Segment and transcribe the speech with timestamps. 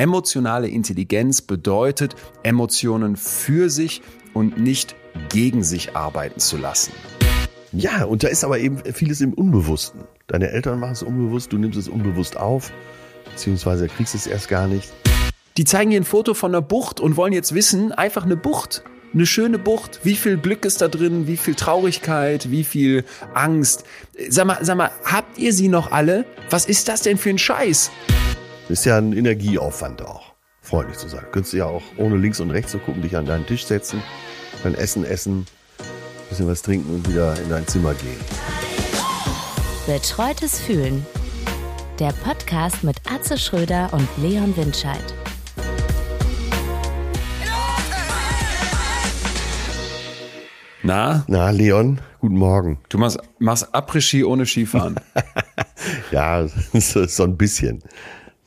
[0.00, 4.00] Emotionale Intelligenz bedeutet, Emotionen für sich
[4.32, 4.96] und nicht
[5.28, 6.92] gegen sich arbeiten zu lassen.
[7.72, 10.00] Ja, und da ist aber eben vieles im Unbewussten.
[10.26, 12.72] Deine Eltern machen es unbewusst, du nimmst es unbewusst auf,
[13.30, 14.90] beziehungsweise kriegst es erst gar nicht.
[15.58, 18.82] Die zeigen ihr ein Foto von einer Bucht und wollen jetzt wissen, einfach eine Bucht.
[19.12, 20.00] Eine schöne Bucht.
[20.02, 21.26] Wie viel Glück ist da drin?
[21.26, 22.50] Wie viel Traurigkeit?
[22.50, 23.04] Wie viel
[23.34, 23.84] Angst?
[24.30, 26.24] Sag mal, sag mal, habt ihr sie noch alle?
[26.48, 27.90] Was ist das denn für ein Scheiß?
[28.70, 30.32] Ist ja ein Energieaufwand auch,
[30.62, 31.24] freundlich zu sein.
[31.32, 34.00] Könntest du ja auch ohne links und rechts zu gucken, dich an deinen Tisch setzen,
[34.62, 35.44] dein Essen essen,
[36.28, 38.16] bisschen was trinken und wieder in dein Zimmer gehen.
[39.88, 41.04] Betreutes Fühlen.
[41.98, 45.02] Der Podcast mit Atze Schröder und Leon Windscheid.
[50.84, 51.24] Na?
[51.26, 52.78] Na, Leon, guten Morgen.
[52.88, 54.94] Du machst, machst Après-Ski ohne Skifahren.
[56.12, 57.82] ja, so ein bisschen.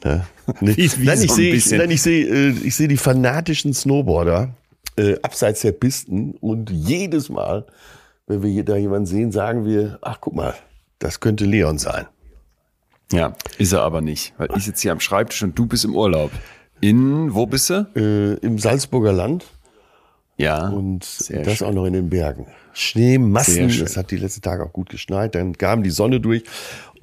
[0.03, 0.25] Ne?
[0.59, 2.97] Wie, wie nein, ich so ein sehe ich, nein, ich sehe äh, ich sehe die
[2.97, 4.49] fanatischen Snowboarder
[4.97, 7.65] äh, abseits der Pisten und jedes Mal,
[8.27, 10.53] wenn wir hier da jemanden sehen, sagen wir, ach guck mal,
[10.99, 12.05] das könnte Leon sein.
[13.11, 15.95] Ja, ist er aber nicht, weil ich sitze hier am Schreibtisch und du bist im
[15.95, 16.31] Urlaub.
[16.81, 17.87] In, wo bist du?
[17.95, 19.45] Äh, Im Salzburger Land
[20.37, 20.67] Ja.
[20.69, 21.67] und das schön.
[21.67, 22.47] auch noch in den Bergen.
[22.73, 26.43] Schneemassen, es hat die letzten Tage auch gut geschneit, dann kam die Sonne durch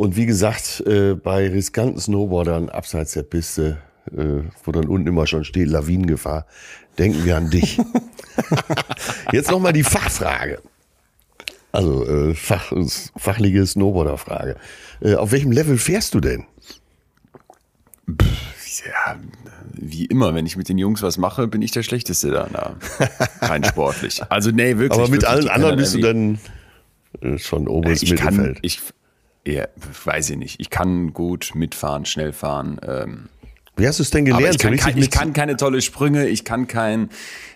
[0.01, 3.83] und wie gesagt, äh, bei riskanten Snowboardern abseits der Piste,
[4.17, 6.47] äh, wo dann unten immer schon steht Lawinengefahr,
[6.99, 7.79] denken wir an dich.
[9.33, 10.63] Jetzt nochmal die Fachfrage.
[11.71, 12.73] Also äh, Fach,
[13.15, 14.57] fachliche Snowboarderfrage.
[15.03, 16.47] Äh, auf welchem Level fährst du denn?
[18.09, 19.21] Ja,
[19.75, 22.49] wie immer, wenn ich mit den Jungs was mache, bin ich der Schlechteste da.
[22.51, 22.77] Na,
[23.47, 24.23] rein sportlich.
[24.31, 24.93] Also nee, wirklich.
[24.93, 26.39] Aber mit wirklich, allen anderen bist du dann
[27.21, 28.59] äh, schon oberes ich kann, Mittelfeld.
[28.63, 28.81] ich,
[29.47, 29.67] ja,
[30.05, 30.61] weiß ich nicht.
[30.61, 32.81] Ich kann gut mitfahren, schnell fahren.
[32.87, 33.29] Ähm,
[33.77, 34.57] Wie hast du es denn aber gelernt?
[34.57, 37.11] ich kann, so kein, ich kann keine tolle Sprünge, ich kann kein,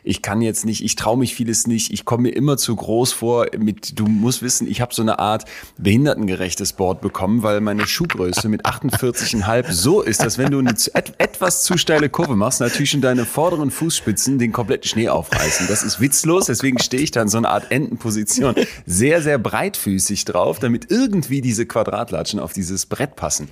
[0.04, 3.12] ich kann jetzt nicht, ich traue mich vieles nicht, ich komme mir immer zu groß
[3.14, 3.46] vor.
[3.58, 5.46] Mit, du musst wissen, ich habe so eine Art
[5.78, 11.14] behindertengerechtes Board bekommen, weil meine Schuhgröße mit 48,5 so ist, dass wenn du eine et,
[11.18, 15.66] etwas zu steile Kurve machst, natürlich schon deine vorderen Fußspitzen den kompletten Schnee aufreißen.
[15.68, 20.26] Das ist witzlos, deswegen stehe ich da in so einer Art Entenposition sehr, sehr breitfüßig
[20.26, 23.48] drauf, damit irgendwie diese Quadratlatschen auf dieses Brett passen.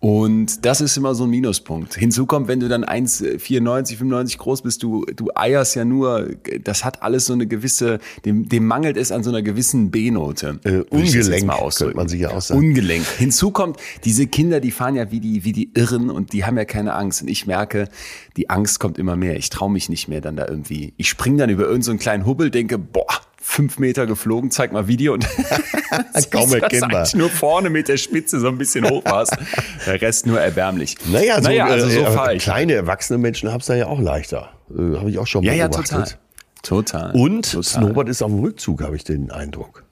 [0.00, 1.94] Und das ist immer so ein Minuspunkt.
[1.94, 6.30] Hinzu kommt, wenn du dann 1,94, 95 groß bist, du, du eierst ja nur,
[6.62, 10.60] das hat alles so eine gewisse, dem, dem mangelt es an so einer gewissen B-Note.
[10.64, 12.60] Äh, ungelenk, könnte man sich ja auch sagen.
[12.60, 13.06] Ungelenk.
[13.18, 16.56] Hinzu kommt, diese Kinder, die fahren ja wie die, wie die Irren und die haben
[16.56, 17.22] ja keine Angst.
[17.22, 17.88] Und ich merke,
[18.36, 19.36] die Angst kommt immer mehr.
[19.36, 20.94] Ich traue mich nicht mehr dann da irgendwie.
[20.96, 23.06] Ich spring dann über irgendeinen so einen kleinen Hubbel, denke, boah,
[23.52, 25.26] fünf Meter geflogen, zeig mal Video und
[26.30, 27.06] Kaum erkennbar.
[27.14, 29.36] nur vorne mit der Spitze so ein bisschen hoch warst.
[29.86, 30.96] Der Rest nur erbärmlich.
[31.10, 34.50] Naja, so, naja also so äh, kleine erwachsene Menschen haben es da ja auch leichter.
[34.70, 36.18] Äh, habe ich auch schon Ja, ja, beobachtet.
[36.62, 37.10] total.
[37.10, 37.12] Total.
[37.14, 37.62] Und total.
[37.64, 39.84] Snowboard ist auf dem Rückzug, habe ich den Eindruck.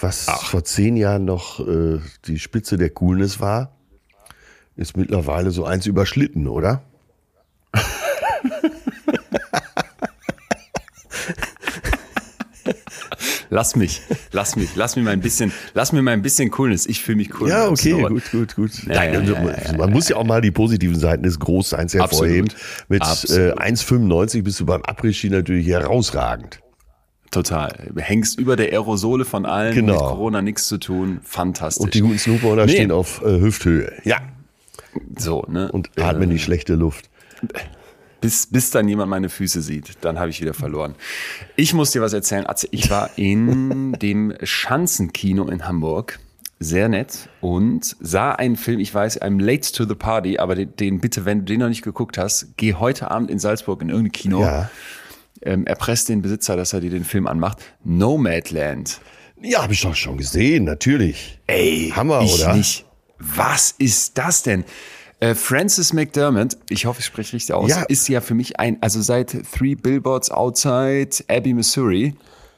[0.00, 3.72] Was vor zehn Jahren noch äh, die Spitze der Coolness war,
[4.76, 6.82] ist mittlerweile so eins überschlitten, oder?
[13.54, 16.86] Lass mich, lass mich, lass mir mal ein bisschen, lass mir mal ein bisschen Coolness.
[16.86, 17.48] Ich fühle mich cool.
[17.48, 18.72] Ja, okay, gut, gut, gut.
[18.88, 22.50] Ja, ja, ja, man muss ja auch mal die positiven Seiten des Großseins hervorheben.
[22.50, 22.88] Absolut.
[22.88, 23.60] Mit äh, Absolut.
[23.60, 26.58] 1,95 bist du beim Après-Ski natürlich herausragend.
[27.30, 27.92] Total.
[27.96, 29.92] Hängst über der Aerosole von allen, Genau.
[29.92, 31.20] mit Corona nichts zu tun.
[31.22, 31.80] Fantastisch.
[31.84, 32.72] Und die guten Snowboarder Nee.
[32.72, 33.92] stehen auf äh, Hüfthöhe.
[34.02, 34.16] Ja.
[35.16, 35.70] so, ne?
[35.70, 37.08] Und atmen die schlechte Luft.
[38.24, 40.94] Bis, bis dann jemand meine Füße sieht, dann habe ich wieder verloren.
[41.56, 42.46] Ich muss dir was erzählen.
[42.46, 42.66] Atze.
[42.70, 46.20] Ich war in dem Schanzenkino in Hamburg.
[46.58, 50.74] Sehr nett und sah einen Film, ich weiß, I'm late to the party, aber den,
[50.76, 53.90] den bitte, wenn du den noch nicht geguckt hast, geh heute Abend in Salzburg in
[53.90, 54.40] irgendein Kino.
[54.40, 54.70] Ja.
[55.42, 57.58] Ähm, erpresst den Besitzer, dass er dir den Film anmacht.
[57.82, 59.00] Nomadland.
[59.42, 61.38] Ja, habe ich doch schon gesehen, natürlich.
[61.46, 62.54] Ey, Hammer, ich oder?
[62.54, 62.86] nicht.
[63.18, 64.64] Was ist das denn?
[65.20, 67.82] Äh, Francis McDermott, ich hoffe, ich spreche richtig aus, Ja.
[67.84, 72.14] ist ja für mich ein, also seit Three Billboards Outside Abbey, Missouri.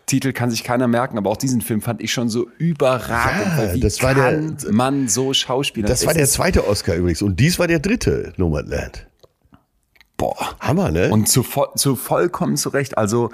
[0.06, 3.58] Titel kann sich keiner merken, aber auch diesen Film fand ich schon so überragend.
[3.58, 5.88] Ja, wie das war kann der- man so Schauspieler?
[5.88, 7.22] Das war Es der zweite Oscar übrigens.
[7.22, 9.06] Und dies war der dritte Nomadland.
[10.16, 10.54] Boah.
[10.60, 11.10] Hammer, ne?
[11.10, 11.44] Und zu,
[11.74, 12.96] zu vollkommen zurecht.
[12.96, 13.30] Also,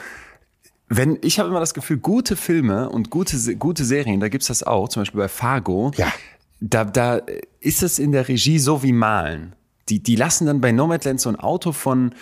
[0.89, 4.63] wenn, ich habe immer das Gefühl, gute Filme und gute, gute Serien, da gibt's das
[4.63, 5.93] auch, zum Beispiel bei Fargo.
[5.97, 6.13] Ja.
[6.65, 7.21] Da, da
[7.61, 9.55] ist es in der Regie so wie Malen.
[9.89, 12.15] Die, die lassen dann bei Nomadland so ein Auto von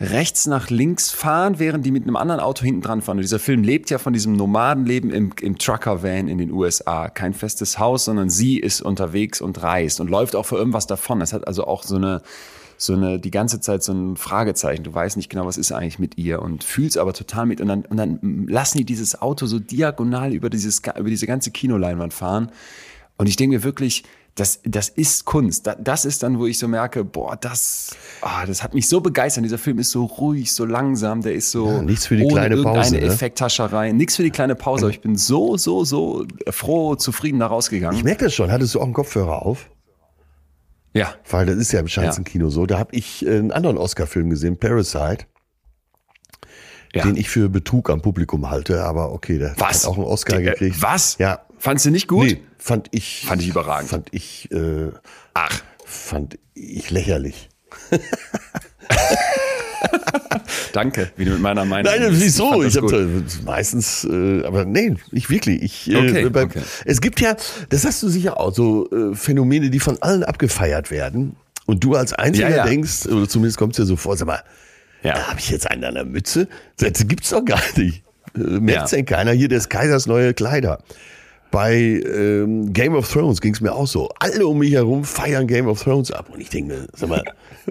[0.00, 3.18] rechts nach links fahren, während die mit einem anderen Auto hinten dran fahren.
[3.18, 7.08] Und dieser Film lebt ja von diesem Nomadenleben im, im Trucker-Van in den USA.
[7.08, 11.20] Kein festes Haus, sondern sie ist unterwegs und reist und läuft auch für irgendwas davon.
[11.20, 12.22] Das hat also auch so eine
[12.76, 14.82] so eine, die ganze Zeit so ein Fragezeichen.
[14.82, 17.60] Du weißt nicht genau, was ist eigentlich mit ihr und fühlst aber total mit.
[17.60, 21.52] Und dann, und dann lassen die dieses Auto so diagonal über dieses, über diese ganze
[21.52, 22.50] Kinoleinwand fahren.
[23.24, 24.04] Und ich denke mir wirklich,
[24.34, 25.66] das, das ist Kunst.
[25.80, 29.44] Das ist dann, wo ich so merke, boah, das, oh, das hat mich so begeistert.
[29.44, 32.34] Dieser Film ist so ruhig, so langsam, der ist so Ja, nichts für die ohne
[32.34, 33.00] kleine Pause, ne?
[33.00, 34.84] Effekthascherei, nichts für die kleine Pause.
[34.84, 37.96] Aber ich bin so, so, so froh, zufrieden da rausgegangen.
[37.96, 38.52] Ich merke das schon.
[38.52, 39.70] Hattest du auch einen Kopfhörer auf?
[40.92, 42.66] ja, Weil das ist ja im Schanzenkino so.
[42.66, 45.24] Da habe ich äh, einen anderen Oscar-Film gesehen, Parasite,
[46.94, 47.04] ja.
[47.04, 48.84] den ich für Betrug am Publikum halte.
[48.84, 49.84] Aber okay, der Was?
[49.84, 50.82] hat auch einen Oscar Der- gekriegt.
[50.82, 51.16] was?
[51.18, 51.40] Ja.
[51.64, 52.26] Fandst du nicht gut?
[52.26, 53.24] Nee, fand ich.
[53.26, 53.88] Fand ich überragend.
[53.88, 54.90] Fand ich, äh,
[55.32, 57.48] Ach, fand ich lächerlich.
[60.74, 62.62] danke, wie du mit meiner Meinung Nein, wieso?
[62.62, 65.62] Ich das habe meistens, äh, aber nee, nicht wirklich.
[65.62, 66.60] Ich, äh, Okay, bei, okay.
[66.84, 67.34] Es gibt ja,
[67.70, 71.36] das hast du sicher auch, so äh, Phänomene, die von allen abgefeiert werden.
[71.64, 72.64] Und du als Einziger Ja, ja.
[72.66, 74.42] denkst, oder zumindest kommt es dir so vor, sag mal,
[75.02, 75.14] Ja.
[75.14, 76.46] da habe ich jetzt einen an der Mütze?
[76.76, 78.02] Das gibt's doch gar nicht.
[78.36, 78.96] Äh, merkt's Ja.
[78.98, 79.32] denn keiner?
[79.32, 80.82] Hier des Kaisers neue Kleider.
[81.54, 84.10] Bei ähm, Game of Thrones ging's mir auch so.
[84.18, 86.28] Alle um mich herum feiern Game of Thrones ab.
[86.34, 87.22] Und ich denke mir, sag mal,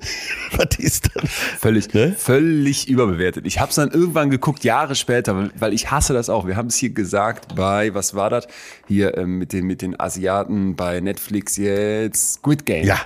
[0.58, 1.30] was ist das?
[1.30, 2.16] Völlig, Ne?
[2.18, 3.46] völlig überbewertet.
[3.46, 6.48] Ich habe es dann irgendwann geguckt, Jahre später, weil- ich hasse das auch.
[6.48, 8.48] Wir haben es hier gesagt bei, was war das?
[8.88, 12.86] Hier ähm, mit, den, mit den Asiaten bei Netflix jetzt, Squid Game.
[12.86, 13.00] Ja.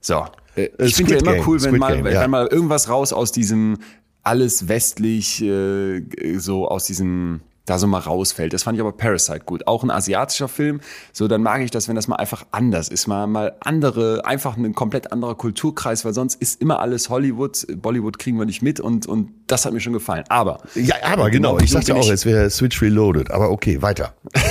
[0.00, 0.24] So.
[0.54, 2.28] Äh, Äh, ich finde ja immer Game, cool, wenn Squid mal, Game, wenn ja.
[2.28, 3.78] mal irgendwas raus aus diesem
[4.22, 6.02] alles westlich, äh,
[6.38, 8.52] so aus diesem da so mal rausfällt.
[8.52, 9.66] Das fand ich aber Parasite gut.
[9.66, 10.80] Auch ein asiatischer Film.
[11.12, 13.06] So, dann mag ich das, wenn das mal einfach anders ist.
[13.06, 17.66] Mal, mal andere, einfach ein komplett anderer Kulturkreis, weil sonst ist immer alles Hollywood.
[17.76, 20.24] Bollywood kriegen wir nicht mit und, und das hat mir schon gefallen.
[20.28, 20.60] Aber.
[20.74, 21.58] Ja, aber genau.
[21.58, 23.30] Ich so sagte auch, es wäre Switch Reloaded.
[23.30, 24.14] Aber okay, weiter.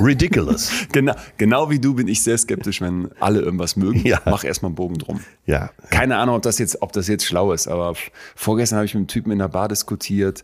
[0.00, 0.70] Ridiculous.
[0.92, 4.00] Genau, genau wie du bin ich sehr skeptisch, wenn alle irgendwas mögen.
[4.06, 4.20] Ja.
[4.24, 5.20] Mach erstmal einen Bogen drum.
[5.44, 5.70] Ja.
[5.90, 7.94] Keine Ahnung, ob das jetzt, ob das jetzt schlau ist, aber
[8.34, 10.42] vorgestern habe ich mit einem Typen in der Bar diskutiert,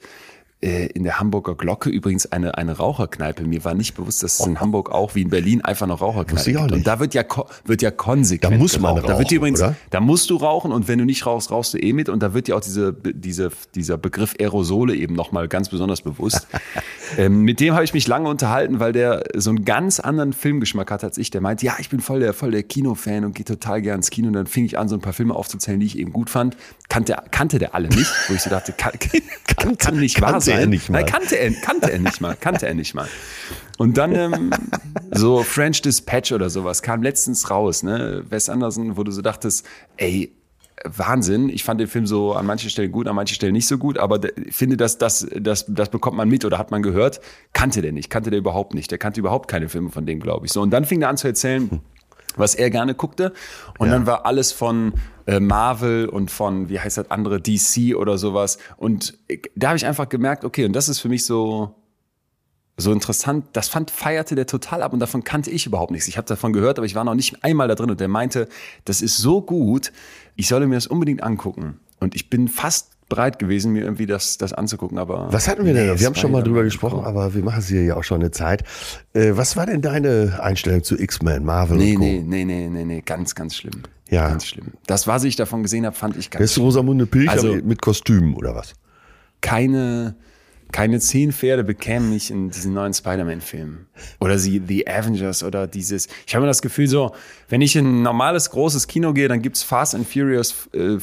[0.67, 3.45] äh, in der Hamburger Glocke, übrigens eine, eine Raucherkneipe.
[3.45, 6.53] Mir war nicht bewusst, dass es in Hamburg auch wie in Berlin einfach noch Raucherkneipe
[6.53, 6.73] gibt.
[6.73, 7.23] Und da wird ja,
[7.65, 9.09] wird ja konsequent Da muss man geraucht.
[9.09, 9.77] Da wird rauchen, übrigens, oder?
[9.91, 12.09] da musst du rauchen und wenn du nicht rauchst, rauchst du eh mit.
[12.09, 16.49] Und da wird ja auch diese, diese, dieser Begriff Aerosole eben nochmal ganz besonders bewusst.
[17.17, 20.91] ähm, mit dem habe ich mich lange unterhalten, weil der so einen ganz anderen Filmgeschmack
[20.91, 21.31] hat als ich.
[21.31, 24.11] Der meint, ja, ich bin voll der, voll der Kinofan und gehe total gern ins
[24.11, 24.27] Kino.
[24.27, 26.57] Und dann fing ich an, so ein paar Filme aufzuzählen, die ich eben gut fand.
[26.89, 28.93] Kannte, kannte der alle nicht, wo ich so dachte, kann,
[29.57, 30.71] kann, kann nicht wahr kannte er sein.
[30.71, 31.01] nicht mal.
[31.01, 33.09] Nein, kannte er, kannte er nicht mal, kannte er nicht mal.
[33.79, 34.51] Und dann ähm,
[35.11, 38.25] so French Dispatch oder sowas kam letztens raus, ne?
[38.29, 39.67] Wes Anderson, wo du so dachtest,
[39.97, 40.33] ey,
[40.85, 41.49] Wahnsinn.
[41.49, 43.99] Ich fand den Film so an manchen Stellen gut, an manchen Stellen nicht so gut,
[43.99, 47.21] aber ich finde, dass das, das, das bekommt man mit oder hat man gehört.
[47.53, 48.91] Kannte der nicht, kannte der überhaupt nicht.
[48.91, 50.53] Der kannte überhaupt keine Filme von dem, glaube ich.
[50.53, 51.81] So, und dann fing er an zu erzählen,
[52.37, 53.33] was er gerne guckte.
[53.79, 54.95] Und dann war alles von
[55.27, 58.59] äh, Marvel und von, wie heißt das andere, DC oder sowas.
[58.77, 61.75] Und äh, da habe ich einfach gemerkt, okay, und das ist für mich so,
[62.77, 63.47] so interessant.
[63.53, 66.09] Das fand, feierte der total ab und davon kannte ich überhaupt nichts.
[66.09, 68.49] Ich habe davon gehört, aber ich war noch nicht einmal da drin und der meinte,
[68.85, 69.93] das ist so gut,
[70.37, 71.81] ich solle mir das unbedingt angucken.
[71.99, 75.29] Und ich bin fast bereit gewesen, mir irgendwie das, das anzugucken, aber.
[75.33, 75.93] Was hatten wir denn?
[75.93, 75.99] Nee?
[76.01, 78.21] Wir haben es schon mal drüber gesprochen, aber wir machen es hier ja auch schon
[78.21, 78.65] eine Zeit.
[79.15, 82.05] Äh, was war denn deine Einstellung zu X-Men, Marvel Nee, und Co.?
[82.05, 83.83] nee, nee, nee, nee, nee, ganz, ganz schlimm.
[84.11, 84.29] Ja.
[84.29, 84.69] Ganz schlimm.
[84.87, 88.35] Das, was ich davon gesehen habe, fand ich ganz ist Rosamunde Pilcher Also- mit- Kostümen
[88.35, 88.75] oder was?
[89.41, 90.17] keine,
[90.73, 93.87] keine zehn Pferde bekämen mich in diesen neuen Spider-Man-Filmen.
[94.21, 96.09] Oder sie, The Avengers oder dieses.
[96.27, 97.13] Ich habe immer das Gefühl, so,
[97.49, 100.97] wenn ich in ein normales, großes Kino gehe, dann gibt's Fast and Furious äh,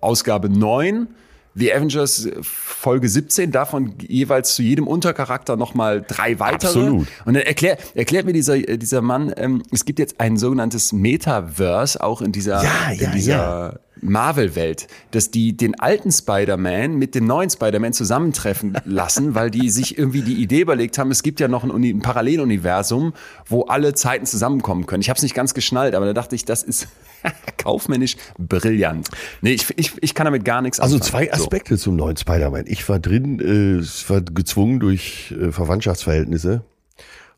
[0.00, 1.08] Ausgabe 9.
[1.54, 6.68] The Avengers äh, Folge 17, davon jeweils zu jedem Untercharakter nochmal drei weitere.
[6.68, 7.06] Absolut.
[7.24, 12.02] Und dann erklär, erklärt mir dieser, dieser Mann, ähm, es gibt jetzt ein sogenanntes Metaverse,
[12.02, 13.74] auch in dieser, Ja, ja, in dieser ja.
[14.00, 19.98] Marvel-Welt, dass die den alten Spider-Man mit dem neuen Spider-Man zusammentreffen lassen, weil die sich
[19.98, 23.14] irgendwie die Idee überlegt haben, es gibt ja noch ein, ein Paralleluniversum,
[23.46, 25.00] wo alle Zeiten zusammenkommen können.
[25.00, 26.88] Ich habe es nicht ganz geschnallt, aber da dachte ich, das ist
[27.58, 29.08] kaufmännisch brillant.
[29.40, 31.10] Nee, ich, ich, ich kann damit gar nichts Also anfangen.
[31.10, 32.64] zwei Aspekte zum neuen Spider-Man.
[32.66, 36.64] Ich war drin, äh, ich war gezwungen durch äh, Verwandtschaftsverhältnisse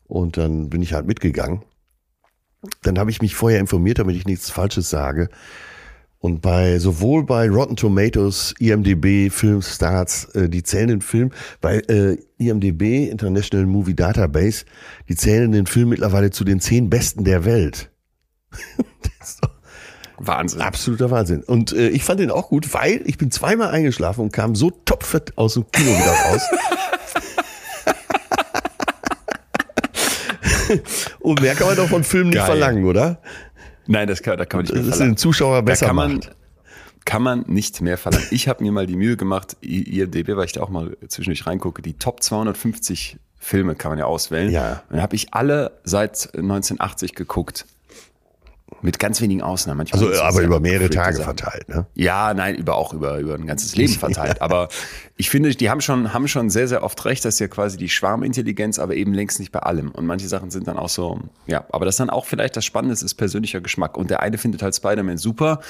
[0.07, 1.61] und dann bin ich halt mitgegangen.
[2.81, 5.29] Dann habe ich mich vorher informiert, damit ich nichts Falsches sage.
[6.19, 11.31] Und bei sowohl bei Rotten Tomatoes, IMDb, Filmstarts, äh, die zählen den Film,
[11.61, 14.65] bei äh, IMDb, International Movie Database,
[15.07, 17.91] die zählen den Film mittlerweile zu den zehn besten der Welt.
[19.19, 19.57] Das ist doch
[20.17, 20.25] So.
[20.25, 20.61] Wahnsinn.
[20.61, 21.43] Absoluter Wahnsinn.
[21.43, 24.71] Und äh, ich fand den auch gut, weil ich bin zweimal eingeschlafen und kam so
[24.71, 26.41] topfit aus dem Kino wieder raus.
[31.19, 33.21] und mehr kann man doch von Filmen nicht verlangen, oder?
[33.87, 35.13] Nein, das kann, da kann man nicht mehr Das ist verlangen.
[35.13, 36.35] den Zuschauer Da besser kann man, macht.
[37.05, 38.27] kann man nicht mehr verlangen.
[38.31, 41.81] Ich habe mir mal die Mühe gemacht, IMDb, weil ich da auch mal zwischendurch reingucke,
[41.81, 44.51] die Top 250 Filme kann man ja auswählen.
[44.51, 44.83] Ja.
[44.89, 47.65] Und dann habe ich alle seit 1980 geguckt.
[48.81, 49.77] Mit ganz wenigen Ausnahmen.
[49.77, 51.37] Manchmal Also, aber über mehrere Tage Sachen.
[51.37, 51.87] verteilt, ne?
[51.95, 54.41] Ja, nein, über auch über, über ein ganzes Leben verteilt.
[54.41, 54.69] Aber
[55.15, 57.77] ich finde, die haben schon, haben schon sehr, sehr oft recht, das ist ja quasi
[57.77, 59.91] die Schwarmintelligenz, aber eben längst nicht bei allem.
[59.91, 62.93] Und manche Sachen sind dann auch so, ja, aber das dann auch vielleicht das Spannende
[62.93, 63.97] ist, ist persönlicher Geschmack.
[63.97, 65.61] Und der eine findet halt Spider-Man super.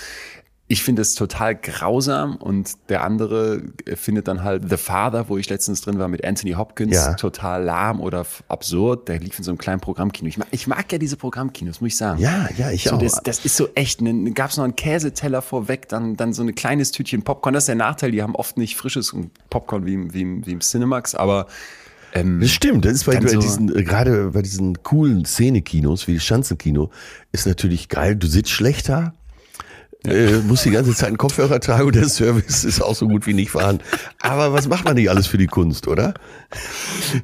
[0.70, 3.62] Ich finde es total grausam und der andere
[3.96, 7.14] findet dann halt The Father, wo ich letztens drin war mit Anthony Hopkins, Ja.
[7.14, 9.08] total lahm oder absurd.
[9.08, 10.28] Der lief in so einem kleinen Programmkino.
[10.28, 12.20] Ich mag, ich mag ja diese Programmkinos, muss ich sagen.
[12.20, 13.00] Ja, ja, ich so, auch.
[13.00, 14.02] Das, das ist so echt.
[14.02, 17.54] Dann gab es noch einen Käseteller vorweg, dann, dann so ein kleines Tütchen Popcorn.
[17.54, 19.16] Das ist der Nachteil, die haben oft nicht frisches
[19.50, 21.48] Popcorn wie, im- wie, im- wie im Cinemax, aber
[22.14, 26.10] ähm, Das stimmt, das ist bei, bei so- diesen, äh, gerade bei diesen coolen Szene-Kinos,
[26.10, 26.90] wie Schanzenkino,
[27.32, 29.14] ist natürlich geil, du sitzt schlechter,
[30.08, 33.28] äh, musst die ganze Zeit einen Kopfhörer tragen und der Service ist auch so gut
[33.28, 33.84] wie nicht vorhanden.
[34.22, 36.14] Aber was macht man nicht alles für die Kunst, oder?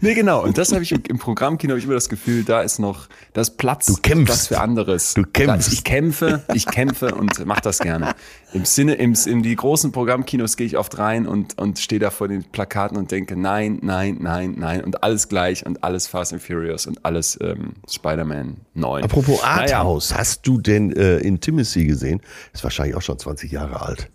[0.02, 0.44] nee, genau.
[0.44, 3.08] Und das habe ich im, im Programmkino habe ich immer das Gefühl, da ist noch,
[3.34, 4.25] da ist Platz, Du kämpfst.
[4.25, 5.13] Platz für anderes.
[5.13, 5.74] Du kämpfst.
[5.74, 8.13] Ich kämpfe, ich kämpfe und mach das gerne.
[8.53, 12.12] Im Sinne, im, in die großen Programmkinos gehe ich oft rein und, und stehe da
[12.12, 16.33] vor den Plakaten und denke, nein, nein, nein, nein und alles gleich und alles Fast
[16.33, 19.03] and Furious und alles ähm, Spider-Man 9.
[19.03, 19.77] Apropos Naja.
[19.79, 22.22] Arthouse, hast du denn äh, Intimacy gesehen?
[22.53, 24.12] Ist wahrscheinlich auch schon 20 Jahre alt.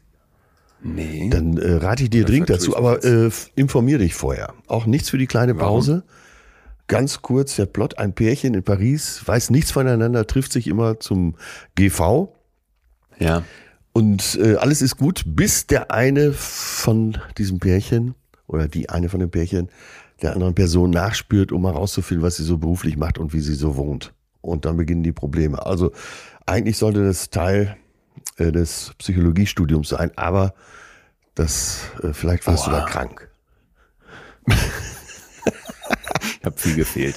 [0.82, 1.28] Nee.
[1.30, 4.54] Dann äh, rate ich dir dringend vertue dazu, aber äh, f- informier dich vorher.
[4.68, 6.04] Auch nichts für die kleine Pause.
[6.86, 11.34] Ganz kurz der Plot, ein Pärchen in Paris, weiß nichts voneinander, trifft sich immer zum
[11.74, 12.32] GV
[13.18, 13.42] ja.
[13.92, 18.14] Und äh, alles ist gut, bis der eine von diesem Pärchen
[18.46, 19.68] oder die eine von dem Pärchen
[20.22, 23.76] der anderen Person nachspürt, um herauszufinden, was sie so beruflich macht und wie sie so
[23.76, 24.12] wohnt.
[24.40, 25.64] Und dann beginnen die Probleme.
[25.64, 25.92] Also
[26.46, 27.76] eigentlich sollte das Teil
[28.36, 30.54] äh, des Psychologiestudiums sein, aber
[31.34, 33.28] das äh, vielleicht warst du da krank.
[36.40, 37.16] Ich habe viel gefehlt.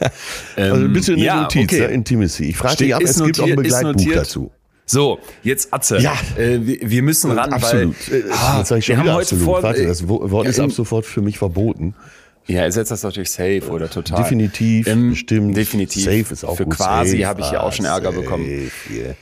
[0.55, 1.93] Also Ähm, bitte eine ja, Notiz, okay.
[1.93, 2.45] Intimacy.
[2.45, 4.15] Ich frage dich ab, es gibt auch ein notiert- Begleitbuch notiert.
[4.17, 4.51] dazu.
[4.91, 6.00] So, jetzt Atze.
[6.00, 6.13] Ja.
[6.38, 7.95] Äh, wir, wir müssen ran, absolut.
[8.12, 9.45] weil Äh, ah, Jetzt sag ich schon wir haben heute absolut.
[9.45, 9.63] vor.
[9.63, 11.95] Warte, das Wo- Wort ist ab sofort für mich verboten.
[12.48, 14.24] Ja, er setzt das natürlich safe oder total.
[14.24, 15.55] Definitiv, Ähm, bestimmt.
[15.55, 16.03] Definitiv.
[16.03, 16.75] Safe ist auch Für gut.
[16.75, 18.45] quasi habe ich ja auch schon ah, Ärger safe, bekommen.
[18.89, 19.15] yeah.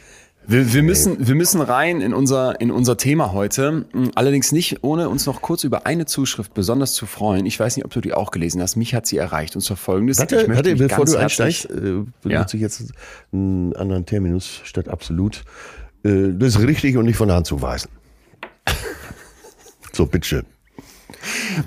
[0.49, 3.85] Wir, wir, müssen, wir müssen rein in unser, in unser Thema heute.
[4.15, 7.45] Allerdings nicht, ohne uns noch kurz über eine Zuschrift besonders zu freuen.
[7.45, 8.75] Ich weiß nicht, ob du die auch gelesen hast.
[8.75, 9.55] Mich hat sie erreicht.
[9.55, 10.17] Und zwar folgendes.
[10.17, 12.45] Warte, Ich möchte warte bevor du einsteigst, äh, benutze Ja.
[12.53, 12.91] ich jetzt
[13.31, 15.43] einen anderen Terminus statt absolut.
[16.03, 17.91] Äh, das ist richtig und nicht von der Hand zu weisen.
[19.93, 20.45] so, bitteschön.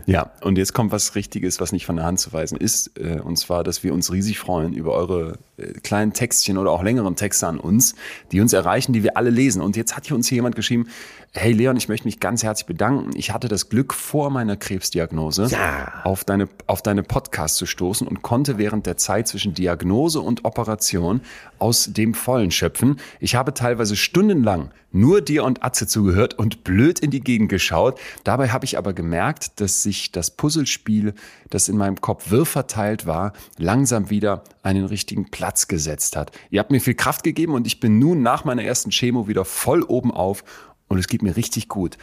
[0.07, 2.99] Ja, und jetzt kommt was Richtiges, was nicht von der Hand zu weisen ist.
[2.99, 6.83] Äh, und zwar, dass wir uns riesig freuen über eure äh, kleinen Textchen oder auch
[6.83, 7.95] längeren Texte an uns,
[8.33, 9.63] die uns erreichen, die wir alle lesen.
[9.63, 10.89] Und jetzt hat hier uns hier jemand geschrieben,
[11.35, 13.11] hey Leon, ich möchte mich ganz herzlich bedanken.
[13.15, 16.03] Ich hatte das Glück, vor meiner Krebsdiagnose Ja.
[16.05, 20.45] auf deine, auf deine Podcast zu stoßen und konnte während der Zeit zwischen Diagnose und
[20.45, 21.23] Operation
[21.59, 23.01] aus dem Vollen schöpfen.
[23.19, 27.99] Ich habe teilweise stundenlang nur dir und Atze zugehört und blöd in die Gegend geschaut.
[28.25, 31.15] Dabei habe ich aber gemerkt, dass sich das Puzzlespiel,
[31.49, 36.31] das in meinem Kopf wirr verteilt war, langsam wieder einen richtigen Platz gesetzt hat.
[36.51, 39.47] Ihr habt mir viel Kraft gegeben und ich bin nun nach meiner ersten Chemo wieder
[39.47, 40.45] voll oben auf
[40.93, 41.99] und es geht mir richtig gut.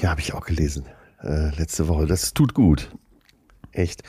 [0.00, 0.86] Ja, habe ich auch gelesen.
[1.22, 2.06] Äh, letzte Woche.
[2.06, 2.90] Das tut gut.
[3.72, 4.02] Echt.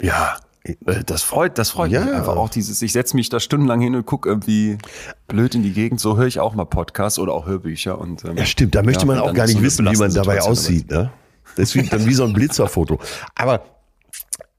[0.00, 0.74] Ja, äh,
[1.04, 2.04] das freut, das freut Ja.
[2.04, 4.78] mich einfach auch dieses, ich setze mich da stundenlang hin und gucke irgendwie
[5.26, 6.00] blöd in die Gegend.
[6.00, 7.98] So höre ich auch mal Podcasts oder auch Hörbücher.
[7.98, 8.74] Und, ähm, Ja, stimmt.
[8.74, 10.90] Da möchte man auch gar so nicht eine wissen, wie man dabei Situation aussieht.
[10.90, 11.10] Ne?
[11.56, 13.00] Das ist dann wie so ein Blitzerfoto.
[13.34, 13.64] Aber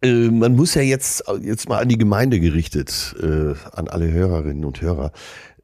[0.02, 4.66] äh, man muss ja jetzt, jetzt mal an die Gemeinde gerichtet, äh, an alle Hörerinnen
[4.66, 5.14] und Hörer.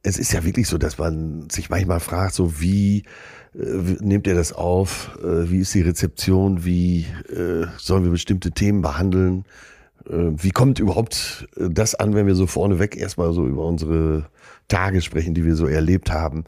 [0.02, 3.04] Es ist ja wirklich so, dass man sich manchmal fragt, so wie
[3.54, 5.18] äh, nehmt ihr das auf?
[5.22, 6.64] Äh, wie ist die Rezeption?
[6.64, 9.44] Wie äh, sollen wir bestimmte Themen behandeln?
[10.06, 14.26] Wie kommt überhaupt das an, wenn wir so vorneweg erstmal so über unsere
[14.66, 16.44] Tage sprechen, die wir so erlebt haben?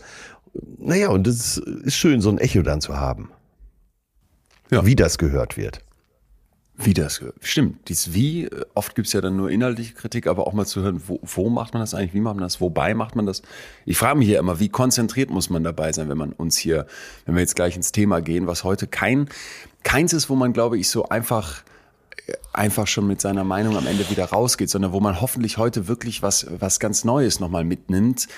[0.79, 3.31] Naja, und das ist schön, so ein Echo dann zu haben.
[4.71, 4.87] Ja.
[4.87, 5.85] Wie das gehört wird.
[6.77, 7.37] Wie das gehört.
[7.41, 10.81] Stimmt, dies Wie, äh, oft gibt's ja dann nur inhaltliche Kritik, aber auch mal zu
[10.81, 13.43] hören, wo, wo macht man das eigentlich, wie macht man das, wobei macht man das.
[13.85, 16.87] Ich frage mich ja immer, wie konzentriert muss man dabei sein, wenn man uns hier,
[17.27, 19.29] wenn wir jetzt gleich ins Thema gehen, was heute kein,
[19.83, 21.63] keins ist, wo man, glaube ich, so einfach
[22.27, 25.89] äh, einfach schon mit seiner Meinung am Ende wieder rausgeht, sondern wo man hoffentlich heute
[25.89, 28.29] wirklich was, was ganz Neues nochmal mitnimmt.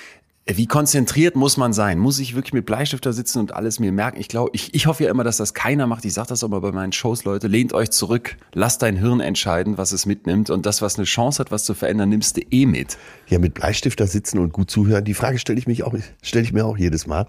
[0.47, 1.97] Wie konzentriert muss man sein?
[1.97, 4.19] Muss ich wirklich mit Bleistift da sitzen und alles mir merken?
[4.19, 6.05] Ich glaube, ich, ich hoffe ja immer, dass das keiner macht.
[6.05, 7.47] Ich sage das auch mal bei meinen Shows, Leute.
[7.47, 10.51] Lehnt euch zurück, lasst dein Hirn entscheiden, was es mitnimmt.
[10.51, 12.99] Und das, was eine Chance hat, was zu verändern, nimmst du eh mit.
[13.27, 15.03] Ja, mit Bleistift da sitzen und gut zuhören.
[15.03, 17.25] Die Frage stelle ich mich auch, stelle ich mir auch jedes Mal.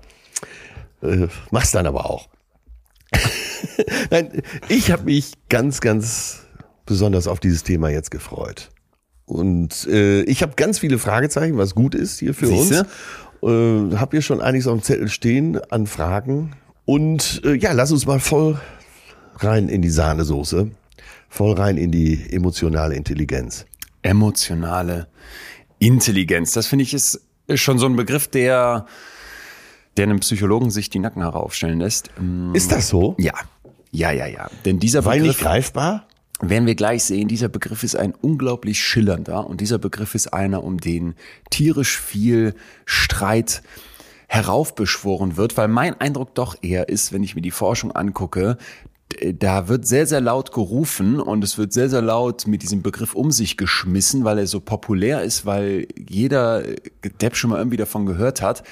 [1.00, 2.28] Äh, mach's dann aber auch.
[4.10, 6.44] Nein, ich habe mich ganz, ganz
[6.84, 8.68] besonders auf dieses Thema jetzt gefreut.
[9.26, 12.86] Und äh, ich habe ganz viele Fragezeichen, was gut ist hier für Siehste?
[13.40, 13.92] uns.
[13.92, 16.52] Äh, hab hier schon einiges auf dem Zettel stehen an Fragen.
[16.84, 18.58] Und äh, ja, lass uns mal voll
[19.36, 20.70] rein in die Sahnesoße,
[21.28, 23.66] voll rein in die emotionale Intelligenz.
[24.02, 25.08] Emotionale
[25.80, 26.52] Intelligenz.
[26.52, 27.20] Das finde ich ist
[27.54, 28.86] schon so ein Begriff, der,
[29.96, 32.10] der einem Psychologen sich die Nackenhaare aufstellen lässt.
[32.54, 33.16] Ist das so?
[33.18, 33.34] Ja.
[33.90, 34.50] Ja, ja, ja.
[34.64, 36.06] Denn dieser Weil nicht Begriff, greifbar?
[36.40, 40.64] Werden wir gleich sehen, dieser Begriff ist ein unglaublich schillernder und dieser Begriff ist einer,
[40.64, 41.14] um den
[41.50, 43.62] tierisch viel Streit
[44.28, 48.58] heraufbeschworen wird, weil mein Eindruck doch eher ist, wenn ich mir die Forschung angucke,
[49.32, 53.14] da wird sehr, sehr laut gerufen und es wird sehr, sehr laut mit diesem Begriff
[53.14, 56.64] um sich geschmissen, weil er so populär ist, weil jeder
[57.20, 58.64] Depp schon mal irgendwie davon gehört hat.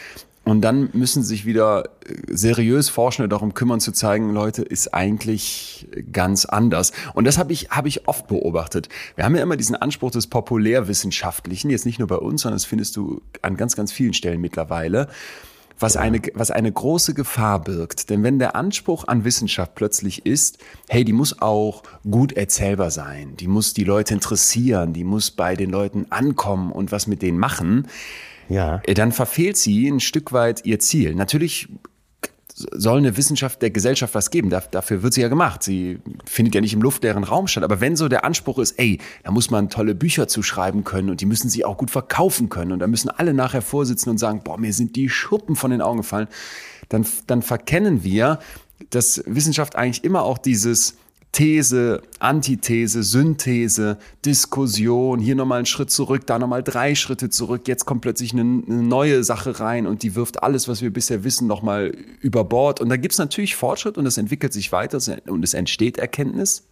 [0.44, 5.88] Und dann müssen sich wieder äh, seriös Forschende darum kümmern zu zeigen, Leute, ist eigentlich
[6.12, 6.92] ganz anders.
[7.14, 8.88] Und das habe ich, habe ich oft beobachtet.
[9.16, 12.66] Wir haben ja immer diesen Anspruch des Populärwissenschaftlichen, jetzt nicht nur bei uns, sondern das
[12.66, 15.08] findest du an ganz, ganz vielen Stellen mittlerweile
[15.78, 18.10] was eine, was eine große Gefahr birgt.
[18.10, 20.58] Denn wenn der Anspruch an Wissenschaft plötzlich ist,
[20.88, 25.56] hey, die muss auch gut erzählbar sein, die muss die Leute interessieren, die muss bei
[25.56, 27.88] den Leuten ankommen und was mit denen machen,
[28.48, 28.80] Ja.
[28.86, 31.14] äh, dann verfehlt sie ein Stück weit ihr Ziel.
[31.14, 31.68] Natürlich
[32.56, 34.48] soll eine Wissenschaft der Gesellschaft was geben.
[34.48, 35.64] Da- Dafür wird sie ja gemacht.
[35.64, 37.64] Sie findet ja nicht im luftleeren Raum statt.
[37.64, 41.20] Aber wenn so der Anspruch ist, ey, da muss man tolle Bücher zuschreiben können und
[41.20, 44.42] die müssen sie auch gut verkaufen können und da müssen alle nachher vorsitzen und sagen,
[44.44, 46.28] boah, mir sind die Schuppen von den Augen gefallen,
[46.90, 48.38] dann, dann verkennen wir,
[48.90, 50.96] dass Wissenschaft eigentlich immer auch dieses
[51.34, 57.86] These, Antithese, Synthese, Diskussion, hier nochmal einen Schritt zurück, da nochmal drei Schritte zurück, jetzt
[57.86, 61.48] kommt plötzlich eine, eine neue Sache rein und die wirft alles, was wir bisher wissen,
[61.48, 62.80] nochmal über Bord.
[62.80, 66.68] Und da gibt's natürlich Fortschritt und es entwickelt sich weiter und es entsteht Erkenntnis.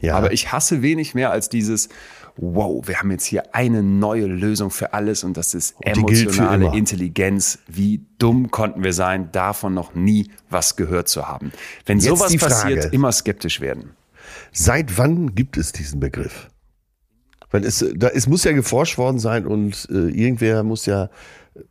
[0.00, 0.16] Ja.
[0.16, 1.88] Aber ich hasse wenig mehr als dieses,
[2.38, 6.76] wow, wir haben jetzt hier eine neue Lösung für alles und das ist emotionale.
[6.76, 7.58] Intelligenz.
[7.66, 11.52] Wie dumm konnten wir sein, davon noch nie was gehört zu haben.
[11.84, 13.90] Wenn Jetzt sowas passiert, immer skeptisch werden.
[14.52, 16.48] Seit wann gibt es diesen Begriff?
[17.50, 21.08] Weil es, da, es muss ja geforscht worden sein und äh, irgendwer muss ja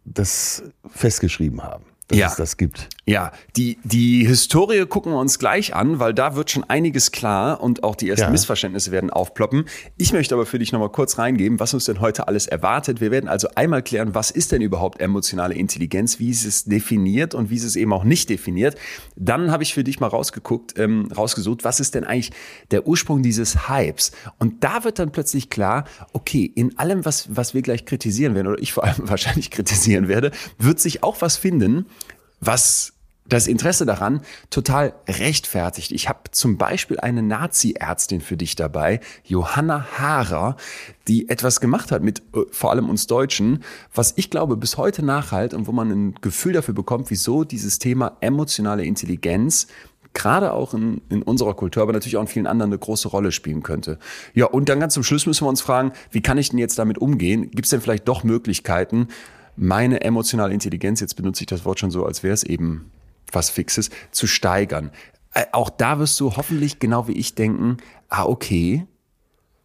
[0.06, 2.28] das festgeschrieben haben, dass Ja.
[2.28, 2.88] es das gibt.
[3.06, 7.62] Ja, die, die Historie gucken wir uns gleich an, weil da wird schon einiges klar
[7.62, 8.30] und auch die ersten Ja.
[8.32, 9.66] Missverständnisse werden aufploppen.
[9.98, 13.00] Ich möchte aber für dich nochmal kurz reingeben, was uns denn heute alles erwartet.
[13.02, 17.34] Wir werden also einmal klären, was ist denn überhaupt emotionale Intelligenz, wie ist es definiert
[17.34, 18.76] und wie ist es eben auch nicht definiert.
[19.16, 22.32] Dann habe ich für dich mal rausgeguckt, ähm, rausgesucht, was ist denn eigentlich
[22.72, 24.12] der Ursprung dieses Hypes?
[24.38, 28.48] Und da wird dann plötzlich klar, okay, in allem, was, was wir gleich kritisieren werden,
[28.48, 31.86] oder ich vor allem wahrscheinlich kritisieren werde, wird sich auch was finden,
[32.40, 32.94] was
[33.28, 35.92] das Interesse daran total rechtfertigt.
[35.92, 40.56] Ich habe zum Beispiel eine Nazi-Ärztin für dich dabei, Johanna Haarer,
[41.08, 45.04] die etwas gemacht hat mit äh, vor allem uns Deutschen, was ich glaube bis heute
[45.04, 49.68] nachhalt und wo man ein Gefühl dafür bekommt, wieso dieses Thema emotionale Intelligenz
[50.14, 53.32] gerade auch in, in unserer Kultur, aber natürlich auch in vielen anderen eine große Rolle
[53.32, 54.00] spielen könnte.
[54.34, 56.80] Ja, und dann ganz zum Schluss müssen wir uns fragen, wie kann ich denn jetzt
[56.80, 57.52] damit umgehen?
[57.52, 59.10] Gibt es denn vielleicht doch Möglichkeiten,
[59.58, 62.92] meine emotionale Intelligenz, jetzt benutze ich das Wort schon so, als wäre es eben
[63.32, 64.92] was Fixes, zu steigern?
[65.34, 67.78] Äh, Auch da wirst du hoffentlich genau wie ich denken,
[68.10, 68.86] ah, okay,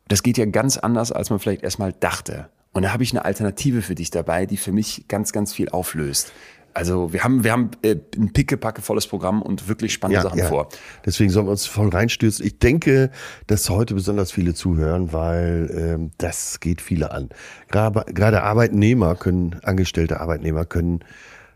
[0.08, 2.48] das geht ja ganz anders, als man vielleicht erstmal dachte.
[2.72, 5.68] Und da habe ich eine Alternative für dich dabei, die für mich ganz, ganz viel
[5.68, 6.32] auflöst.
[6.74, 10.68] Also wir haben, wir haben äh, ein pickepackevolles Programm und wirklich spannende Sachen vor.
[11.04, 12.46] Deswegen sollen wir uns voll reinstürzen.
[12.46, 13.10] Ich denke,
[13.46, 17.28] dass heute besonders viele zuhören, weil ähm, das geht viele an.
[17.70, 21.00] Gerade, gerade Arbeitnehmer können, angestellte Arbeitnehmer können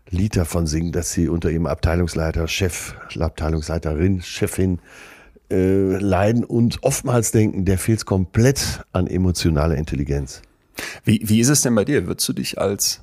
[0.09, 4.79] Lied davon singen, dass sie unter ihrem Abteilungsleiter, Chef, Abteilungsleiterin, Chefin
[5.51, 10.41] äh, leiden und oftmals denken, der fehlt komplett an emotionaler Intelligenz.
[11.03, 12.07] Wie, wie ist es denn bei dir?
[12.07, 13.01] Würdest du dich als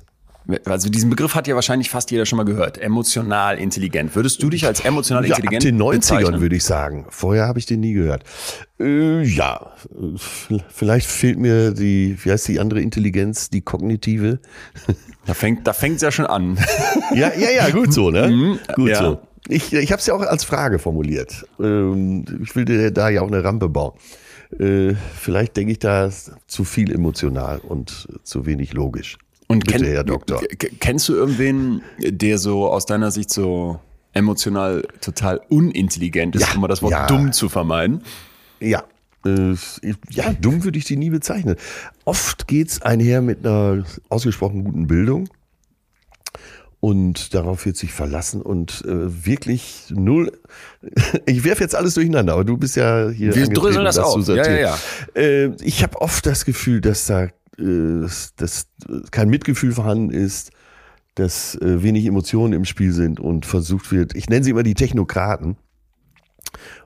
[0.65, 2.77] also diesen Begriff hat ja wahrscheinlich fast jeder schon mal gehört.
[2.77, 4.15] Emotional intelligent.
[4.15, 6.41] Würdest du dich als emotional Ja, ab intelligent den 90ern bezeichnen?
[6.41, 7.05] würde ich sagen.
[7.09, 8.23] Vorher habe ich den nie gehört.
[8.79, 9.71] Äh, ja,
[10.69, 14.39] vielleicht fehlt mir die, wie heißt die andere Intelligenz, die kognitive.
[15.25, 16.57] Da fängt da fängt's ja schon an.
[17.13, 18.59] Ja, ja, ja, gut so, ne?
[18.75, 18.99] Gut ja.
[18.99, 19.19] so.
[19.47, 21.45] Ich, ich habe es ja auch als Frage formuliert.
[21.59, 23.93] Ähm, ich will dir da ja auch eine Rampe bauen.
[24.59, 26.09] Äh, vielleicht denke ich da
[26.47, 29.17] zu viel emotional und zu wenig logisch.
[29.47, 30.41] Und Bitte, kenn- Herr Doktor.
[30.79, 33.79] Kennst du irgendwen, der so aus deiner Sicht so
[34.13, 37.05] emotional total unintelligent ist, Ja, um mal das Wort ja.
[37.07, 38.01] dumm zu vermeiden?
[38.59, 38.83] Ja.
[39.25, 39.55] Äh,
[40.09, 41.55] ja, dumm würde ich die nie bezeichnen.
[42.05, 45.27] Oft geht's einher mit einer ausgesprochen guten Bildung
[46.79, 50.31] und darauf wird sich verlassen und äh, wirklich null.
[51.25, 53.35] Ich werfe jetzt alles durcheinander, aber du bist ja hier.
[53.35, 54.27] Wir dröseln das auf.
[54.27, 54.77] Ja, ja, ja.
[55.15, 58.67] Äh, ich habe oft das Gefühl, dass da äh, dass
[59.11, 60.51] kein Mitgefühl vorhanden ist,
[61.15, 64.15] dass äh, wenig Emotionen im Spiel sind und versucht wird.
[64.15, 65.57] Ich nenne sie immer die Technokraten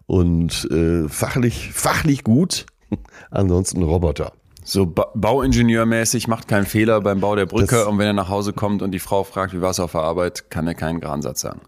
[0.06, 2.66] und äh, fachlich fachlich gut,
[3.32, 4.34] ansonsten Roboter.
[4.64, 8.30] So ba Bauingenieurmäßig macht keinen Fehler beim Bau der Brücke das, und wenn er nach
[8.30, 11.00] Hause kommt und die Frau fragt, wie war es auf der Arbeit, kann er keinen
[11.00, 11.62] Gransatz sagen.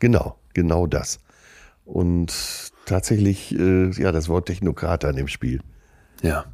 [0.00, 1.20] Genau, genau das.
[1.84, 5.60] Und tatsächlich, äh, ja, das Wort Technokrat an dem Spiel.
[6.22, 6.46] Ja.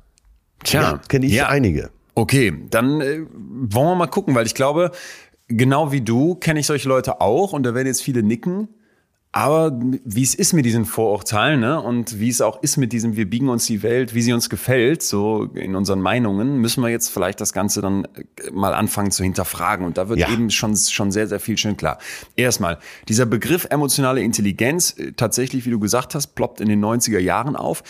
[0.66, 1.48] Tja, ja, kenne ich ja.
[1.48, 1.90] einige.
[2.14, 4.90] Okay, dann äh, wollen wir mal gucken, weil ich glaube,
[5.48, 8.68] genau wie du kenne ich solche Leute auch und da werden jetzt viele nicken.
[9.36, 9.70] Aber
[10.02, 11.78] wie es ist mit diesen Vorurteilen ne?
[11.78, 14.48] und wie es auch ist mit diesem, wir biegen uns die Welt, wie sie uns
[14.48, 19.10] gefällt, so in unseren Meinungen, müssen wir jetzt vielleicht das Ganze dann äh, mal anfangen
[19.10, 19.84] zu hinterfragen.
[19.84, 20.32] Und da wird ja.
[20.32, 21.98] eben schon, schon sehr, sehr viel schön klar.
[22.34, 27.18] Erstmal, dieser Begriff emotionale Intelligenz, äh, tatsächlich, wie du gesagt hast, ploppt in den 90er
[27.18, 27.82] Jahren auf.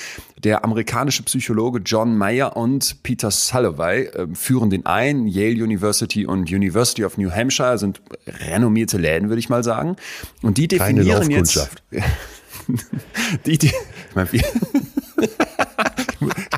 [0.42, 5.28] Der amerikanische Psychologe John Mayer und Peter Salovey äh, führen den ein.
[5.28, 9.94] Yale University und University of New Hampshire sind renommierte Läden, würde ich mal sagen.
[10.42, 11.82] Und die definieren Kundschaft.
[13.46, 13.72] die, die,
[14.32, 14.42] ich,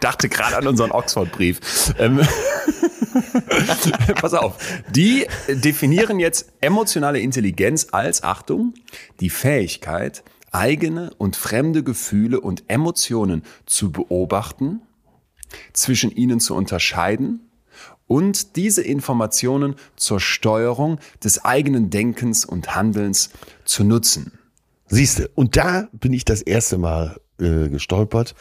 [0.01, 1.95] dachte gerade an unseren Oxford-Brief.
[1.99, 2.21] Ähm,
[4.21, 4.57] pass auf.
[4.91, 8.75] Die definieren jetzt emotionale Intelligenz als, Achtung,
[9.21, 14.81] die Fähigkeit, eigene und fremde Gefühle und Emotionen zu beobachten,
[15.73, 17.49] zwischen ihnen zu unterscheiden
[18.07, 23.31] und diese Informationen zur Steuerung des eigenen Denkens und Handelns
[23.64, 24.38] zu nutzen.
[24.88, 28.35] Siehste, und da bin ich das erste Mal äh, gestolpert,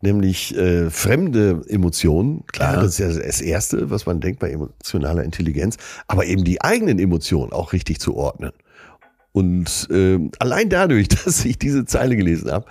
[0.00, 2.44] nämlich äh, fremde Emotionen.
[2.46, 2.82] Klar, ja.
[2.82, 6.98] das ist ja das Erste, was man denkt bei emotionaler Intelligenz, aber eben die eigenen
[6.98, 8.52] Emotionen auch richtig zu ordnen.
[9.32, 12.66] Und äh, allein dadurch, dass ich diese Zeile gelesen habe,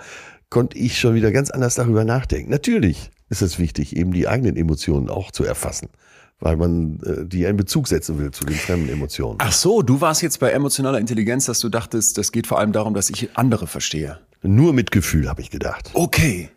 [0.50, 2.50] konnte ich schon wieder ganz anders darüber nachdenken.
[2.50, 5.90] Natürlich ist es wichtig, eben die eigenen Emotionen auch zu erfassen
[6.40, 9.38] weil man äh, die in Bezug setzen will zu den fremden Emotionen.
[9.38, 12.72] Ach so, du warst jetzt bei emotionaler Intelligenz, dass du dachtest, das geht vor allem
[12.72, 14.18] darum, dass ich andere verstehe.
[14.42, 15.90] Nur Mitgefühl, habe ich gedacht.
[15.94, 16.50] Okay.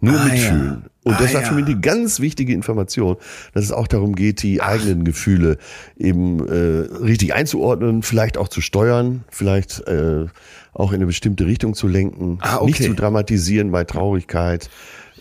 [0.00, 0.82] Nur ah, mitfühlen.
[0.84, 0.90] Ja.
[1.04, 3.16] Und das ah, war für mich die ganz wichtige Information,
[3.52, 4.68] dass es auch darum geht, die Ach.
[4.68, 5.58] eigenen Gefühle
[5.96, 6.52] eben äh,
[7.02, 10.26] richtig einzuordnen, vielleicht auch zu steuern, vielleicht äh,
[10.72, 12.66] auch in eine bestimmte Richtung zu lenken, ah, okay.
[12.66, 14.70] nicht zu dramatisieren bei Traurigkeit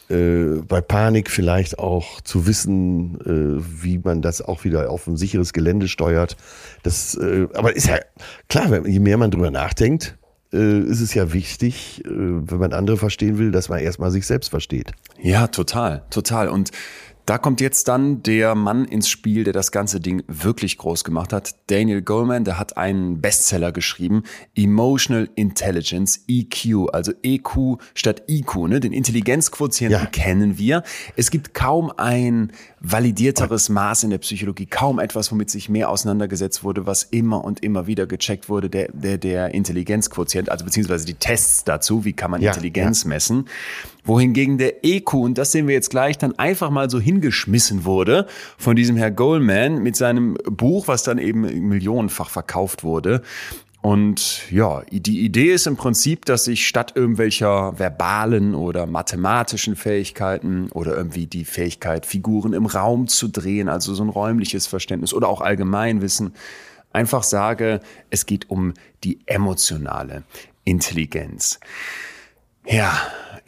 [0.09, 5.17] äh, bei Panik vielleicht auch zu wissen, äh, wie man das auch wieder auf ein
[5.17, 6.37] sicheres Gelände steuert.
[6.83, 7.99] Das, äh, aber ist ja
[8.49, 10.17] klar, je mehr man drüber nachdenkt,
[10.53, 14.25] äh, ist es ja wichtig, äh, wenn man andere verstehen will, dass man erstmal sich
[14.25, 14.93] selbst versteht.
[15.21, 16.47] Ja, total, total.
[16.47, 16.71] Und
[17.27, 21.33] da kommt jetzt dann der Mann ins Spiel, der das ganze Ding wirklich groß gemacht
[21.33, 21.55] hat.
[21.67, 24.23] Daniel Goleman, der hat einen Bestseller geschrieben,
[24.55, 28.79] Emotional Intelligence, EQ, also EQ statt IQ, ne?
[28.79, 30.05] Den Intelligenzquotienten ja.
[30.05, 30.83] kennen wir.
[31.17, 36.63] Es gibt kaum ein validierteres Maß in der Psychologie, kaum etwas, womit sich mehr auseinandergesetzt
[36.63, 41.15] wurde, was immer und immer wieder gecheckt wurde, der, der, der Intelligenzquotient, also beziehungsweise die
[41.15, 43.09] Tests dazu, wie kann man ja, Intelligenz ja.
[43.09, 43.45] messen
[44.07, 48.25] wohingegen der EQ, und das sehen wir jetzt gleich, dann einfach mal so hingeschmissen wurde
[48.57, 53.21] von diesem Herr Goldman mit seinem Buch, was dann eben millionenfach verkauft wurde.
[53.87, 60.69] Und ja, die Idee ist im Prinzip, dass ich statt irgendwelcher verbalen oder mathematischen Fähigkeiten
[60.73, 65.29] oder irgendwie die Fähigkeit, Figuren im Raum zu drehen, also so ein räumliches Verständnis oder
[65.29, 66.35] auch Allgemeinwissen,
[66.91, 68.73] einfach sage, es geht um
[69.05, 70.23] die emotionale
[70.65, 71.61] Intelligenz.
[72.65, 72.91] Ja,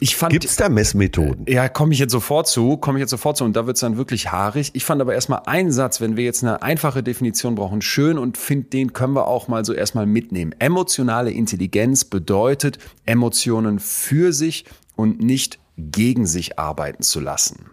[0.00, 0.32] ich fand.
[0.32, 1.44] Gibt es da Messmethoden?
[1.46, 3.96] Ja, komme ich jetzt sofort zu, komme ich jetzt sofort zu und da wird's dann
[3.96, 4.70] wirklich haarig.
[4.72, 8.38] Ich fand aber erstmal einen Satz, wenn wir jetzt eine einfache Definition brauchen, schön und
[8.38, 10.54] finde, den können wir auch mal so erstmal mitnehmen.
[10.58, 14.64] Emotionale Intelligenz bedeutet, Emotionen für sich
[14.96, 17.66] und nicht gegen sich arbeiten zu lassen.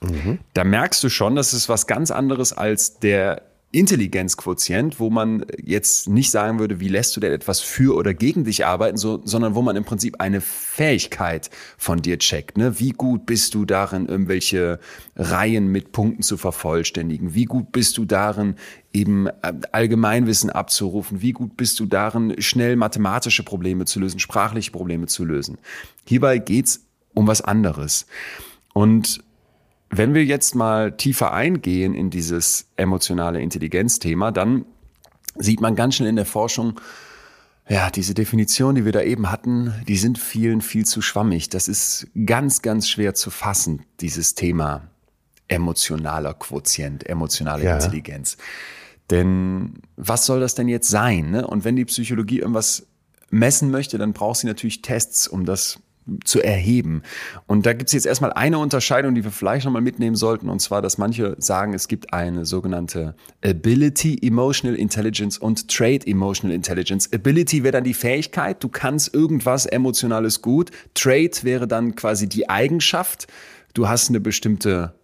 [0.00, 0.40] Mhm.
[0.54, 6.06] Da merkst du schon, das ist was ganz anderes als der Intelligenzquotient, wo man jetzt
[6.06, 9.54] nicht sagen würde, wie lässt du denn etwas für oder gegen dich arbeiten, so, sondern
[9.54, 12.58] wo man im Prinzip eine Fähigkeit von dir checkt.
[12.58, 12.78] Ne?
[12.78, 14.78] Wie gut bist du darin, irgendwelche
[15.16, 17.34] Reihen mit Punkten zu vervollständigen?
[17.34, 18.56] Wie gut bist du darin,
[18.92, 21.22] eben äh, Allgemeinwissen abzurufen?
[21.22, 25.56] Wie gut bist du darin, schnell mathematische Probleme zu lösen, sprachliche Probleme zu lösen?
[26.04, 28.06] Hierbei geht's um was anderes.
[28.74, 29.22] Und
[29.94, 34.64] wenn wir jetzt mal tiefer eingehen in dieses emotionale Intelligenzthema, dann
[35.36, 36.80] sieht man ganz schnell in der Forschung,
[37.68, 41.48] ja, diese Definition, die wir da eben hatten, die sind vielen viel zu schwammig.
[41.50, 44.88] Das ist ganz, ganz schwer zu fassen, dieses Thema
[45.46, 47.74] emotionaler Quotient, emotionale ja.
[47.74, 48.38] Intelligenz.
[49.10, 51.30] Denn was soll das denn jetzt sein?
[51.30, 51.46] Ne?
[51.46, 52.86] Und wenn die Psychologie irgendwas
[53.30, 55.80] messen möchte, dann braucht sie natürlich Tests, um das
[56.24, 57.02] zu erheben.
[57.46, 60.60] Und da gibt es jetzt erstmal eine Unterscheidung, die wir vielleicht nochmal mitnehmen sollten, und
[60.60, 67.12] zwar, dass manche sagen, es gibt eine sogenannte Ability Emotional Intelligence und Trait Emotional Intelligence.
[67.12, 70.70] Ability wäre dann die Fähigkeit, du kannst irgendwas Emotionales gut.
[70.94, 73.26] Trait wäre dann quasi die Eigenschaft,
[73.74, 74.94] du hast eine bestimmte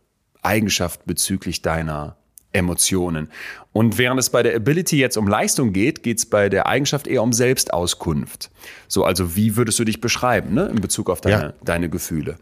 [0.42, 2.16] Eigenschaft bezüglich deiner
[2.52, 3.28] Emotionen.
[3.72, 7.06] Und während es bei der Ability jetzt um Leistung geht, geht es bei der Eigenschaft
[7.06, 8.50] eher um Selbstauskunft.
[8.88, 11.52] So, also wie würdest du dich beschreiben, ne, in Bezug auf deine, ja.
[11.62, 12.36] deine Gefühle?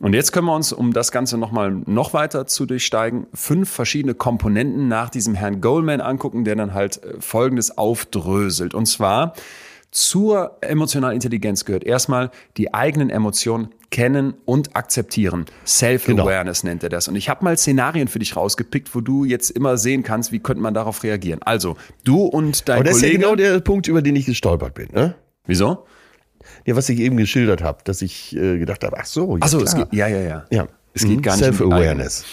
[0.00, 4.14] Und jetzt können wir uns, um das Ganze nochmal noch weiter zu durchsteigen, fünf verschiedene
[4.14, 8.74] Komponenten nach diesem Herrn Goldman angucken, der dann halt äh, Folgendes aufdröselt.
[8.74, 9.32] Und zwar,
[9.96, 15.46] zur emotionalen Intelligenz gehört erstmal die eigenen Emotionen kennen und akzeptieren.
[15.66, 16.70] Self-Awareness genau.
[16.70, 17.08] nennt er das.
[17.08, 20.38] Und ich habe mal Szenarien für dich rausgepickt, wo du jetzt immer sehen kannst, wie
[20.38, 21.40] könnte man darauf reagieren.
[21.42, 23.06] Also, du und dein Aber das Kollege.
[23.06, 24.88] ist ja genau der Punkt, über den ich gestolpert bin.
[24.92, 25.14] Ne?
[25.46, 25.86] Wieso?
[26.66, 29.48] Ja, was ich eben geschildert habe, dass ich äh, gedacht habe, ach so, ja, ach
[29.48, 30.44] so, es geht, ja, ja, ja.
[30.50, 31.22] Ja, es geht mhm.
[31.22, 32.24] gar nicht Self-Awareness.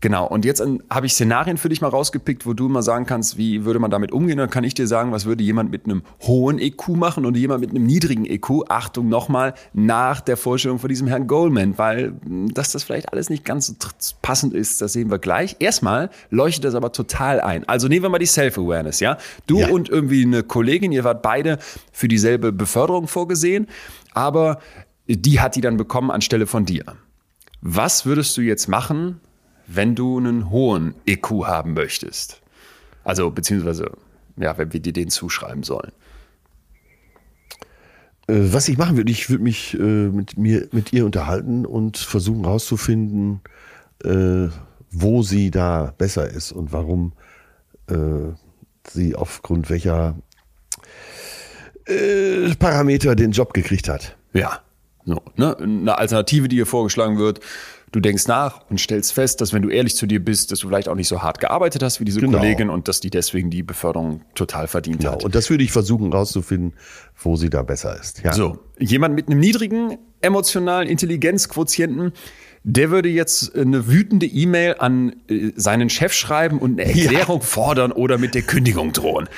[0.00, 3.36] Genau, und jetzt habe ich Szenarien für dich mal rausgepickt, wo du mal sagen kannst,
[3.36, 4.38] wie würde man damit umgehen.
[4.38, 7.62] Dann kann ich dir sagen, was würde jemand mit einem hohen EQ machen und jemand
[7.62, 8.68] mit einem niedrigen EQ.
[8.68, 13.28] Achtung nochmal, nach der Vorstellung von diesem Herrn Goldman, weil hm, dass das vielleicht alles
[13.28, 13.74] nicht ganz so
[14.22, 15.56] passend ist, das sehen wir gleich.
[15.58, 17.68] Erstmal leuchtet das aber total ein.
[17.68, 19.18] Also nehmen wir mal die Self-Awareness, ja?
[19.48, 19.68] Du ja.
[19.68, 21.58] und irgendwie eine Kollegin, ihr wart beide
[21.90, 23.66] für dieselbe Beförderung vorgesehen,
[24.14, 24.60] aber
[25.08, 26.84] die hat die dann bekommen anstelle von dir.
[27.60, 29.20] Was würdest du jetzt machen,
[29.68, 32.40] wenn du einen hohen EQ haben möchtest.
[33.04, 33.92] Also beziehungsweise,
[34.36, 35.92] ja, wenn wir dir den zuschreiben sollen.
[38.26, 41.98] Äh, was ich machen würde, ich würde mich äh, mit mir, mit ihr unterhalten und
[41.98, 43.40] versuchen herauszufinden,
[44.04, 44.48] äh,
[44.90, 47.12] wo sie da besser ist und warum
[47.88, 48.32] äh,
[48.88, 50.16] sie aufgrund welcher
[51.86, 54.16] äh, Parameter den Job gekriegt hat.
[54.32, 54.60] Ja,
[55.04, 55.56] so, ne?
[55.58, 57.40] eine Alternative, die hier vorgeschlagen wird,
[57.92, 60.68] Du denkst nach und stellst fest, dass wenn du ehrlich zu dir bist, dass du
[60.68, 62.38] vielleicht auch nicht so hart gearbeitet hast wie diese genau.
[62.38, 65.12] Kollegin und dass die deswegen die Beförderung total verdient genau.
[65.12, 65.24] hat.
[65.24, 66.74] Und das würde ich versuchen rauszufinden,
[67.16, 68.22] wo sie da besser ist.
[68.22, 68.32] Ja.
[68.32, 72.12] So, jemand mit einem niedrigen emotionalen Intelligenzquotienten,
[72.64, 77.46] der würde jetzt eine wütende E-Mail an äh, seinen Chef schreiben und eine Erklärung ja.
[77.46, 79.28] fordern oder mit der Kündigung drohen.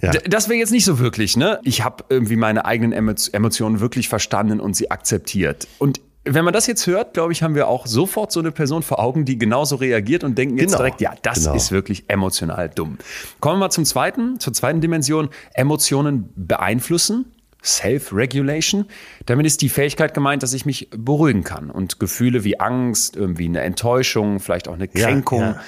[0.00, 0.12] Ja.
[0.12, 1.58] Das wäre jetzt nicht so wirklich, ne?
[1.64, 5.66] Ich habe irgendwie meine eigenen Emotionen wirklich verstanden und sie akzeptiert.
[5.78, 8.82] Und wenn man das jetzt hört, glaube ich, haben wir auch sofort so eine Person
[8.82, 10.78] vor Augen, die genauso reagiert und denken jetzt genau.
[10.78, 11.54] direkt, ja, das genau.
[11.54, 12.98] ist wirklich emotional dumm.
[13.40, 15.30] Kommen wir mal zum zweiten, zur zweiten Dimension.
[15.54, 17.32] Emotionen beeinflussen.
[17.64, 18.86] Self-Regulation.
[19.26, 23.44] Damit ist die Fähigkeit gemeint, dass ich mich beruhigen kann und Gefühle wie Angst, irgendwie
[23.44, 25.60] eine Enttäuschung, vielleicht auch eine Kränkung ja, ja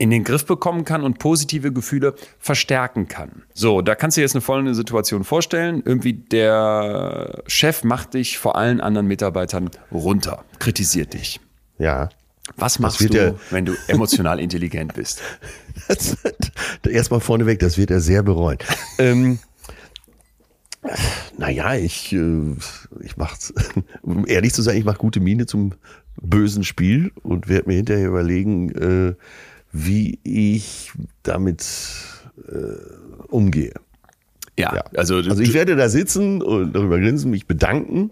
[0.00, 3.42] in den Griff bekommen kann und positive Gefühle verstärken kann.
[3.52, 5.82] So, da kannst du dir jetzt eine folgende Situation vorstellen.
[5.84, 11.38] Irgendwie der Chef macht dich vor allen anderen Mitarbeitern runter, kritisiert dich.
[11.78, 12.08] Ja.
[12.56, 15.20] Was machst du, er, wenn du emotional intelligent bist?
[16.88, 18.56] Erstmal vorneweg, das wird er sehr bereuen.
[18.98, 19.38] ähm,
[21.36, 22.54] naja, ich, äh,
[23.02, 23.52] ich mach's,
[24.00, 25.74] um ehrlich zu sein, ich mache gute Miene zum
[26.22, 29.14] bösen Spiel und werde mir hinterher überlegen, äh,
[29.72, 31.64] wie ich damit
[32.48, 33.74] äh, umgehe.
[34.58, 34.84] Ja, ja.
[34.96, 38.10] Also, also ich werde da sitzen und darüber grinsen, mich bedanken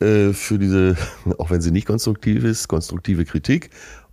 [0.00, 0.96] äh, für diese,
[1.38, 3.70] auch wenn sie nicht konstruktiv ist, konstruktive Kritik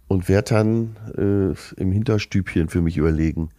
[0.08, 3.50] und werde dann äh, im Hinterstübchen für mich überlegen,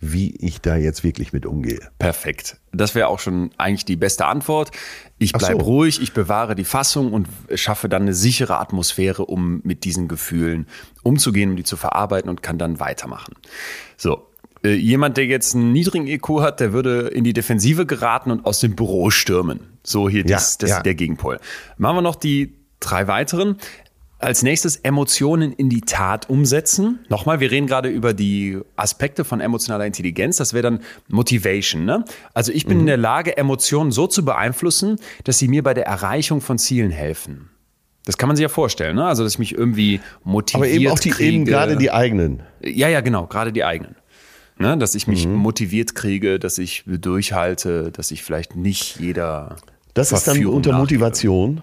[0.00, 1.80] wie ich da jetzt wirklich mit umgehe.
[1.98, 2.58] Perfekt.
[2.72, 4.70] Das wäre auch schon eigentlich die beste Antwort.
[5.18, 5.66] Ich bleibe so.
[5.66, 10.66] ruhig, ich bewahre die Fassung und schaffe dann eine sichere Atmosphäre, um mit diesen Gefühlen
[11.02, 13.34] umzugehen, um die zu verarbeiten und kann dann weitermachen.
[13.96, 14.28] So.
[14.62, 18.44] Äh, jemand, der jetzt einen niedrigen EQ hat, der würde in die Defensive geraten und
[18.46, 19.60] aus dem Büro stürmen.
[19.82, 20.76] So hier, ja, das, das ja.
[20.78, 21.38] ist der Gegenpol.
[21.78, 23.56] Machen wir noch die drei weiteren.
[24.18, 27.00] Als nächstes Emotionen in die Tat umsetzen.
[27.10, 30.38] Nochmal, wir reden gerade über die Aspekte von emotionaler Intelligenz.
[30.38, 31.84] Das wäre dann Motivation.
[31.84, 32.04] Ne?
[32.32, 32.80] Also ich bin mhm.
[32.80, 36.90] in der Lage, Emotionen so zu beeinflussen, dass sie mir bei der Erreichung von Zielen
[36.90, 37.50] helfen.
[38.06, 39.04] Das kann man sich ja vorstellen, ne?
[39.04, 41.32] Also dass ich mich irgendwie motiviert Aber eben auch die, kriege.
[41.32, 42.42] eben gerade die eigenen.
[42.62, 43.96] Ja, ja, genau, gerade die eigenen.
[44.58, 44.78] Ne?
[44.78, 45.34] Dass ich mich mhm.
[45.34, 49.56] motiviert kriege, dass ich durchhalte, dass ich vielleicht nicht jeder.
[49.92, 51.62] Das ist dann unter Motivation.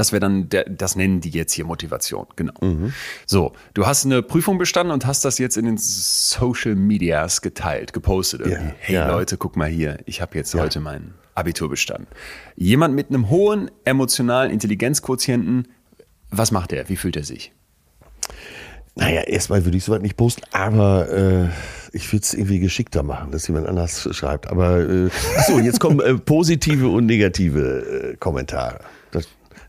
[0.00, 2.54] Das wäre dann, der, das nennen die jetzt hier Motivation, genau.
[2.62, 2.94] Mhm.
[3.26, 7.92] So, du hast eine Prüfung bestanden und hast das jetzt in den Social Medias geteilt,
[7.92, 8.40] gepostet.
[8.40, 8.68] Irgendwie.
[8.68, 9.10] Ja, hey ja.
[9.10, 10.62] Leute, guck mal hier, ich habe jetzt ja.
[10.62, 12.06] heute mein Abitur bestanden.
[12.56, 15.68] Jemand mit einem hohen emotionalen Intelligenzquotienten,
[16.30, 16.88] was macht er?
[16.88, 17.52] Wie fühlt er sich?
[18.94, 21.48] Naja, erstmal würde ich sowas nicht posten, aber äh,
[21.92, 24.46] ich würde es irgendwie geschickter machen, dass jemand anders schreibt.
[24.46, 28.80] Aber äh, achso, jetzt kommen äh, positive und negative äh, Kommentare.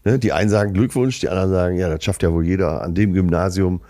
[0.03, 2.81] Ne, die einen sagen Glückwunsch, die anderen sagen, ja, das schafft ja wohl jeder.
[2.81, 3.81] An dem Gymnasium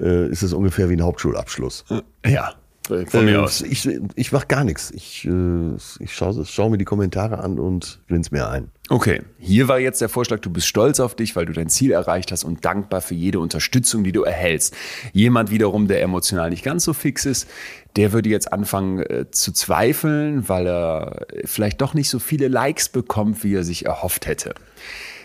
[0.00, 1.84] äh, ist es ungefähr wie ein Hauptschulabschluss.
[2.26, 2.54] Ja.
[2.88, 3.60] Von mir Äh, aus.
[3.60, 4.90] Ich, ich mache gar nichts.
[4.90, 8.72] Ich, äh, ich schaue schau mir die Kommentare an und blend's mir ein.
[8.88, 11.92] Okay, hier war jetzt der Vorschlag, du bist stolz auf dich, weil du dein Ziel
[11.92, 14.74] erreicht hast und dankbar für jede Unterstützung, die du erhältst.
[15.12, 17.48] Jemand wiederum, der emotional nicht ganz so fix ist,
[17.94, 22.88] der würde jetzt anfangen äh, zu zweifeln, weil er vielleicht doch nicht so viele Likes
[22.88, 24.54] bekommt, wie er sich erhofft hätte.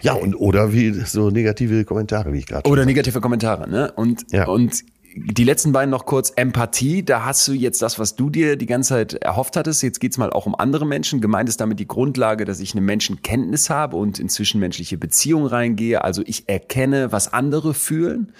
[0.07, 3.91] Ja, und oder wie so negative Kommentare, wie ich gerade Oder negative Kommentare, ne?
[3.95, 4.47] Und, Ja.
[4.47, 4.83] und
[5.19, 7.03] die letzten beiden noch kurz Empathie.
[7.03, 9.81] Da hast du jetzt das, was du dir die ganze Zeit erhofft hattest.
[9.81, 11.21] Jetzt geht's mal auch um andere Menschen.
[11.21, 16.03] Gemeint ist damit die Grundlage, dass ich eine Menschenkenntnis habe und in zwischenmenschliche Beziehungen reingehe.
[16.03, 18.31] Also ich erkenne, was andere fühlen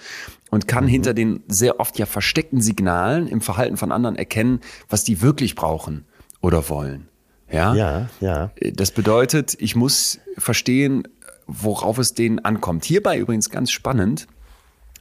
[0.50, 5.02] und kann hinter den sehr oft ja versteckten Signalen im Verhalten von anderen erkennen, was
[5.02, 6.04] die wirklich brauchen
[6.40, 7.08] oder wollen.
[7.50, 8.50] Ja, Ja, ja.
[8.74, 11.08] das bedeutet, ich muss verstehen,
[11.48, 12.84] worauf es denen ankommt.
[12.84, 14.28] Hierbei übrigens ganz spannend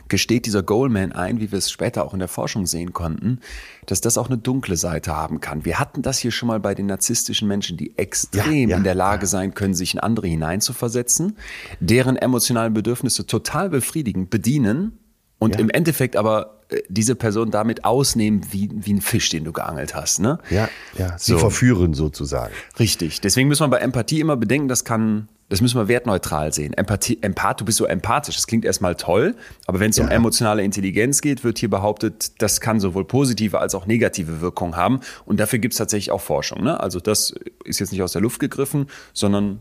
[0.10, 3.41] gesteht dieser Goalman ein, wie wir es später auch in der Forschung sehen konnten,
[3.86, 5.65] dass das auch eine dunkle Seite haben kann.
[5.65, 8.83] Wir hatten das hier schon mal bei den narzisstischen Menschen, die extrem Ja, ja, in
[8.83, 11.36] der Lage sein können, sich in andere hineinzuversetzen,
[11.79, 14.97] deren emotionalen Bedürfnisse total befriedigen, bedienen
[15.39, 15.60] und Ja.
[15.62, 19.95] im Endeffekt aber äh, diese Person damit ausnehmen wie, wie ein Fisch, den du geangelt
[19.95, 20.19] hast.
[20.19, 20.39] Ne?
[20.50, 21.17] Ja, ja.
[21.17, 21.38] Sie So.
[21.39, 22.54] verführen sozusagen.
[22.80, 23.21] Richtig.
[23.21, 26.73] Deswegen muss man bei Empathie immer bedenken, das kann, das müssen wir wertneutral sehen.
[26.73, 28.36] Empathie, Empath, du bist so empathisch.
[28.36, 30.12] Das klingt erstmal toll, aber wenn es um Ja.
[30.13, 35.00] emotionale Intelligenz geht, wird hier behauptet, das kann sowohl positive als auch negative Wirkung haben.
[35.26, 36.63] Und dafür gibt es tatsächlich auch Forschung.
[36.63, 36.78] Ne?
[36.80, 39.60] Also das ist jetzt nicht aus der Luft gegriffen, sondern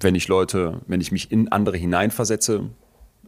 [0.00, 2.70] wenn ich Leute, wenn ich mich in andere hineinversetze,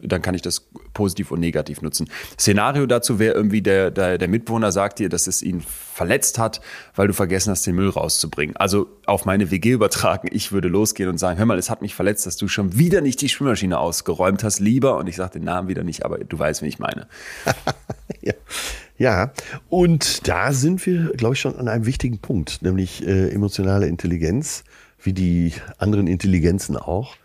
[0.02, 2.08] dann kann ich das positiv und negativ nutzen.
[2.38, 6.60] Szenario dazu wäre irgendwie, der, der, der Mitbewohner sagt dir, dass es ihn verletzt hat,
[6.94, 8.56] weil du vergessen hast, den Müll rauszubringen.
[8.56, 11.94] Also auf meine WG übertragen, ich würde losgehen und sagen, hör mal, es hat mich
[11.94, 14.96] verletzt, dass du schon wieder nicht die Spülmaschine ausgeräumt hast, lieber.
[14.98, 17.06] Und ich sage den Namen wieder nicht, aber du weißt, wen ich meine.
[18.24, 18.34] Ja.
[18.98, 19.32] ja,
[19.68, 24.62] und da sind wir, glaube ich, schon an einem wichtigen Punkt, nämlich äh, emotionale Intelligenz,
[25.02, 27.16] wie die anderen Intelligenzen auch,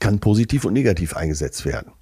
[0.00, 1.92] kann positiv und negativ eingesetzt werden.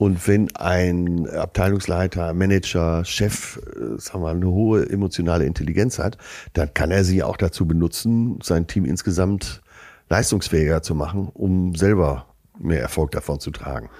[0.00, 6.16] Und wenn ein Abteilungsleiter, Manager, Chef, äh, sagen wir, eine hohe emotionale Intelligenz hat,
[6.54, 9.60] dann kann er sie auch dazu benutzen, sein Team insgesamt
[10.08, 12.26] leistungsfähiger zu machen, um selber
[12.58, 13.90] mehr Erfolg davon zu tragen.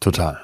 [0.00, 0.40] Total.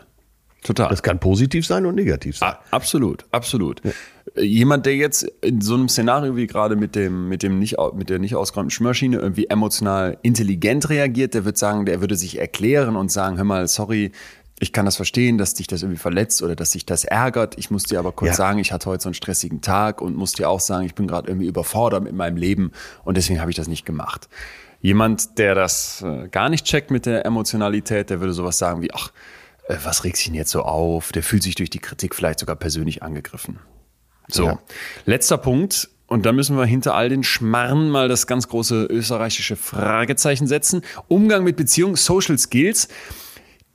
[0.62, 0.90] Total.
[0.90, 2.52] Das kann positiv sein und negativ sein.
[2.52, 3.84] Ah, absolut, absolut.
[3.84, 3.92] Äh,
[4.36, 8.10] Jemand, der jetzt in so einem Szenario wie gerade mit dem, mit dem nicht, mit
[8.10, 12.96] der nicht ausgeräumten Spülmaschine irgendwie emotional intelligent reagiert, der wird sagen, der würde sich erklären
[12.96, 14.12] und sagen, hör mal, sorry,
[14.60, 17.56] ich kann das verstehen, dass dich das irgendwie verletzt oder dass dich das ärgert.
[17.58, 18.34] Ich muss dir aber kurz Ja.
[18.36, 21.06] sagen, ich hatte heute so einen stressigen Tag und muss dir auch sagen, ich bin
[21.06, 22.70] gerade irgendwie überfordert mit meinem Leben
[23.04, 24.28] und deswegen habe ich das nicht gemacht.
[24.82, 28.92] Jemand, der das äh, gar nicht checkt mit der Emotionalität, der würde sowas sagen wie,
[28.92, 29.12] ach,
[29.68, 31.10] äh, was regt sich denn jetzt so auf?
[31.12, 33.58] Der fühlt sich durch die Kritik vielleicht sogar persönlich angegriffen.
[34.34, 34.58] So, Ja.
[35.06, 35.88] letzter Punkt.
[36.06, 40.82] Und da müssen wir hinter all den Schmarren mal das ganz große österreichische Fragezeichen setzen.
[41.06, 42.88] Umgang mit Beziehungen, Social Skills.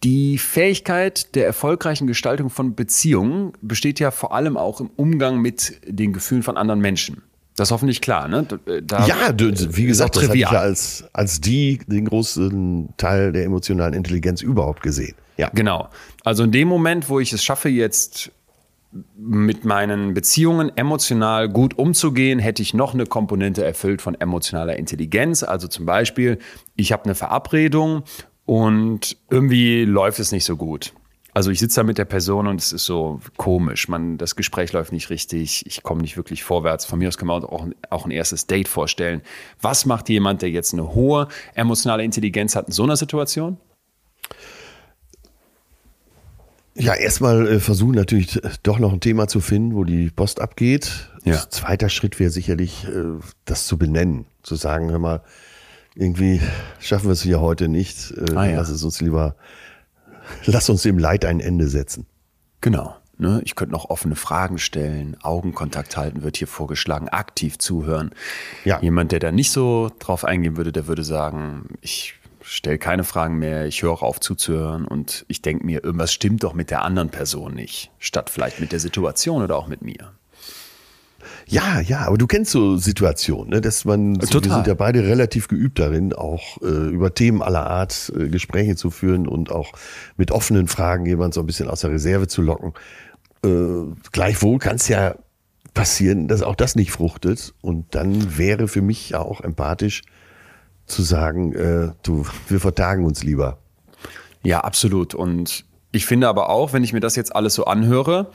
[0.04, 5.80] Die Fähigkeit der erfolgreichen Gestaltung von Beziehungen besteht ja vor allem auch im Umgang mit
[5.88, 7.24] den Gefühlen von anderen Menschen.
[7.56, 8.46] Das ist hoffentlich klar, ne?
[8.84, 13.46] Da, Ja, wie gesagt, das hatte ich ja als, als die den großen Teil der
[13.46, 15.16] emotionalen Intelligenz überhaupt gesehen.
[15.38, 15.90] Ja, Genau.
[16.26, 18.32] Also in dem Moment, wo ich es schaffe, jetzt
[19.18, 25.44] mit meinen Beziehungen emotional gut umzugehen, hätte ich noch eine Komponente erfüllt von emotionaler Intelligenz.
[25.44, 26.40] Also zum Beispiel,
[26.76, 28.04] ich habe eine Verabredung
[28.46, 30.94] und irgendwie läuft es nicht so gut.
[31.34, 33.90] Also ich sitze da mit der Person und es ist so komisch.
[33.90, 35.66] Man, das Gespräch läuft nicht richtig.
[35.66, 36.86] Ich komme nicht wirklich vorwärts.
[36.86, 39.22] Von mir aus kann man auch, auch ein erstes Date vorstellen.
[39.62, 43.58] Was macht jemand, der jetzt eine hohe emotionale Intelligenz hat in so einer Situation?
[46.76, 50.40] Ja erstmal äh, versuchen natürlich äh, doch noch ein Thema zu finden, wo die Post
[50.42, 51.10] abgeht.
[51.24, 51.44] Ja.
[51.50, 54.26] Zweiter Schritt wäre sicherlich, äh, das zu benennen.
[54.44, 55.22] Zu sagen, hör mal,
[55.96, 56.42] irgendwie
[56.80, 58.14] schaffen wir es hier heute nicht.
[58.36, 58.58] Ah, ja.
[58.58, 59.36] Lass es uns lieber,
[60.46, 62.06] lass uns dem Leid ein Ende setzen.
[62.62, 62.96] Genau.
[63.18, 63.42] Ne?
[63.46, 68.12] Ich könnte noch offene Fragen stellen, Augenkontakt halten wird hier vorgeschlagen, aktiv zuhören.
[68.66, 68.82] Ja.
[68.82, 72.16] Jemand, der da nicht so drauf eingehen würde, der würde sagen, ich
[72.56, 76.44] stelle keine Fragen mehr, ich höre auch auf zuzuhören und ich denke mir, irgendwas stimmt
[76.44, 80.12] doch mit der anderen Person nicht, statt vielleicht mit der Situation oder auch mit mir.
[81.48, 85.04] Ja, ja, aber du kennst so Situationen, ne, dass man, so, wir sind ja beide
[85.04, 89.74] relativ geübt darin, auch äh, über Themen aller Art äh, Gespräche zu führen und auch
[90.18, 92.74] mit offenen Fragen jemand so ein bisschen aus der Reserve zu locken.
[93.44, 95.16] Äh, gleichwohl kann es ja
[95.74, 100.04] passieren, dass auch das nicht fruchtet und dann wäre für mich ja auch empathisch
[100.88, 103.58] zu sagen, äh, du, wir vertagen uns lieber.
[104.44, 105.16] Ja, absolut.
[105.16, 108.32] Und ich finde aber auch, wenn ich mir das jetzt alles so anhöre,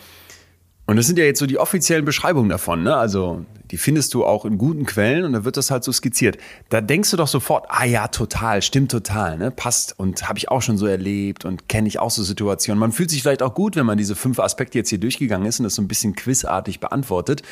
[0.86, 2.96] und das sind ja jetzt so die offiziellen Beschreibungen davon, ne?
[2.96, 6.36] Also die findest du auch in guten Quellen und da wird das halt so skizziert.
[6.68, 9.52] Da denkst du doch sofort, ah ja, total, stimmt total, ne?
[9.52, 12.80] Passt und habe ich auch schon so erlebt und kenne ich auch so Situationen.
[12.80, 15.60] Man fühlt sich vielleicht auch gut, wenn man diese fünf Aspekte jetzt hier durchgegangen ist
[15.60, 17.42] und das so ein bisschen quizartig beantwortet,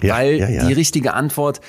[0.00, 0.66] Ja, weil ja, ja.
[0.66, 1.60] die richtige Antwort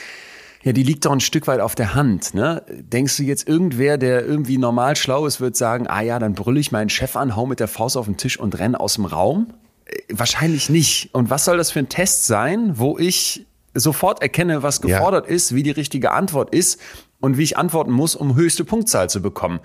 [0.68, 2.34] ja, die liegt doch ein Stück weit auf der Hand.
[2.34, 2.62] Ne?
[2.70, 6.60] Denkst du jetzt, irgendwer, der irgendwie normal schlau ist, wird sagen, ah ja, dann brülle
[6.60, 9.06] ich meinen Chef an, hau mit der Faust auf den Tisch und renn aus dem
[9.06, 9.48] Raum?
[9.86, 11.10] Äh, Wahrscheinlich nicht.
[11.14, 14.98] Und was soll das für ein Test sein, wo ich sofort erkenne, was Ja.
[14.98, 16.82] gefordert ist, wie die richtige Antwort ist
[17.20, 19.60] und wie ich antworten muss, um höchste Punktzahl zu bekommen.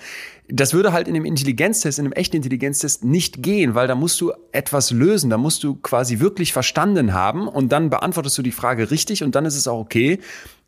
[0.48, 4.20] Das würde halt in einem Intelligenztest, in einem echten Intelligenztest nicht gehen, weil da musst
[4.20, 8.52] du etwas lösen, da musst du quasi wirklich verstanden haben und dann beantwortest du die
[8.52, 10.18] Frage richtig und dann ist es auch okay,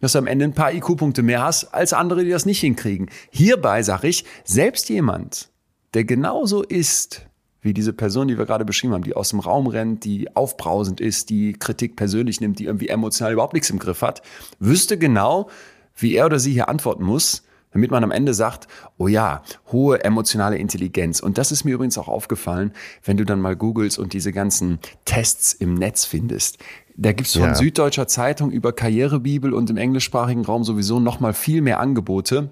[0.01, 3.11] dass du am Ende ein paar IQ-Punkte mehr hast als andere, die das nicht hinkriegen.
[3.31, 5.51] Hierbei sage ich, selbst jemand,
[5.95, 7.27] der genauso ist
[7.65, 11.01] wie diese Person, die wir gerade beschrieben haben, die aus dem Raum rennt, die aufbrausend
[11.01, 14.21] ist, die Kritik persönlich nimmt, die irgendwie emotional überhaupt nichts im Griff hat,
[14.59, 15.49] wüsste genau,
[15.97, 17.43] wie er oder sie hier antworten muss,
[17.73, 18.69] damit man am Ende sagt,
[18.99, 19.43] oh ja,
[19.73, 21.21] hohe emotionale Intelligenz.
[21.21, 22.73] Und das ist mir übrigens auch aufgefallen,
[23.05, 26.59] wenn du dann mal googelst und diese ganzen Tests im Netz findest.
[26.97, 27.55] Da gibt's von Ja.
[27.57, 32.51] Süddeutscher Zeitung über Karrierebibel und im englischsprachigen Raum sowieso noch mal viel mehr Angebote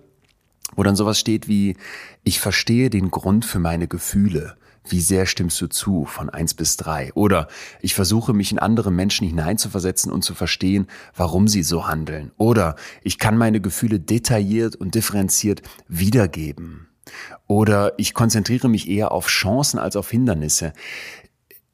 [0.77, 1.77] wo dann sowas steht wie,
[2.25, 4.57] ich verstehe den Grund für meine Gefühle.
[4.89, 7.13] Wie sehr stimmst du zu von eins bis drei?
[7.15, 7.49] Oder
[7.81, 12.33] ich versuche mich in andere Menschen hineinzuversetzen und zu verstehen, warum sie so handeln.
[12.37, 16.89] Oder ich kann meine Gefühle detailliert und differenziert wiedergeben.
[17.47, 20.73] Oder ich konzentriere mich eher auf Chancen als auf Hindernisse.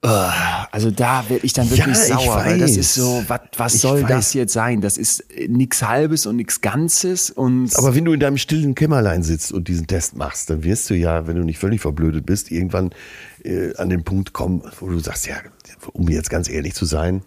[0.05, 3.75] Ugh, Also da werde ich dann wirklich Ja, sauer, weil das ist so, was, was
[3.75, 4.09] Ich soll weiß.
[4.09, 4.81] das jetzt sein?
[4.81, 9.25] Das ist nichts Halbes und nichts Ganzes und Aber wenn du in deinem stillen Kämmerlein
[9.25, 12.53] sitzt und diesen Test machst, dann wirst du ja, wenn du nicht völlig verblödet bist,
[12.53, 12.91] irgendwann
[13.43, 15.35] äh, an den Punkt kommen, wo du sagst, ja,
[15.93, 17.23] um jetzt ganz ehrlich zu sein,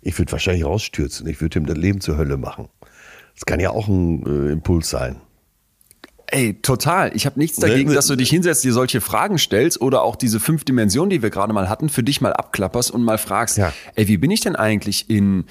[0.00, 2.68] ich würde wahrscheinlich rausstürzen, ich würde ihm das Leben zur Hölle machen.
[3.34, 5.16] Das kann ja auch ein äh, Impuls sein.
[6.34, 7.12] Ey, total.
[7.14, 10.16] Ich habe nichts dagegen, Ne, dass du dich hinsetzt, dir solche Fragen stellst oder auch
[10.16, 13.58] diese fünf Dimensionen, die wir gerade mal hatten, für dich mal abklapperst und mal fragst,
[13.58, 13.72] Ja.
[13.96, 15.44] ey, wie bin ich denn eigentlich in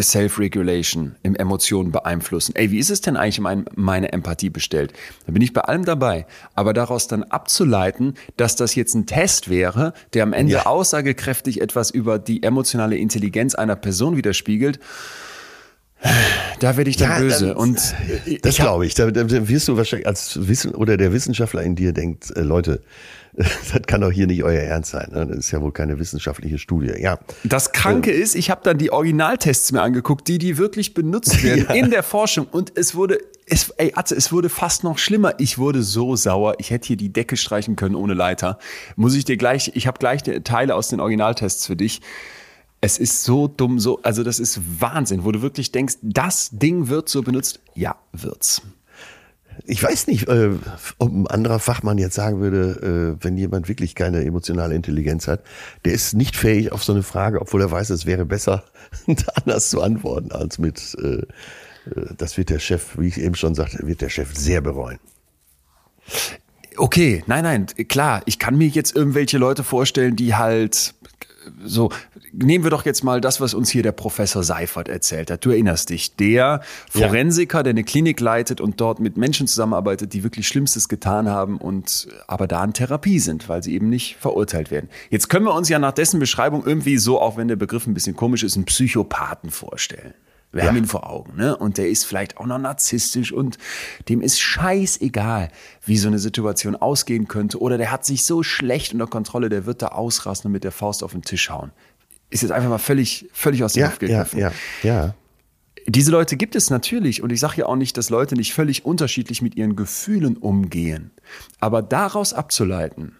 [0.00, 2.54] Self-Regulation, im Emotionen beeinflussen?
[2.56, 4.92] Ey, wie ist es denn eigentlich mein, meine Empathie bestellt?
[5.26, 6.26] Da bin ich bei allem dabei.
[6.54, 10.66] Aber daraus dann abzuleiten, dass das jetzt ein Test wäre, der am Ende Ja.
[10.66, 14.80] aussagekräftig etwas über die emotionale Intelligenz einer Person widerspiegelt,
[16.60, 17.50] da werde ich dann Ja, böse.
[17.50, 17.76] ähm, Und
[18.42, 18.94] Das ich hab- glaube ich.
[18.94, 22.40] Da, da da wirst du wahrscheinlich als Wissen oder der Wissenschaftler in dir denkt, äh,
[22.42, 22.82] Leute,
[23.34, 25.08] das kann doch hier nicht euer Ernst sein.
[25.12, 25.26] Ne?
[25.26, 26.92] Das ist ja wohl keine wissenschaftliche Studie.
[27.00, 27.18] Ja.
[27.44, 31.66] Das Kranke ist, ich habe dann die Originaltests mir angeguckt, die die wirklich benutzt werden
[31.68, 31.74] Ja.
[31.74, 33.18] in der Forschung und es wurde
[33.50, 35.34] es, ey, Atze, es wurde fast noch schlimmer.
[35.38, 36.56] Ich wurde so sauer.
[36.58, 38.58] Ich hätte hier die Decke streichen können ohne Leiter.
[38.94, 42.02] Muss ich dir gleich, ich habe gleich Teile aus den Originaltests für dich.
[42.80, 46.88] Es ist so dumm, so, also das ist Wahnsinn, wo du wirklich denkst, das Ding
[46.88, 47.60] wird so benutzt.
[47.74, 48.62] Ja, wird's.
[49.64, 50.50] Ich weiß nicht, äh,
[50.98, 55.42] ob ein anderer Fachmann jetzt sagen würde, äh, wenn jemand wirklich keine emotionale Intelligenz hat,
[55.84, 58.64] der ist nicht fähig auf so eine Frage, obwohl er weiß, es wäre besser,
[59.34, 61.24] anders zu antworten als mit, äh, äh,
[62.16, 65.00] das wird der Chef, wie ich eben schon sagte, wird der Chef sehr bereuen.
[66.76, 70.94] Okay, nein, nein, klar, ich kann mir jetzt irgendwelche Leute vorstellen, die halt
[71.64, 71.90] so,
[72.32, 75.44] nehmen wir doch jetzt mal das, was uns hier der Professor Seifert erzählt hat.
[75.44, 80.24] Du erinnerst dich, der Forensiker, der eine Klinik leitet und dort mit Menschen zusammenarbeitet, die
[80.24, 84.70] wirklich Schlimmstes getan haben und aber da in Therapie sind, weil sie eben nicht verurteilt
[84.70, 84.88] werden.
[85.10, 87.94] Jetzt können wir uns ja nach dessen Beschreibung irgendwie so, auch wenn der Begriff ein
[87.94, 90.14] bisschen komisch ist, einen Psychopathen vorstellen.
[90.52, 90.68] Wir Ja.
[90.68, 91.56] haben ihn vor Augen, ne?
[91.56, 93.58] Und der ist vielleicht auch noch narzisstisch und
[94.08, 95.50] dem ist scheißegal,
[95.84, 97.60] wie so eine Situation ausgehen könnte.
[97.60, 100.72] Oder der hat sich so schlecht unter Kontrolle, der wird da ausrasten und mit der
[100.72, 101.70] Faust auf den Tisch hauen.
[102.30, 104.38] Ist jetzt einfach mal völlig, völlig aus der Ja, ja, gegriffen.
[104.38, 105.14] ja, ja.
[105.86, 108.84] Diese Leute gibt es natürlich und ich sage ja auch nicht, dass Leute nicht völlig
[108.84, 111.10] unterschiedlich mit ihren Gefühlen umgehen.
[111.60, 113.16] Aber daraus abzuleiten,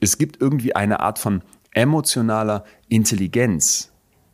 [0.00, 1.42] es gibt irgendwie eine Art von
[1.72, 3.90] emotionaler Intelligenz,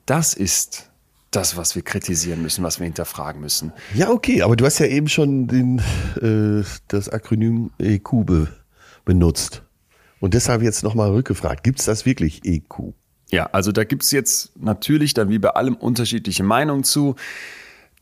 [0.06, 0.90] das ist
[1.30, 3.72] das, was wir kritisieren müssen, was wir hinterfragen müssen.
[3.94, 5.80] Ja, okay, aber du hast ja eben schon den,
[6.20, 8.48] äh, das Akronym EQ be
[9.04, 9.62] benutzt.
[10.20, 12.92] Und deshalb jetzt nochmal rückgefragt, gibt es das wirklich EQ?
[13.30, 17.14] Ja, also da gibt's jetzt natürlich dann wie bei allem unterschiedliche Meinungen zu.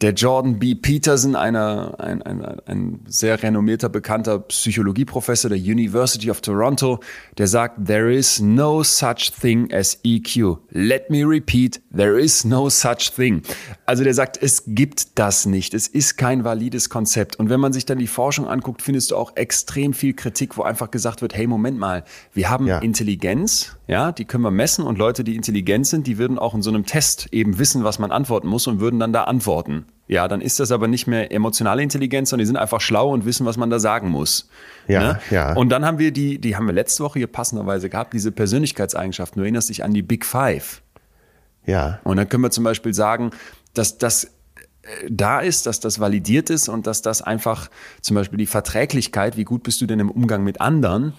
[0.03, 0.75] Der Jordan B.
[0.75, 7.01] Peterson, einer, ein, ein, ein sehr renommierter, bekannter Psychologieprofessor der University of Toronto,
[7.39, 10.59] der sagt, there is no such thing as EQ.
[10.71, 13.43] Let me repeat, there is no such thing.
[13.87, 15.73] Also der sagt, es gibt das nicht.
[15.73, 17.37] Es ist kein valides Konzept.
[17.37, 20.63] Und wenn man sich dann die Forschung anguckt, findest du auch extrem viel Kritik, wo
[20.63, 22.79] einfach gesagt wird, hey, Moment mal, wir haben ja.
[22.81, 26.63] Intelligenz, ja, die können wir messen und Leute, die intelligent sind, die würden auch in
[26.63, 29.87] so einem Test eben wissen, was man antworten muss und würden dann da antworten.
[30.09, 33.25] Ja, dann ist das aber nicht mehr emotionale Intelligenz, sondern die sind einfach schlau und
[33.25, 34.49] wissen, was man da sagen muss.
[34.89, 35.21] Ja, ne?
[35.31, 35.53] ja.
[35.55, 39.41] Und dann haben wir die, die haben wir letzte Woche hier passenderweise gehabt, diese Persönlichkeitseigenschaften.
[39.41, 40.83] Du erinnerst dich an die Big Five.
[41.65, 42.01] Ja.
[42.05, 43.31] Und dann können wir zum Beispiel sagen,
[43.75, 44.29] dass das äh,
[45.09, 47.69] da ist, dass das validiert ist und dass das einfach
[48.01, 51.15] zum Beispiel die Verträglichkeit, wie gut bist du denn im Umgang mit anderen,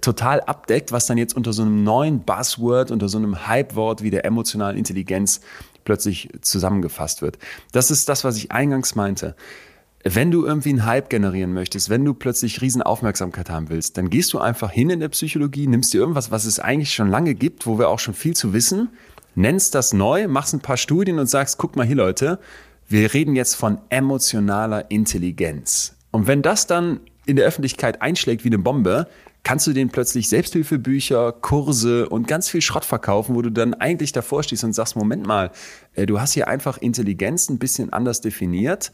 [0.00, 4.10] total abdeckt, was dann jetzt unter so einem neuen Buzzword, unter so einem Hypewort wie
[4.10, 5.40] der emotionalen Intelligenz
[5.84, 7.38] plötzlich zusammengefasst wird.
[7.72, 9.34] Das ist das, was ich eingangs meinte.
[10.02, 14.08] Wenn du irgendwie einen Hype generieren möchtest, wenn du plötzlich riesen Aufmerksamkeit haben willst, dann
[14.08, 17.34] gehst du einfach hin in der Psychologie, nimmst dir irgendwas, was es eigentlich schon lange
[17.34, 18.88] gibt, wo wir auch schon viel zu wissen,
[19.34, 22.38] nennst das neu, machst ein paar Studien und sagst, guck mal hier Leute,
[22.88, 25.94] wir reden jetzt von emotionaler Intelligenz.
[26.10, 29.06] Und wenn das dann in der Öffentlichkeit einschlägt wie eine Bombe,
[29.42, 34.12] kannst du denen plötzlich Selbsthilfebücher, Kurse und ganz viel Schrott verkaufen, wo du dann eigentlich
[34.12, 35.50] davor stehst und sagst, Moment mal,
[35.94, 38.92] äh, du hast hier einfach Intelligenz ein bisschen anders definiert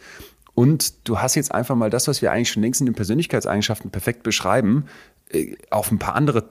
[0.55, 3.91] und du hast jetzt einfach mal das, was wir eigentlich schon längst in den Persönlichkeitseigenschaften
[3.91, 4.87] perfekt beschreiben,
[5.31, 6.45] äh, auf ein paar andere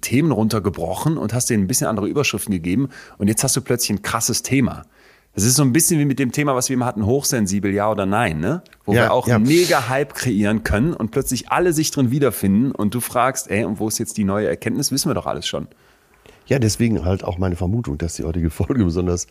[0.00, 2.88] Themen runtergebrochen und hast denen ein bisschen andere Überschriften gegeben
[3.18, 4.84] und jetzt hast du plötzlich ein krasses Thema.
[5.34, 7.90] Das ist so ein bisschen wie mit dem Thema, was wir immer hatten, hochsensibel, ja
[7.90, 8.62] oder nein, ne?
[8.84, 9.38] Wo ja, wir auch ja.
[9.38, 13.78] mega Hype kreieren können und plötzlich alle sich drin wiederfinden und du fragst, ey, und
[13.78, 14.90] wo ist jetzt die neue Erkenntnis?
[14.90, 15.68] Wissen wir doch alles schon.
[16.46, 19.28] Ja, deswegen halt auch meine Vermutung, dass die heutige Folge besonders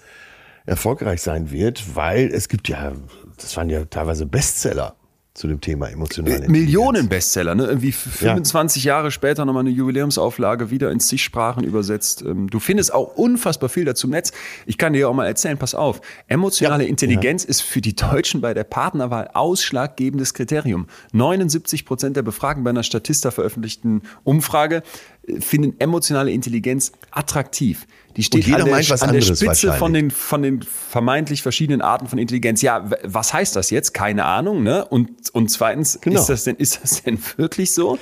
[0.66, 2.94] erfolgreich sein wird, weil es gibt ja,
[3.38, 4.96] das waren ja teilweise Bestseller
[5.40, 7.66] zu dem Thema emotionale äh, Millionen Bestseller, ne?
[7.66, 8.96] Irgendwie 25 ja.
[8.96, 12.24] Jahre später nochmal eine Jubiläumsauflage wieder in zig Sprachen übersetzt.
[12.24, 14.34] Ähm, du findest auch unfassbar viel dazu im Netz.
[14.66, 16.02] Ich kann dir auch mal erzählen, pass auf.
[16.28, 16.90] Emotionale ja.
[16.90, 17.52] Intelligenz ja.
[17.52, 20.88] ist für die Deutschen bei der Partnerwahl ausschlaggebendes Kriterium.
[21.14, 24.84] 79 Prozent der Befragten bei einer Statista veröffentlichten Umfrage
[25.26, 27.88] äh, finden emotionale Intelligenz attraktiv.
[28.20, 32.20] Die steht an der, an der Spitze von den, von den vermeintlich verschiedenen Arten von
[32.20, 32.62] Intelligenz.
[32.62, 33.94] Ja, was heißt das jetzt?
[33.94, 34.62] Keine Ahnung.
[34.62, 34.84] Ne?
[34.84, 36.20] Und, und zweitens, genau.
[36.20, 37.98] ist, das denn, ist das denn wirklich so?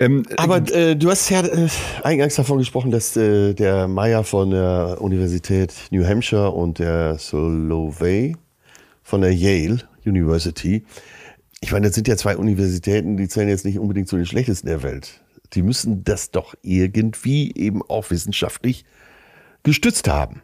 [0.00, 1.66] Ähm, Aber äh, du hast ja äh,
[2.02, 8.36] eingangs davon gesprochen, dass äh, der Meyer von der Universität New Hampshire und der Solovey
[9.02, 10.84] von der Yale University,
[11.62, 14.66] ich meine, das sind ja zwei Universitäten, die zählen jetzt nicht unbedingt zu den schlechtesten
[14.66, 15.22] der Welt.
[15.54, 18.84] Die müssen das doch irgendwie eben auch wissenschaftlich
[19.62, 20.42] gestützt haben.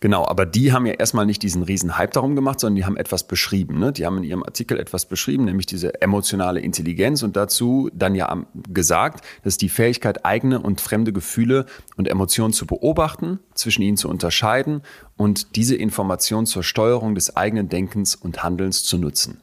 [0.00, 2.96] Genau, aber die haben ja erstmal nicht diesen riesen Hype darum gemacht, sondern die haben
[2.96, 3.80] etwas beschrieben.
[3.80, 3.92] Ne?
[3.92, 8.44] Die haben in ihrem Artikel etwas beschrieben, nämlich diese emotionale Intelligenz und dazu dann ja
[8.68, 11.66] gesagt, dass die Fähigkeit, eigene und fremde Gefühle
[11.96, 14.82] und Emotionen zu beobachten, zwischen ihnen zu unterscheiden
[15.16, 19.40] und diese Information zur Steuerung des eigenen Denkens und Handelns zu nutzen.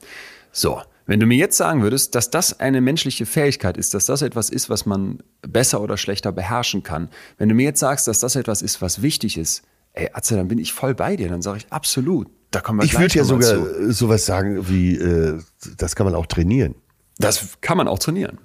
[0.54, 4.22] So, wenn du mir jetzt sagen würdest, dass das eine menschliche Fähigkeit ist, dass das
[4.22, 8.20] etwas ist, was man besser oder schlechter beherrschen kann, wenn du mir jetzt sagst, dass
[8.20, 11.30] das etwas ist, was wichtig ist, ey, Atze, dann bin ich voll bei dir.
[11.30, 12.28] Dann sage ich absolut.
[12.52, 13.92] Da kommen wir Ich würde ja sogar zu.
[13.92, 15.40] sowas sagen wie, äh,
[15.78, 16.76] das kann man auch trainieren.
[17.18, 18.40] Das kann man auch trainieren.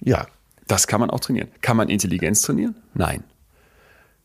[0.00, 0.26] Ja.
[0.66, 1.48] Das kann man auch trainieren.
[1.60, 2.76] Kann man Intelligenz trainieren?
[2.94, 3.24] Nein.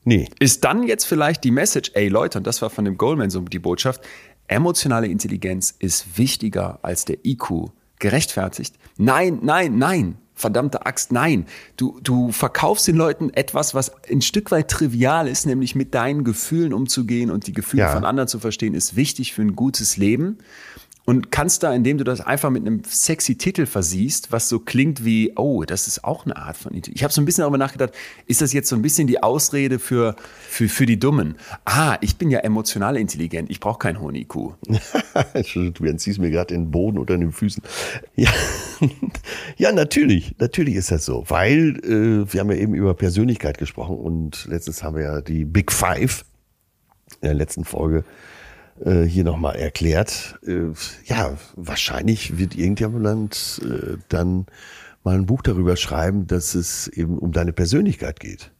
[0.04, 0.30] Nee.
[0.40, 3.42] Ist dann jetzt vielleicht die Message, ey Leute, und das war von dem Goldman so
[3.42, 4.02] die Botschaft,
[4.48, 7.72] emotionale Intelligenz ist wichtiger als der IQ.
[8.00, 8.76] Gerechtfertigt?
[8.98, 10.18] Nein, nein, nein.
[10.34, 11.48] Verdammte Axt, nein.
[11.78, 16.24] Du, du verkaufst den Leuten etwas, was ein Stück weit trivial ist, nämlich mit deinen
[16.24, 17.92] Gefühlen umzugehen und die Gefühle ja.
[17.92, 20.38] von anderen zu verstehen, ist wichtig für ein gutes Leben
[21.10, 25.06] und kannst da, indem du das einfach mit einem sexy Titel versiehst, was so klingt
[25.06, 27.00] wie, oh, das ist auch eine Art von Intelligenz.
[27.00, 27.94] Ich habe so ein bisschen darüber nachgedacht,
[28.26, 30.18] ist das jetzt so ein bisschen die Ausrede für,
[30.50, 31.36] für, für die Dummen?
[31.64, 34.16] Ah, ich bin ja emotional intelligent, ich brauche keinen hohen
[35.72, 37.64] du entziehst mir gerade den Boden unter den Füßen.
[38.16, 38.32] Ja.
[39.58, 43.96] ja, natürlich, natürlich ist das so, weil äh, wir haben ja eben über Persönlichkeit gesprochen
[43.98, 46.26] und letztens haben wir ja die Big Five
[47.22, 48.37] in der letzten Folge äh,
[49.06, 50.40] hier nochmal erklärt.
[50.46, 50.74] Äh,
[51.06, 54.46] ja, wahrscheinlich wird irgendjemand äh, dann
[55.04, 58.52] mal ein Buch darüber schreiben, dass es eben um deine Persönlichkeit geht.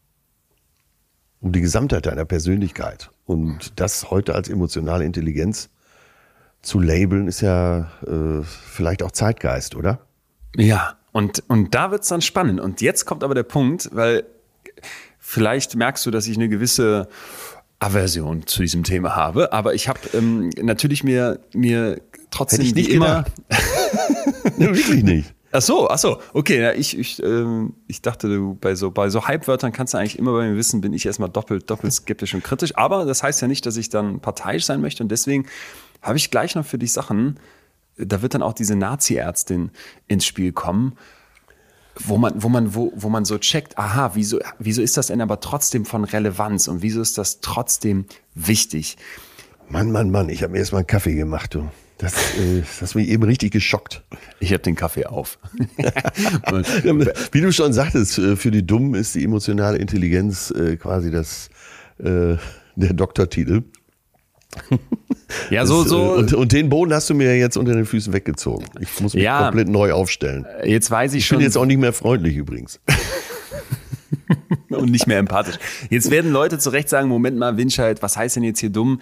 [1.40, 3.12] Um die Gesamtheit deiner Persönlichkeit.
[3.26, 5.70] Und das heute als emotionale Intelligenz
[6.62, 10.00] zu labeln, ist ja äh, vielleicht auch Zeitgeist, oder?
[10.56, 12.60] Ja, und, und da wird's dann spannend.
[12.60, 14.26] Und jetzt kommt aber der Punkt, weil
[15.30, 17.10] Vielleicht merkst du, dass ich eine gewisse
[17.80, 22.02] Aversion zu diesem Thema habe, aber ich habe ähm, natürlich mir, mir
[22.32, 23.26] trotzdem Hätte ich nicht immer.
[24.58, 25.34] Nee, wirklich nicht.
[25.52, 26.62] Ach so, ach so, okay.
[26.62, 30.20] Ja, ich, ich, ähm, ich dachte, du, bei so, bei so Hypewörtern kannst du eigentlich
[30.20, 32.76] immer bei mir wissen, bin ich erstmal doppelt, doppelt skeptisch und kritisch.
[32.76, 35.04] Aber das heißt ja nicht, dass ich dann parteiisch sein möchte.
[35.04, 35.46] Und deswegen
[36.02, 37.40] habe ich gleich noch für dich Sachen,
[37.98, 39.72] da wird dann auch diese Nazi-Ärztin
[40.08, 40.94] ins Spiel kommen,
[42.04, 45.22] wo man, wo man, wo, wo man so checkt, aha, wieso, wieso ist das denn
[45.22, 48.98] aber trotzdem von Relevanz und wieso ist das trotzdem wichtig?
[49.70, 51.70] Mann, Mann, Mann, ich habe mir erstmal einen Kaffee gemacht, du.
[51.98, 54.04] Das, äh, das hat mich eben richtig geschockt.
[54.40, 55.40] Ich habe den Kaffee auf.
[57.32, 61.50] Wie du schon sagtest, äh, für die Dummen ist die emotionale Intelligenz äh, quasi das,
[61.98, 62.38] äh,
[62.76, 63.64] der Doktortitel.
[65.50, 66.16] Ja, so, Das, so.
[66.16, 68.66] äh, Und, und den Boden hast du mir jetzt unter den Füßen weggezogen.
[68.80, 69.44] Ich muss mich Ja.
[69.44, 70.46] komplett neu aufstellen.
[70.64, 71.38] jetzt weiß ich Ich schon.
[71.40, 72.80] bin jetzt auch nicht mehr freundlich übrigens.
[74.70, 75.56] und nicht mehr empathisch.
[75.90, 79.02] Jetzt werden Leute zu Recht sagen, Moment mal, Winscheid, was heißt denn jetzt hier dumm?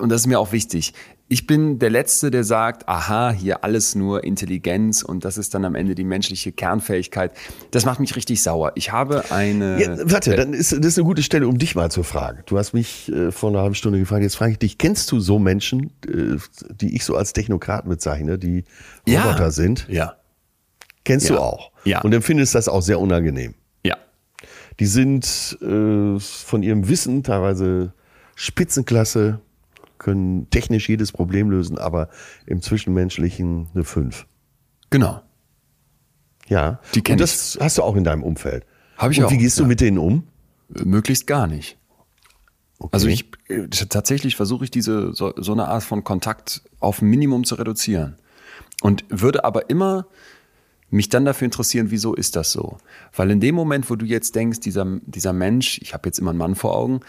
[0.00, 0.94] Und das ist mir auch wichtig.
[1.26, 5.64] Ich bin der Letzte, der sagt, aha, hier alles nur Intelligenz und das ist dann
[5.64, 7.32] am Ende die menschliche Kernfähigkeit.
[7.70, 8.72] Das macht mich richtig sauer.
[8.74, 9.80] Ich habe eine...
[9.82, 12.42] Ja, warte, dann ist das ist eine gute Stelle, um dich mal zu fragen.
[12.44, 15.18] Du hast mich äh, vor einer halben Stunde gefragt, jetzt frage ich dich, kennst du
[15.18, 16.36] so Menschen, äh,
[16.80, 18.64] die ich so als Technokraten bezeichne, die
[19.06, 19.22] Ja.
[19.24, 19.86] Roboter sind?
[19.88, 20.16] Ja,
[21.04, 21.36] Kennst Ja.
[21.36, 21.70] du auch?
[21.84, 22.00] Ja.
[22.02, 23.54] Und empfindest das auch sehr unangenehm.
[23.82, 23.96] ja.
[24.78, 27.92] Die sind äh, von ihrem Wissen teilweise
[28.34, 29.40] Spitzenklasse,
[29.98, 32.08] können technisch jedes Problem lösen, aber
[32.46, 34.26] im Zwischenmenschlichen eine 5.
[34.90, 35.22] Genau.
[36.48, 36.80] Ja.
[36.94, 38.64] Die kenn Und das hast du auch in deinem Umfeld.
[38.96, 39.68] Hab ich Und auch, wie gehst du ja.
[39.68, 40.26] mit denen um?
[40.68, 41.78] Möglichst gar nicht.
[42.92, 43.24] Also Okay.
[43.48, 47.44] ich äh, tatsächlich versuche ich diese so, so eine Art von Kontakt auf ein Minimum
[47.44, 48.16] zu reduzieren
[48.82, 50.06] und würde aber immer
[50.90, 52.78] mich dann dafür interessieren, wieso ist das so?
[53.16, 56.30] Weil in dem Moment, wo du jetzt denkst, dieser dieser Mensch, ich habe jetzt immer
[56.30, 57.00] einen Mann vor Augen,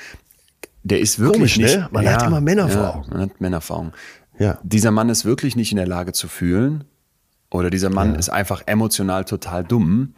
[0.86, 1.80] der ist wirklich Komisch, ne?
[1.80, 1.92] nicht.
[1.92, 3.10] Man hat immer Männer vor Augen.
[3.10, 3.92] Man hat Männer vor Augen.
[4.38, 4.60] Ja.
[4.64, 6.84] Dieser Mann ist wirklich nicht in der Lage zu fühlen
[7.50, 10.14] oder dieser Mann ist einfach emotional total dumm.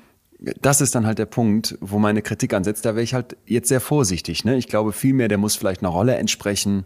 [0.62, 2.86] Das ist dann halt der Punkt, wo meine Kritik ansetzt.
[2.86, 4.44] Da wäre ich halt jetzt sehr vorsichtig.
[4.44, 4.58] Ne?
[4.58, 6.86] Ich glaube vielmehr, der muss vielleicht einer Rolle entsprechen.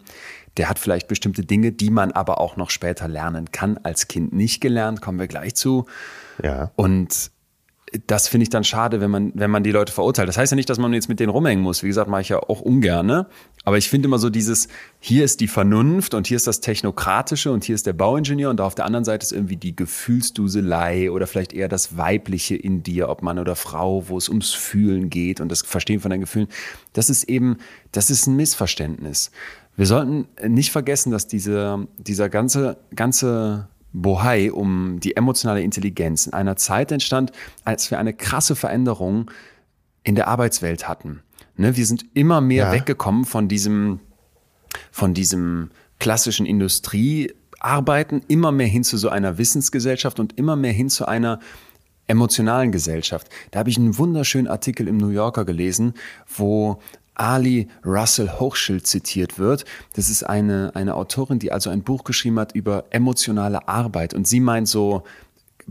[0.58, 3.80] Der hat vielleicht bestimmte Dinge, die man aber auch noch später lernen kann.
[3.82, 5.86] Als Kind nicht gelernt, kommen wir gleich zu.
[6.44, 6.72] Ja.
[6.76, 7.32] Und
[8.08, 10.30] das finde ich dann schade, wenn man, wenn man die Leute verurteilt.
[10.30, 11.84] Das heißt ja nicht, dass man jetzt mit denen rumhängen muss.
[11.84, 13.06] Wie gesagt, mache ich ja auch ungern.
[13.06, 13.28] Ne?
[13.66, 14.70] Aber ich finde immer so dieses,
[15.02, 18.62] hier ist die Vernunft und hier ist das Technokratische und hier ist der Bauingenieur und
[18.62, 23.10] auf der anderen Seite ist irgendwie die Gefühlsduselei oder vielleicht eher das Weibliche in dir,
[23.10, 26.48] ob Mann oder Frau, wo es ums Fühlen geht und das Verstehen von deinen Gefühlen.
[26.94, 27.58] Das ist eben,
[27.92, 29.32] das ist ein Missverständnis.
[29.76, 36.34] Wir sollten nicht vergessen, dass diese, dieser ganze, ganze Bohai um die emotionale Intelligenz in
[36.34, 37.32] einer Zeit entstand,
[37.66, 39.30] als wir eine krasse Veränderung
[40.04, 41.22] in der Arbeitswelt hatten.
[41.58, 42.72] Ne, wir sind immer mehr Ja.
[42.72, 44.00] weggekommen von diesem,
[44.92, 45.70] von diesem
[46.00, 51.40] klassischen Industriearbeiten, immer mehr hin zu so einer Wissensgesellschaft und immer mehr hin zu einer
[52.08, 53.30] emotionalen Gesellschaft.
[53.52, 55.94] Da habe ich einen wunderschönen Artikel im New Yorker gelesen,
[56.28, 56.82] wo
[57.22, 59.64] Ali Russell Hochschild zitiert wird.
[59.94, 64.14] Das ist eine, eine Autorin, die also ein Buch geschrieben hat über emotionale Arbeit.
[64.16, 65.04] Und sie meint so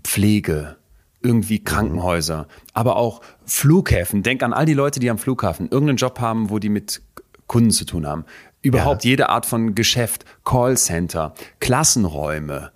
[0.05, 0.77] Pflege,
[1.23, 4.23] irgendwie Krankenhäuser, aber auch Flughäfen.
[4.23, 7.03] Denk an all die Leute, die am Flughafen irgendeinen Job haben, wo die mit
[7.49, 8.25] Kunden zu tun haben.
[8.63, 12.71] Überhaupt jede Art von Geschäft, Callcenter, Klassenräume,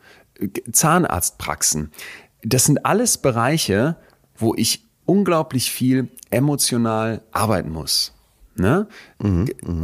[0.72, 1.92] Zahnarztpraxen.
[2.42, 3.96] Das sind alles Bereiche,
[4.36, 8.14] wo ich unglaublich viel emotional arbeiten muss.
[8.56, 8.86] Ne?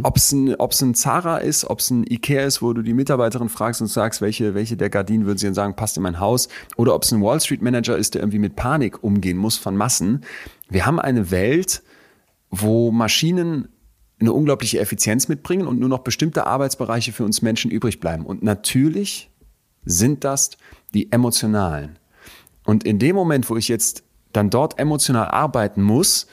[0.02, 2.94] Ob es ein, ob's ein Zara ist, ob es ein Ikea ist, wo du die
[2.94, 6.20] Mitarbeiterin fragst und sagst, welche, welche der Gardinen würden sie denn sagen, passt in mein
[6.20, 9.56] Haus, oder ob es ein Wall Street Manager ist, der irgendwie mit Panik umgehen muss
[9.56, 10.24] von Massen.
[10.68, 11.82] Wir haben eine Welt,
[12.50, 13.68] wo Maschinen
[14.20, 18.26] eine unglaubliche Effizienz mitbringen und nur noch bestimmte Arbeitsbereiche für uns Menschen übrig bleiben.
[18.26, 19.30] Und natürlich
[19.84, 20.50] sind das
[20.94, 21.98] die emotionalen.
[22.64, 26.26] Und in dem Moment, wo ich jetzt dann dort emotional arbeiten muss,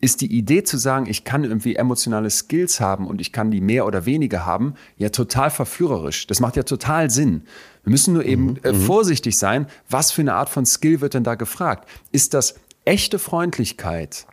[0.00, 3.60] ist die Idee zu sagen, ich kann irgendwie emotionale Skills haben und ich kann die
[3.60, 6.26] mehr oder weniger haben, ja total verführerisch.
[6.26, 7.42] Das macht ja total Sinn.
[7.84, 11.24] Wir müssen nur eben äh, vorsichtig sein, was für eine Art von Skill wird denn
[11.24, 11.88] da gefragt?
[12.12, 14.26] Ist das echte Freundlichkeit,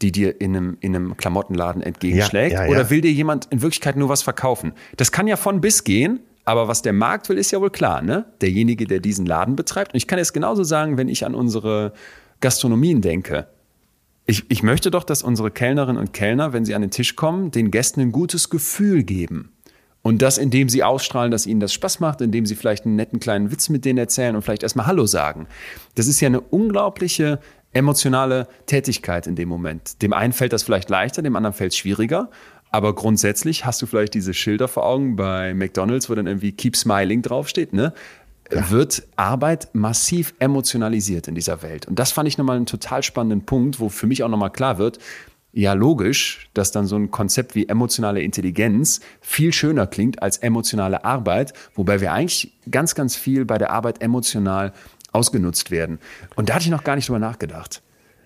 [0.00, 2.52] die dir in einem, in einem Klamottenladen entgegenschlägt?
[2.52, 2.70] Ja, ja, ja.
[2.70, 4.72] Oder will dir jemand in Wirklichkeit nur was verkaufen?
[4.96, 8.02] Das kann ja von bis gehen, aber was der Markt will, ist ja wohl klar,
[8.02, 8.24] ne?
[8.40, 9.92] Derjenige, der diesen Laden betreibt.
[9.92, 11.92] Und ich kann es genauso sagen, wenn ich an unsere
[12.40, 13.46] Gastronomien denke.
[14.26, 17.50] Ich, ich möchte doch, dass unsere Kellnerinnen und Kellner, wenn sie an den Tisch kommen,
[17.50, 19.52] den Gästen ein gutes Gefühl geben.
[20.02, 23.20] Und das, indem sie ausstrahlen, dass ihnen das Spaß macht, indem sie vielleicht einen netten
[23.20, 25.46] kleinen Witz mit denen erzählen und vielleicht erstmal Hallo sagen.
[25.94, 27.38] Das ist ja eine unglaubliche
[27.72, 30.02] emotionale Tätigkeit in dem Moment.
[30.02, 32.30] Dem einen fällt das vielleicht leichter, dem anderen fällt es schwieriger.
[32.70, 36.74] Aber grundsätzlich hast du vielleicht diese Schilder vor Augen bei McDonalds, wo dann irgendwie Keep
[36.74, 37.92] Smiling draufsteht, ne?
[38.54, 38.70] Ja.
[38.70, 41.86] Wird Arbeit massiv emotionalisiert in dieser Welt.
[41.86, 44.78] Und das fand ich nochmal einen total spannenden Punkt, wo für mich auch nochmal klar
[44.78, 44.98] wird,
[45.52, 51.04] ja logisch, dass dann so ein Konzept wie emotionale Intelligenz viel schöner klingt als emotionale
[51.04, 54.72] Arbeit, wobei wir eigentlich ganz, ganz viel bei der Arbeit emotional
[55.12, 55.98] ausgenutzt werden.
[56.36, 57.82] Und da hatte ich noch gar nicht drüber nachgedacht.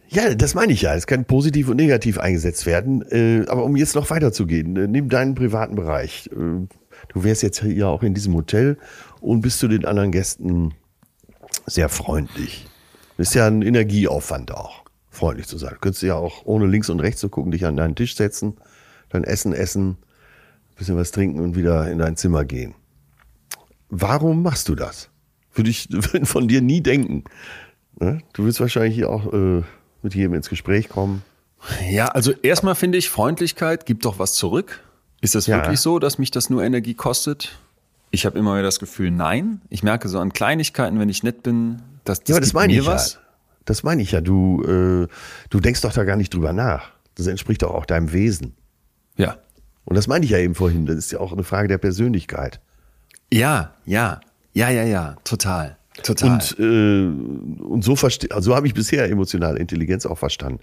[0.09, 0.95] Ja, das meine ich ja.
[0.95, 3.03] Es kann positiv und negativ eingesetzt werden.
[3.11, 6.31] Äh, aber um jetzt noch weiterzugehen, äh, nimm deinen privaten Bereich.
[6.33, 6.67] Äh,
[7.09, 8.79] du wärst jetzt hier auch in diesem Hotel
[9.21, 10.75] und bist zu den anderen Gästen
[11.67, 12.67] sehr freundlich.
[13.19, 15.75] Ist ja ein Energieaufwand auch, freundlich zu sein.
[15.75, 18.57] Du könntest ja auch ohne links und rechts zu gucken, dich an deinen Tisch setzen,
[19.09, 19.97] dein Essen essen,
[20.77, 22.75] bisschen was trinken und wieder in dein Zimmer gehen.
[23.89, 25.11] Warum machst du das?
[25.55, 25.89] Würde ich
[26.25, 27.25] von dir nie denken.
[27.99, 28.21] Ne?
[28.35, 29.63] Du willst wahrscheinlich hier auch äh,
[30.03, 31.23] mit jedem ins Gespräch kommen.
[31.91, 34.83] Ja, also erstmal finde ich, Freundlichkeit gibt doch was zurück.
[35.21, 35.57] Ist das ja.
[35.57, 37.59] wirklich so, dass mich das nur Energie kostet?
[38.11, 39.61] Ich habe immer wieder das Gefühl, nein.
[39.69, 42.87] Ich merke so an Kleinigkeiten, wenn ich nett bin, dass das, ja, das meine ich
[42.87, 43.15] was.
[43.15, 43.21] Ja.
[43.65, 44.21] Das meine ich ja.
[44.21, 45.09] Du, äh,
[45.51, 46.93] du denkst doch da gar nicht drüber nach.
[47.17, 48.55] Das entspricht doch auch deinem Wesen.
[49.17, 49.37] Ja.
[49.85, 50.87] Und das meine ich ja eben vorhin.
[50.87, 52.61] Das ist ja auch eine Frage der Persönlichkeit.
[53.33, 54.21] Ja, ja.
[54.53, 55.77] Ja, ja, ja, total.
[56.03, 56.31] Total.
[56.31, 60.61] Und, äh, und so verstehe, also so habe ich bisher emotionale Intelligenz auch verstanden,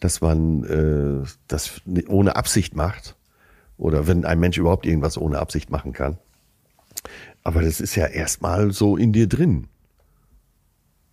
[0.00, 3.16] dass man äh, das ohne Absicht macht
[3.78, 6.18] oder wenn ein Mensch überhaupt irgendwas ohne Absicht machen kann.
[7.42, 9.68] Aber das ist ja erstmal so in dir drin.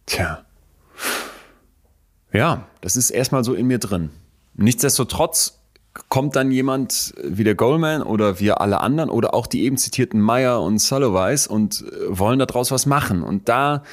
[0.06, 0.46] Tja.
[2.32, 4.10] Ja, das ist erstmal so in mir drin.
[4.56, 5.60] Nichtsdestotrotz
[6.10, 10.20] kommt dann jemand wie der Goldman oder wir alle anderen oder auch die eben zitierten
[10.20, 13.22] Meyer und Sullivan und äh, wollen daraus was machen.
[13.22, 13.84] Und da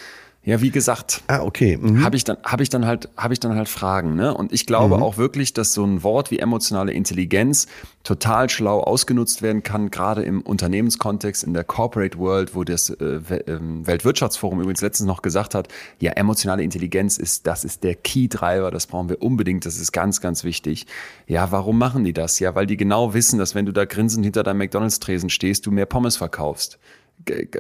[0.43, 1.76] ja, wie gesagt, ah, okay.
[1.76, 2.03] Mhm.
[2.03, 4.32] habe ich dann habe ich dann halt habe ich dann halt Fragen, ne?
[4.32, 5.03] Und ich glaube mhm.
[5.03, 7.66] auch wirklich, dass so ein Wort wie emotionale Intelligenz
[8.05, 13.20] total schlau ausgenutzt werden kann, gerade im Unternehmenskontext in der Corporate World, wo das äh,
[13.49, 15.68] ähm, Weltwirtschaftsforum übrigens letztens noch gesagt hat,
[15.99, 19.93] ja, emotionale Intelligenz ist das ist der Key Driver, das brauchen wir unbedingt, das ist
[19.93, 20.86] ganz ganz wichtig.
[21.26, 22.38] Ja, warum machen die das?
[22.38, 25.66] Ja, weil die genau wissen, dass wenn du da grinsend hinter deinem McDonald's Tresen stehst,
[25.66, 26.78] du mehr Pommes verkaufst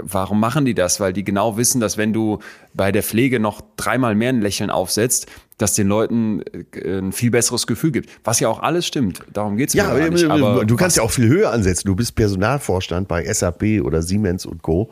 [0.00, 1.00] warum machen die das?
[1.00, 2.38] Weil die genau wissen, dass wenn du
[2.74, 5.26] bei der Pflege noch dreimal mehr ein Lächeln aufsetzt,
[5.58, 6.42] dass den Leuten
[6.72, 8.10] äh, ein viel besseres Gefühl gibt.
[8.24, 9.22] Was ja auch alles stimmt.
[9.32, 10.24] Darum geht's ja, mir nicht.
[10.24, 11.86] Aber du kannst ja auch viel höher ansetzen.
[11.86, 14.90] Du bist Personalvorstand bei SAP oder Siemens und Co.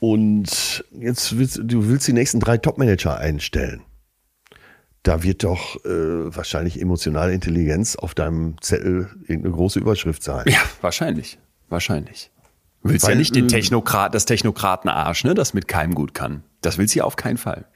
[0.00, 3.82] Und jetzt willst du willst die nächsten drei Topmanager einstellen.
[5.02, 10.44] Da wird doch äh, wahrscheinlich emotionale Intelligenz auf deinem Zettel irgendeine große Überschrift sein.
[10.46, 11.38] Ja, wahrscheinlich.
[11.70, 12.30] Wahrscheinlich.
[12.82, 16.42] Willst Weil, ja nicht den Technokrat, das Technokratenarsch, ne, das mit keinem gut kann.
[16.62, 17.66] Das willst du ja auf keinen Fall.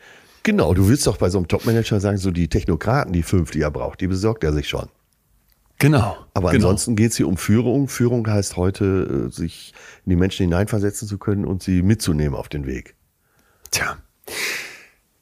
[0.44, 3.60] Genau, du willst doch bei so einem Topmanager sagen, so die Technokraten, die fünf, die
[3.60, 4.88] er braucht, die besorgt er sich schon.
[5.78, 6.16] Genau.
[6.34, 6.68] Aber genau.
[6.68, 7.88] ansonsten geht es hier um Führung.
[7.88, 9.74] Führung heißt heute, äh, sich
[10.04, 12.94] in die Menschen hineinversetzen zu können und sie mitzunehmen auf den Weg.
[13.70, 13.96] Tja.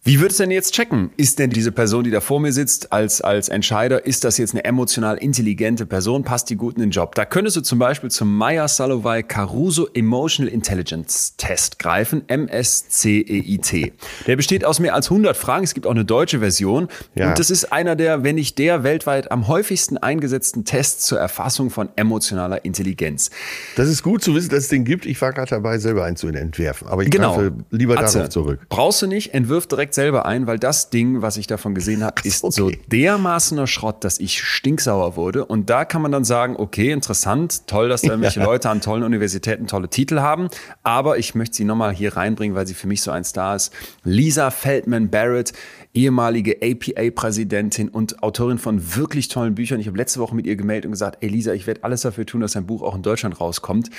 [0.04, 1.12] Wie würdest du denn jetzt checken?
[1.16, 4.52] Ist denn diese Person, die da vor mir sitzt, als, als Entscheider, ist das jetzt
[4.52, 6.24] eine emotional intelligente Person?
[6.24, 7.14] Passt die gut in den Job?
[7.14, 13.92] Da könntest du zum Beispiel zum Meyer Salovey Caruso Emotional Intelligence Test greifen, MSCEIT.
[14.26, 15.62] Der besteht aus mehr als 100 Fragen.
[15.62, 16.88] Es gibt auch eine deutsche Version.
[17.14, 17.28] Ja.
[17.28, 21.70] Und das ist einer der, wenn nicht der weltweit am häufigsten eingesetzten Tests zur Erfassung
[21.70, 23.30] von emotionaler Intelligenz.
[23.76, 25.06] Das ist gut zu wissen, dass es den gibt.
[25.06, 26.88] Ich war gerade dabei, selber einen zu entwerfen.
[26.88, 27.36] Aber ich genau.
[27.36, 28.66] greife lieber Atze, darauf zurück.
[28.68, 32.02] Brauchst du nicht, entwirf direkt direkt selber ein, weil das Ding, was ich davon gesehen
[32.02, 32.52] habe, ist okay.
[32.52, 35.44] so dermaßener Schrott, dass ich stinksauer wurde.
[35.44, 38.46] Und da kann man dann sagen, okay, interessant, toll, dass da irgendwelche ja.
[38.46, 40.48] Leute an tollen Universitäten tolle Titel haben.
[40.82, 43.72] Aber ich möchte sie nochmal hier reinbringen, weil sie für mich so ein Star ist.
[44.04, 45.52] Lisa Feldman Barrett,
[45.94, 49.80] ehemalige APA-Präsidentin und Autorin von wirklich tollen Büchern.
[49.80, 52.26] Ich habe letzte Woche mit ihr gemeldet und gesagt, ey Lisa, ich werde alles dafür
[52.26, 53.90] tun, dass dein Buch auch in Deutschland rauskommt.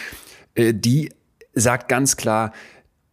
[0.56, 1.10] Äh, die
[1.56, 2.52] sagt ganz klar,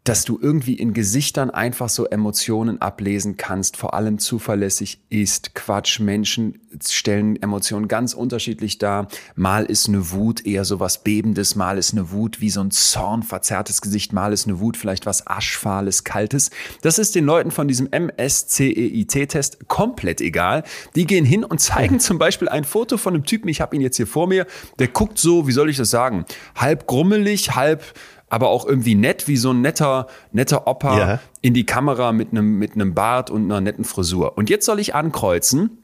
[0.04, 6.00] dass du irgendwie in Gesichtern einfach so Emotionen ablesen kannst, vor allem zuverlässig ist Quatsch.
[6.00, 9.08] Menschen stellen Emotionen ganz unterschiedlich dar.
[9.34, 12.70] Mal ist eine Wut eher so was Bebendes, mal ist eine Wut wie so ein
[12.70, 16.50] Zorn, verzerrtes Gesicht, mal ist eine Wut vielleicht was Aschfahles, Kaltes.
[16.80, 20.64] Das ist den Leuten von diesem MSCEIT-Test komplett egal.
[20.94, 23.82] Die gehen hin und zeigen zum Beispiel ein Foto von einem Typen, ich habe ihn
[23.82, 24.46] jetzt hier vor mir,
[24.78, 26.24] der guckt so, wie soll ich das sagen,
[26.54, 27.84] halb grummelig, halb
[28.30, 31.20] aber auch irgendwie nett, wie so ein netter, netter Opa ja.
[31.42, 34.38] in die Kamera mit einem, mit einem Bart und einer netten Frisur.
[34.38, 35.79] Und jetzt soll ich ankreuzen,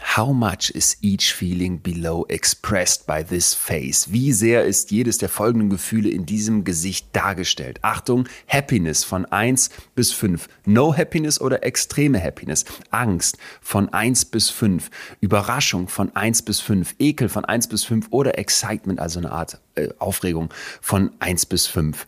[0.00, 4.12] How much is each feeling below expressed by this face?
[4.12, 7.78] Wie sehr ist jedes der folgenden Gefühle in diesem Gesicht dargestellt?
[7.82, 10.48] Achtung, Happiness von 1 bis 5.
[10.66, 12.64] No Happiness oder extreme Happiness.
[12.90, 14.90] Angst von 1 bis 5.
[15.20, 16.94] Überraschung von 1 bis 5.
[16.98, 21.66] Ekel von 1 bis 5 oder Excitement, also eine Art äh, Aufregung von 1 bis
[21.66, 22.06] 5.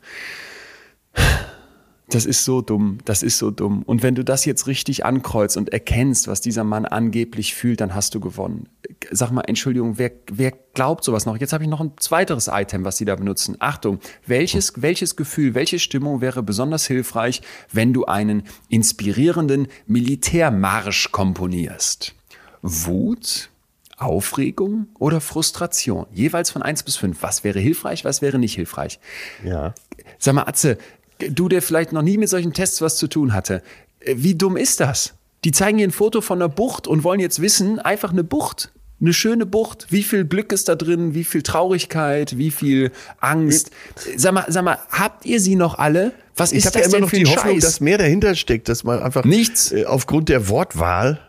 [2.11, 3.83] Das ist so dumm, das ist so dumm.
[3.83, 7.95] Und wenn du das jetzt richtig ankreuzt und erkennst, was dieser Mann angeblich fühlt, dann
[7.95, 8.69] hast du gewonnen.
[9.11, 11.37] Sag mal, Entschuldigung, wer, wer glaubt sowas noch?
[11.37, 13.57] Jetzt habe ich noch ein zweiteres Item, was sie da benutzen.
[13.59, 17.43] Achtung, welches, welches Gefühl, welche Stimmung wäre besonders hilfreich,
[17.73, 22.15] wenn du einen inspirierenden Militärmarsch komponierst?
[22.63, 23.51] Wut,
[23.99, 26.07] Aufregung oder Frustration?
[26.13, 27.23] Jeweils von eins bis fünf.
[27.23, 28.99] Was wäre hilfreich, was wäre nicht hilfreich?
[29.45, 29.75] Ja.
[30.19, 30.79] Sag mal, Atze,
[31.19, 33.63] du, der vielleicht noch nie mit solchen Tests was zu tun hatte,
[34.01, 35.15] äh, wie dumm ist das?
[35.45, 38.73] Die zeigen hier ein Foto von einer Bucht und wollen jetzt wissen, einfach eine Bucht.
[39.01, 39.87] Eine schöne Bucht.
[39.91, 41.15] Wie viel Glück ist da drin?
[41.15, 42.37] Wie viel Traurigkeit?
[42.37, 42.91] Wie viel
[43.21, 43.71] Angst?
[44.17, 46.11] Sag mal, sag mal, habt ihr sie noch alle?
[46.35, 47.63] Was Ich ist das ja immer noch die Hoffnung, Scheiß?
[47.63, 49.71] dass mehr dahinter steckt, dass man einfach Nichts.
[49.71, 51.21] äh, aufgrund der Wortwahl,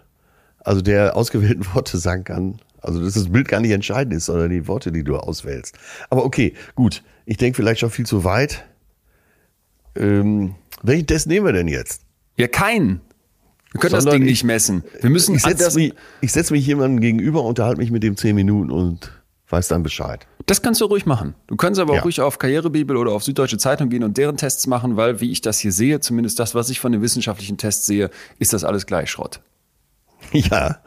[0.61, 4.49] also der ausgewählten Worte sagen kann, also dass das Bild gar nicht entscheidend ist, sondern
[4.49, 5.75] die Worte, die du auswählst.
[6.09, 7.03] Aber okay, gut.
[7.27, 8.65] Ich denke vielleicht schon viel zu weit.
[9.99, 12.01] Ähm, welchen Test nehmen wir denn jetzt?
[12.37, 13.01] ja, keinen.
[13.71, 14.83] Wir können das Sondern Ding ich- nicht messen.
[15.01, 18.33] Wir müssen Ich setze mich, ich setz mich jemandem gegenüber, unterhalte mich mit dem zehn
[18.35, 19.11] Minuten und
[19.49, 20.25] weiß dann Bescheid.
[20.47, 21.35] Das kannst du ruhig machen.
[21.47, 21.99] Du kannst aber Ja.
[21.99, 25.31] auch ruhig auf Karrierebibel oder auf Süddeutsche Zeitung gehen und deren Tests machen, weil, wie
[25.31, 28.63] ich das hier sehe, zumindest das, was ich von den wissenschaftlichen Tests sehe, ist das
[28.63, 29.41] alles gleich Schrott.
[30.31, 30.79] Ja,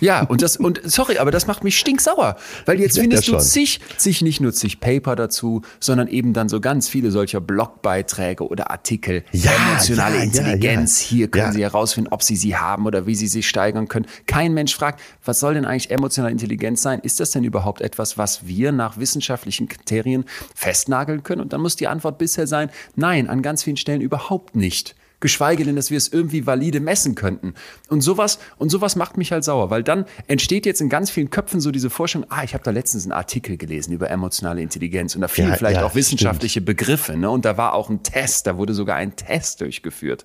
[0.00, 2.36] Ja, und das, und sorry, aber das macht mich stinksauer.
[2.66, 6.48] Weil jetzt findest ja du zig, zig, nicht nur zig Paper dazu, sondern eben dann
[6.48, 9.24] so ganz viele solcher Blogbeiträge oder Artikel.
[9.32, 11.02] Ja, Emotionale ja, Intelligenz.
[11.02, 11.08] ja.
[11.08, 14.06] Hier können sie herausfinden, ob sie sie haben oder wie sie sich steigern können.
[14.26, 17.00] Kein Mensch fragt, was soll denn eigentlich emotionale Intelligenz sein?
[17.00, 20.24] Ist das denn überhaupt etwas, was wir nach wissenschaftlichen Kriterien
[20.54, 21.40] festnageln können?
[21.40, 25.64] Und dann muss die Antwort bisher sein, nein, an ganz vielen Stellen überhaupt nicht geschweige
[25.64, 27.54] denn, dass wir es irgendwie valide messen könnten.
[27.88, 31.30] Und sowas, und sowas macht mich halt sauer, weil dann entsteht jetzt in ganz vielen
[31.30, 35.14] Köpfen so diese Vorstellung, ah, ich habe da letztens einen Artikel gelesen über emotionale Intelligenz
[35.14, 37.30] und da fielen Ja, vielleicht ja, auch wissenschaftliche Begriffe, ne?
[37.30, 40.24] Und da war auch ein Test, da wurde sogar ein Test durchgeführt.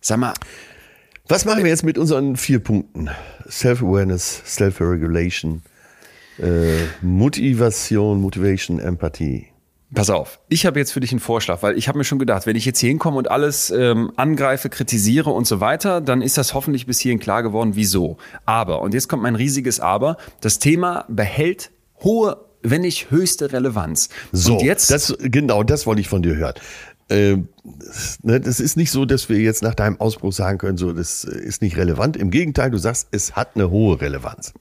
[0.00, 0.34] Sag mal,
[1.28, 3.10] Was machen wir jetzt mit unseren vier Punkten?
[3.48, 5.62] Self-Awareness, Self-Regulation,
[6.38, 9.48] äh, Motivation, Motivation, Empathie.
[9.96, 12.44] Pass auf, ich habe jetzt für dich einen Vorschlag, weil ich habe mir schon gedacht,
[12.44, 16.36] wenn ich jetzt hier hinkomme und alles ähm, angreife, kritisiere und so weiter, dann ist
[16.36, 18.18] das hoffentlich bis hierhin klar geworden, wieso.
[18.44, 21.70] Aber, und jetzt kommt mein riesiges Aber, das Thema behält
[22.04, 24.10] hohe, wenn nicht höchste Relevanz.
[24.32, 26.56] So, und jetzt, das, genau, das wollte ich von dir hören.
[27.08, 27.48] Ähm,
[28.22, 31.24] ne, das ist nicht so, dass wir jetzt nach deinem Ausbruch sagen können, so, das
[31.24, 32.18] ist nicht relevant.
[32.18, 34.52] Im Gegenteil, du sagst, es hat eine hohe Relevanz.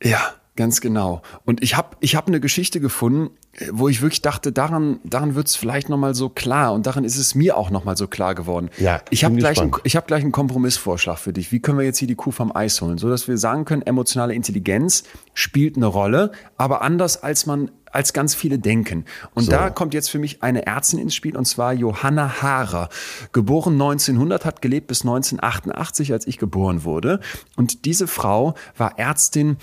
[0.00, 0.20] Ja,
[0.56, 1.22] ganz genau.
[1.44, 5.34] Und ich habe ich hab eine Geschichte gefunden, äh, wo ich wirklich dachte, daran, daran
[5.34, 6.72] wird es vielleicht nochmal so klar.
[6.72, 8.70] Und daran ist es mir auch nochmal so klar geworden.
[8.78, 11.52] Ja, ich habe gleich, ich hab gleich einen Kompromissvorschlag für dich.
[11.52, 12.98] Wie können wir jetzt hier die Kuh vom Eis holen?
[12.98, 15.04] So dass wir sagen können, emotionale Intelligenz
[15.34, 19.06] spielt eine Rolle, aber anders als man als ganz viele denken.
[19.34, 22.90] Und da kommt jetzt für mich eine Ärztin ins Spiel, und zwar Johanna Haarer.
[23.32, 27.20] Geboren 1900, hat gelebt bis 1988, als ich geboren wurde.
[27.56, 29.56] Und diese Frau war Ärztin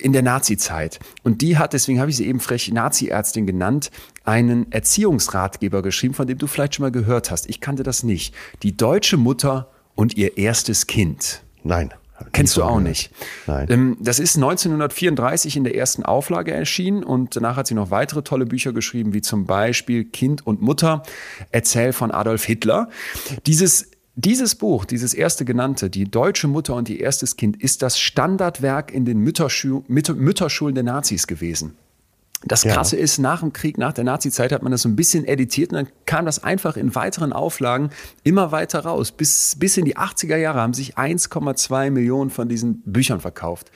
[0.00, 0.98] in der Nazi-Zeit.
[1.22, 3.90] Und die hat, deswegen habe ich sie eben frech Nazi-Ärztin genannt,
[4.24, 7.48] einen Erziehungsratgeber geschrieben, von dem du vielleicht schon mal gehört hast.
[7.48, 8.34] Ich kannte das nicht.
[8.62, 11.42] Die deutsche Mutter und ihr erstes Kind.
[11.62, 11.92] Nein.
[12.32, 13.10] Kennst du auch nicht.
[13.46, 13.66] Nein.
[13.70, 18.22] Ähm, das ist 1934 in der ersten Auflage erschienen und danach hat sie noch weitere
[18.22, 21.02] tolle Bücher geschrieben, wie zum Beispiel Kind und Mutter,
[21.50, 22.88] Erzähl von Adolf Hitler.
[23.46, 27.98] Dieses dieses Buch, dieses erste genannte, die deutsche Mutter und ihr erstes Kind, ist das
[27.98, 31.74] Standardwerk in den Mütterschu Mütter Mütterschulen der Nazis gewesen.
[32.44, 32.74] Das Ja.
[32.74, 35.72] Krasse ist, nach dem Krieg, nach der Nazi-Zeit hat man das so ein bisschen editiert
[35.72, 37.90] und dann kam das einfach in weiteren Auflagen
[38.24, 39.10] immer weiter raus.
[39.10, 43.70] Bis, bis in die 80er Jahre haben sich 1,2 Millionen von diesen Büchern verkauft.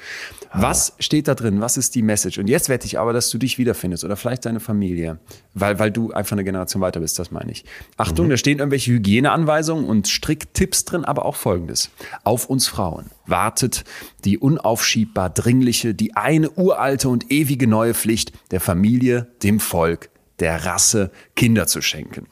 [0.53, 1.61] Was steht da drin?
[1.61, 2.39] Was ist die Message?
[2.39, 5.19] Und jetzt wette ich aber, dass du dich wiederfindest oder vielleicht deine Familie,
[5.55, 7.65] weil, weil du einfach eine Generation weiter bist, das meine ich.
[7.97, 11.91] Achtung, da stehen irgendwelche Hygieneanweisungen und Stricktipps drin, aber auch Folgendes.
[12.25, 13.85] Auf uns Frauen wartet
[14.25, 20.65] die unaufschiebbar dringliche, die eine uralte und ewige neue Pflicht der Familie, dem Volk, der
[20.67, 22.27] Rasse Kinder zu schenken.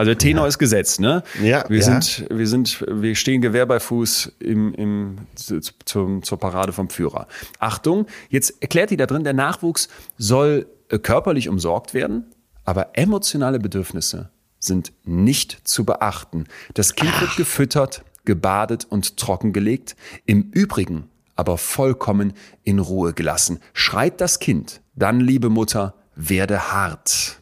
[0.00, 1.22] Also der Tenor ist gesetzt, ne?
[1.42, 1.84] Ja, wir ja.
[1.84, 6.88] sind, wir sind, wir stehen Gewehr bei Fuß im, im, zu, zum, zur Parade vom
[6.88, 7.26] Führer.
[7.58, 12.24] Achtung, jetzt erklärt die da drin, der Nachwuchs soll äh, körperlich umsorgt werden,
[12.64, 16.46] aber emotionale Bedürfnisse sind nicht zu beachten.
[16.72, 19.96] Das Kind wird gefüttert, gebadet und trockengelegt.
[20.24, 22.32] Im Übrigen aber vollkommen
[22.64, 23.60] in Ruhe gelassen.
[23.74, 27.38] Schreit das Kind, dann, liebe Mutter, werde hart.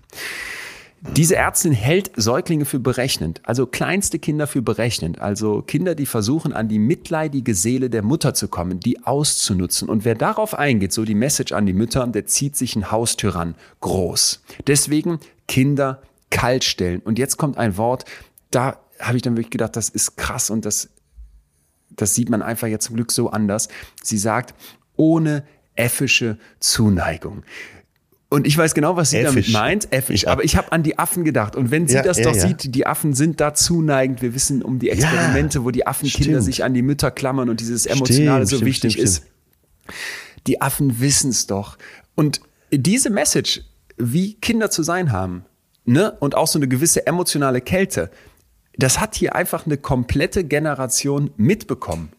[1.01, 6.53] Diese Ärztin hält Säuglinge für berechnend, also kleinste Kinder für berechnend, also Kinder, die versuchen,
[6.53, 9.89] an die mitleidige Seele der Mutter zu kommen, die auszunutzen.
[9.89, 13.55] Und wer darauf eingeht, so die Message an die Mütter, der zieht sich ein Haustyrann
[13.81, 14.43] groß.
[14.67, 17.01] Deswegen Kinder kalt stellen.
[17.01, 18.05] Und jetzt kommt ein Wort,
[18.51, 20.91] da habe ich dann wirklich gedacht, das ist krass und das,
[21.91, 23.69] das sieht man einfach jetzt zum Glück so anders.
[24.03, 24.55] Sie sagt,
[24.97, 25.45] ohne
[25.77, 27.45] effische Zuneigung.
[28.31, 29.47] Und ich weiß genau, was sie Effisch.
[29.47, 29.93] damit meint.
[29.93, 30.27] Effisch.
[30.27, 31.57] Aber ich habe an die Affen gedacht.
[31.57, 32.47] Und wenn sie ja, das ja, doch ja.
[32.47, 34.21] sieht, die Affen sind da zuneigend.
[34.21, 36.45] Wir wissen um die Experimente, wo die Affenkinder stimmt.
[36.45, 39.25] sich an die Mütter klammern und dieses Emotionale stimmt, so stimmt, wichtig ist.
[40.47, 41.79] Die Affen wissen es doch.
[42.15, 43.63] Und diese Message,
[43.97, 45.47] wie Kinder zu sein haben,
[45.87, 48.11] ne, und auch so eine gewisse emotionale Kälte,
[48.77, 52.11] das hat hier einfach eine komplette Generation mitbekommen.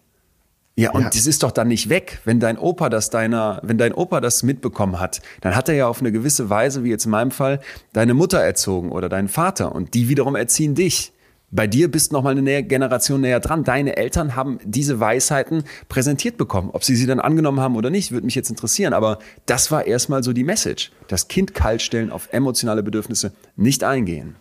[0.80, 1.10] Ja, und ja.
[1.10, 2.22] das ist doch dann nicht weg.
[2.24, 5.88] Wenn dein Opa das deiner, wenn dein Opa das mitbekommen hat, dann hat er ja
[5.88, 7.60] auf eine gewisse Weise, wie jetzt in meinem Fall,
[7.92, 11.12] deine Mutter erzogen oder deinen Vater und die wiederum erziehen dich.
[11.52, 13.64] Bei dir bist noch mal eine Generation näher dran.
[13.64, 16.70] Deine Eltern haben diese Weisheiten präsentiert bekommen.
[16.72, 18.94] Ob sie sie dann angenommen haben oder nicht, würde mich jetzt interessieren.
[18.94, 20.92] Aber das war erstmal so die Message.
[21.08, 24.36] Das Kind kaltstellen, auf emotionale Bedürfnisse nicht eingehen.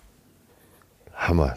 [1.18, 1.54] Hammer.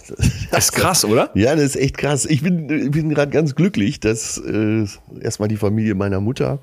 [0.50, 1.30] Das ist krass, oder?
[1.36, 2.26] Ja, das ist echt krass.
[2.26, 4.86] Ich bin, bin gerade ganz glücklich, dass äh,
[5.22, 6.60] erstmal die Familie meiner Mutter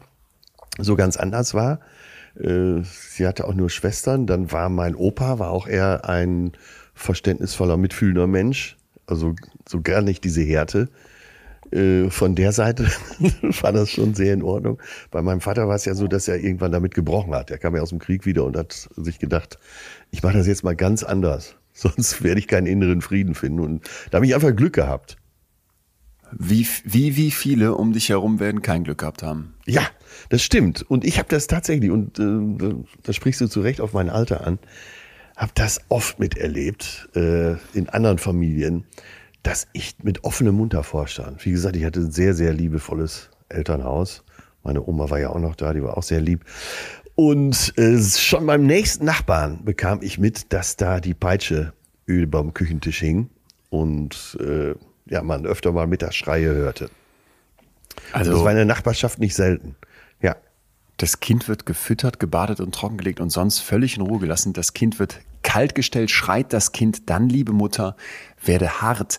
[0.79, 1.81] so ganz anders war.
[2.39, 4.27] Äh, sie hatte auch nur Schwestern.
[4.27, 6.53] Dann war mein Opa, war auch eher ein
[6.95, 8.77] verständnisvoller, mitfühlender Mensch.
[9.07, 9.35] Also
[9.67, 10.89] so gar nicht diese Härte.
[11.71, 12.87] Äh, von der Seite
[13.61, 14.81] war das schon sehr in Ordnung.
[15.11, 17.51] Bei meinem Vater war es ja so, dass er irgendwann damit gebrochen hat.
[17.51, 19.59] Er kam ja aus dem Krieg wieder und hat sich gedacht,
[20.11, 21.58] ich mache das jetzt mal ganz anders.
[21.97, 23.61] Sonst werde ich keinen inneren Frieden finden.
[23.61, 25.17] Und da habe ich einfach Glück gehabt.
[26.33, 29.55] Wie, wie, wie viele um dich herum werden kein Glück gehabt haben?
[29.65, 29.83] Ja,
[30.29, 30.83] das stimmt.
[30.83, 32.75] Und ich habe das tatsächlich, und äh,
[33.05, 34.59] da sprichst du zu Recht auf mein Alter an,
[35.37, 38.85] habe das oft miterlebt äh, in anderen Familien,
[39.45, 41.45] dass ich mit offenem Mund davor stand.
[41.47, 44.25] Wie gesagt, ich hatte ein sehr, sehr liebevolles Elternhaus.
[44.65, 46.45] Meine Oma war ja auch noch da, die war auch sehr lieb.
[47.21, 51.73] Und äh, schon beim nächsten Nachbarn bekam ich mit, dass da die Peitsche
[52.07, 53.29] über dem Küchentisch hing
[53.71, 56.91] und äh, ja, man öfter mal Mittagsschreie hörte.
[58.13, 59.75] Also das war in der Nachbarschaft nicht selten.
[60.23, 60.37] Ja.
[60.97, 64.53] Das Kind wird gefüttert, gebadet und trockengelegt und sonst völlig in Ruhe gelassen.
[64.53, 67.97] Das Kind wird kaltgestellt, schreit das Kind, dann, liebe Mutter,
[68.45, 69.19] werde hart.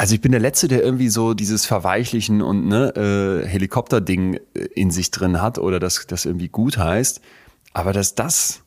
[0.00, 4.60] Also ich bin der Letzte, der irgendwie so dieses Verweichlichen und ne, äh, Helikopter-Ding äh,
[4.74, 7.20] in sich drin hat oder dass das irgendwie gut heißt.
[7.74, 8.62] Aber dass das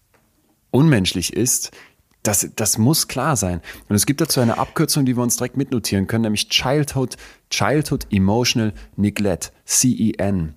[0.70, 1.72] unmenschlich ist,
[2.22, 3.62] das, das muss klar sein.
[3.90, 7.18] Und es gibt dazu eine Abkürzung, die wir uns direkt mitnotieren können, nämlich Childhood,
[7.50, 10.54] Childhood Emotional Neglect, CEN.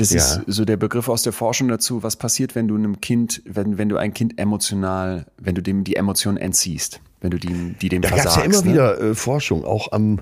[0.00, 0.18] Das ja.
[0.18, 3.78] ist so der Begriff aus der Forschung dazu, was passiert, wenn du einem Kind, wenn,
[3.78, 7.88] wenn du ein Kind emotional, wenn du dem die Emotionen entziehst wenn du die, die
[7.88, 8.36] dem da versagst.
[8.36, 8.72] Da gab ja immer ne?
[8.72, 10.20] wieder äh, Forschung, auch am,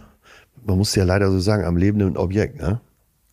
[0.65, 2.61] man muss ja leider so sagen, am lebenden Objekt.
[2.61, 2.81] Ne?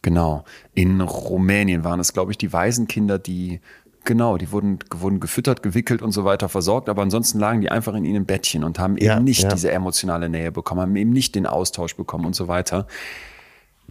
[0.01, 0.43] Genau.
[0.73, 3.59] In Rumänien waren es, glaube ich, die Waisenkinder, die
[4.07, 7.95] Genau, die wurden, wurden gefüttert, gewickelt und so weiter versorgt, aber ansonsten lagen die einfach
[7.95, 9.49] in ihnen Bettchen und haben ja, eben nicht ja.
[9.49, 12.85] diese emotionale Nähe bekommen, haben eben nicht den Austausch bekommen und so weiter.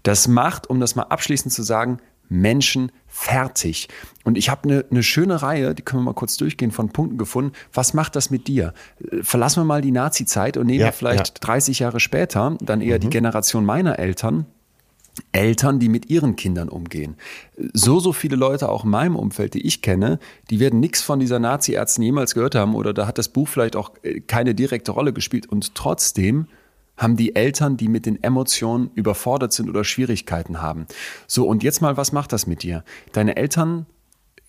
[0.05, 1.99] Das macht, um das mal abschließend zu sagen,
[2.41, 3.89] Menschen fertig.
[4.25, 7.17] Und ich habe eine, eine schöne Reihe, die können wir mal kurz durchgehen, von Punkten
[7.17, 7.53] gefunden.
[7.73, 8.75] Was macht das mit dir?
[9.23, 11.47] Verlassen wir mal die Nazi-Zeit und nehmen ja, vielleicht ja.
[11.47, 13.03] 30 Jahre später dann eher mhm.
[13.03, 14.47] die Generation meiner Eltern.
[15.31, 17.17] Eltern, die mit ihren Kindern umgehen.
[17.73, 20.19] So, so viele Leute auch in meinem Umfeld, die ich kenne,
[20.51, 23.77] die werden nichts von dieser Nazi-Ärztin jemals gehört haben oder da hat das Buch vielleicht
[23.77, 26.49] auch äh, keine direkte Rolle gespielt und trotzdem
[26.97, 30.87] haben die Eltern, die mit den Emotionen überfordert sind oder Schwierigkeiten haben.
[31.27, 32.85] So, und jetzt mal, was macht das mit dir?
[33.13, 33.87] Deine Eltern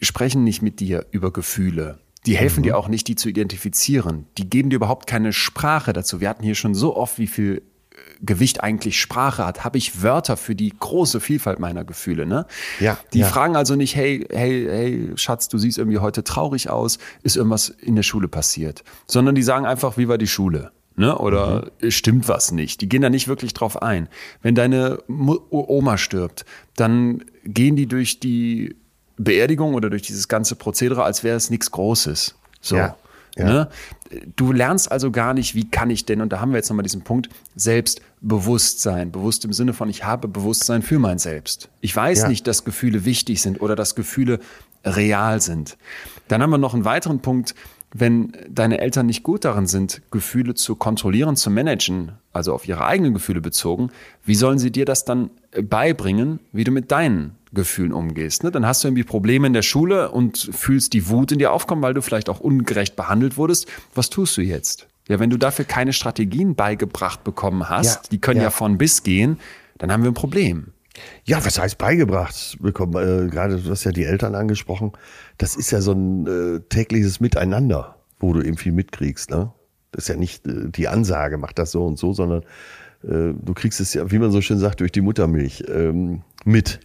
[0.01, 1.99] sprechen nicht mit dir über Gefühle.
[2.25, 2.63] Die helfen mhm.
[2.63, 4.25] dir auch nicht, die zu identifizieren.
[4.37, 6.21] Die geben dir überhaupt keine Sprache dazu.
[6.21, 10.01] Wir hatten hier schon so oft, wie viel äh, Gewicht eigentlich Sprache hat, habe ich
[10.01, 12.25] Wörter für die große Vielfalt meiner Gefühle.
[12.25, 12.45] Ne?
[12.79, 13.27] Ja, die ja.
[13.27, 17.69] fragen also nicht, hey, hey, hey, Schatz, du siehst irgendwie heute traurig aus, ist irgendwas
[17.69, 20.71] in der Schule passiert, sondern die sagen einfach, wie war die Schule?
[20.97, 21.17] Ne?
[21.17, 21.91] Oder mhm.
[21.91, 22.81] stimmt was nicht?
[22.81, 24.07] Die gehen da nicht wirklich drauf ein.
[24.41, 28.75] Wenn deine Oma stirbt, dann gehen die durch die
[29.17, 32.35] Beerdigung oder durch dieses ganze Prozedere, als wäre es nichts Großes.
[32.61, 32.77] So.
[32.77, 32.95] Ja,
[33.37, 33.45] ja.
[33.45, 33.69] Ne?
[34.35, 36.83] Du lernst also gar nicht, wie kann ich denn, und da haben wir jetzt nochmal
[36.83, 39.11] diesen Punkt, Selbstbewusstsein.
[39.11, 41.69] Bewusst im Sinne von, ich habe Bewusstsein für mein Selbst.
[41.81, 42.27] Ich weiß ja.
[42.29, 44.39] nicht, dass Gefühle wichtig sind oder dass Gefühle
[44.85, 45.77] real sind.
[46.27, 47.55] Dann haben wir noch einen weiteren Punkt,
[47.93, 52.85] wenn deine Eltern nicht gut darin sind, Gefühle zu kontrollieren, zu managen, also auf ihre
[52.85, 53.89] eigenen Gefühle bezogen,
[54.25, 58.43] wie sollen sie dir das dann äh, beibringen, wie du mit deinen Gefühlen umgehst?
[58.43, 58.51] Ne?
[58.51, 61.81] Dann hast du irgendwie Probleme in der Schule und fühlst die Wut in dir aufkommen,
[61.81, 63.67] weil du vielleicht auch ungerecht behandelt wurdest.
[63.93, 64.87] Was tust du jetzt?
[65.07, 68.45] Ja, wenn du dafür keine Strategien beigebracht bekommen hast, ja, die können ja.
[68.45, 69.39] ja von bis gehen,
[69.77, 70.73] dann haben wir ein Problem.
[71.25, 72.95] Ja, was heißt beigebracht bekommen?
[72.95, 74.91] Äh, gerade du hast ja die Eltern angesprochen.
[75.37, 79.29] Das ist ja so ein äh, tägliches Miteinander, wo du eben viel mitkriegst.
[79.29, 79.51] Ne?
[79.91, 82.43] Das ist ja nicht äh, die Ansage, mach das so und so, sondern
[83.03, 86.79] äh, du kriegst es ja, wie man so schön sagt, durch die Muttermilch ähm, mit.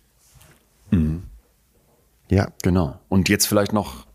[0.90, 1.22] Mhm.
[2.28, 2.48] Ja.
[2.62, 2.98] Genau.
[3.08, 4.06] Und jetzt vielleicht noch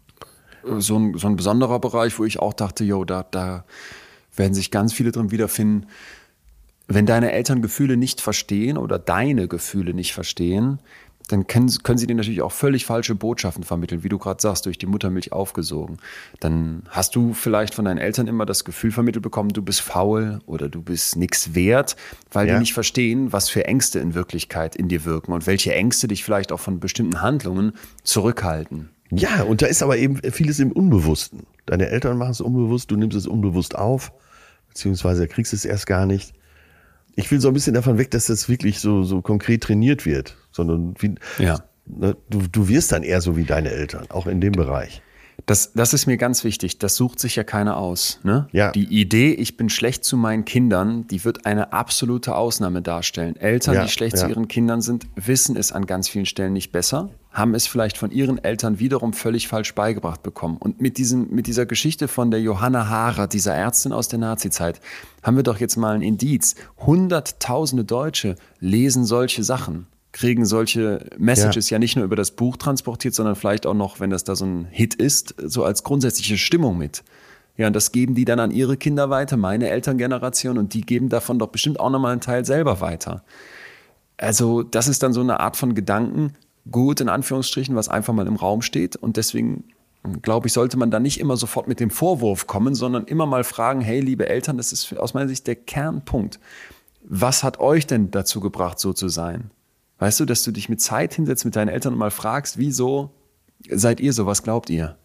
[0.66, 3.66] äh, so ein, so ein besonderer Bereich, wo ich auch dachte, yo, da, da
[4.36, 5.88] werden sich ganz viele drin wiederfinden
[6.88, 10.80] wenn deine Eltern Gefühle nicht verstehen oder deine Gefühle nicht verstehen,
[11.28, 14.66] dann können, können sie dir natürlich auch völlig falsche Botschaften vermitteln, wie du gerade sagst,
[14.66, 15.98] durch die Muttermilch aufgesogen.
[16.40, 20.40] Dann hast du vielleicht von deinen Eltern immer das Gefühl vermittelt bekommen, du bist faul
[20.46, 21.96] oder du bist nichts wert,
[22.32, 22.54] weil ja.
[22.54, 26.24] die nicht verstehen, was für Ängste in Wirklichkeit in dir wirken und welche Ängste dich
[26.24, 27.74] vielleicht auch von bestimmten Handlungen
[28.04, 28.90] zurückhalten.
[29.12, 31.46] Ja, und da ist aber eben vieles im Unbewussten.
[31.66, 34.12] Deine Eltern machen es unbewusst, du nimmst es unbewusst auf,
[34.70, 36.34] beziehungsweise kriegst es erst gar nicht
[37.16, 40.38] ich will so ein bisschen davon weg, dass das wirklich so, so konkret trainiert wird,
[40.52, 41.60] sondern wie, ja.
[41.88, 45.04] Ne, du, du wirst dann eher so wie deine Eltern, auch in dem Bereich.
[45.46, 46.80] Das, das ist mir ganz wichtig.
[46.80, 48.20] Das sucht sich ja keiner aus.
[48.24, 48.48] Ne?
[48.52, 48.72] Ja.
[48.72, 53.36] Die Idee, ich bin schlecht zu meinen Kindern, die wird eine absolute Ausnahme darstellen.
[53.36, 54.24] Eltern, ja, die schlecht ja.
[54.24, 57.98] zu ihren Kindern sind, wissen es an ganz vielen Stellen nicht besser, haben es vielleicht
[57.98, 60.58] von ihren Eltern wiederum völlig falsch beigebracht bekommen.
[60.58, 64.82] Und mit, diesem, mit dieser Geschichte von der Johanna Haarer, dieser Ärztin aus der Nazizeit,
[65.22, 66.56] haben wir doch jetzt mal ein Indiz.
[66.78, 69.86] Hunderttausende Deutsche lesen solche Sachen
[70.16, 71.76] kriegen solche Messages ja.
[71.76, 71.80] ja.
[71.80, 74.66] nicht nur über das Buch transportiert, sondern vielleicht auch noch, wenn das da so ein
[74.72, 77.04] Hit ist, so als grundsätzliche Stimmung mit.
[77.58, 81.10] Ja, und das geben die dann an ihre Kinder weiter, meine Elterngeneration, und die geben
[81.10, 83.24] davon doch bestimmt auch nochmal einen Teil selber weiter.
[84.16, 86.34] Also, das ist dann so eine Art von Gedanken,
[86.72, 88.96] gut in Anführungsstrichen, was einfach mal im Raum steht.
[88.96, 89.66] Und deswegen
[90.22, 93.44] glaube ich, sollte man da nicht immer sofort mit dem Vorwurf kommen, sondern immer mal
[93.44, 96.40] fragen, hey, liebe Eltern, das ist aus meiner Sicht der Kernpunkt.
[97.04, 99.52] Was hat euch denn dazu gebracht, so zu sein?
[100.00, 103.12] Weißt du, dass du dich mit Zeit hinsetzt mit deinen Eltern und mal fragst, wieso
[103.70, 104.98] seid ihr so, was glaubt ihr?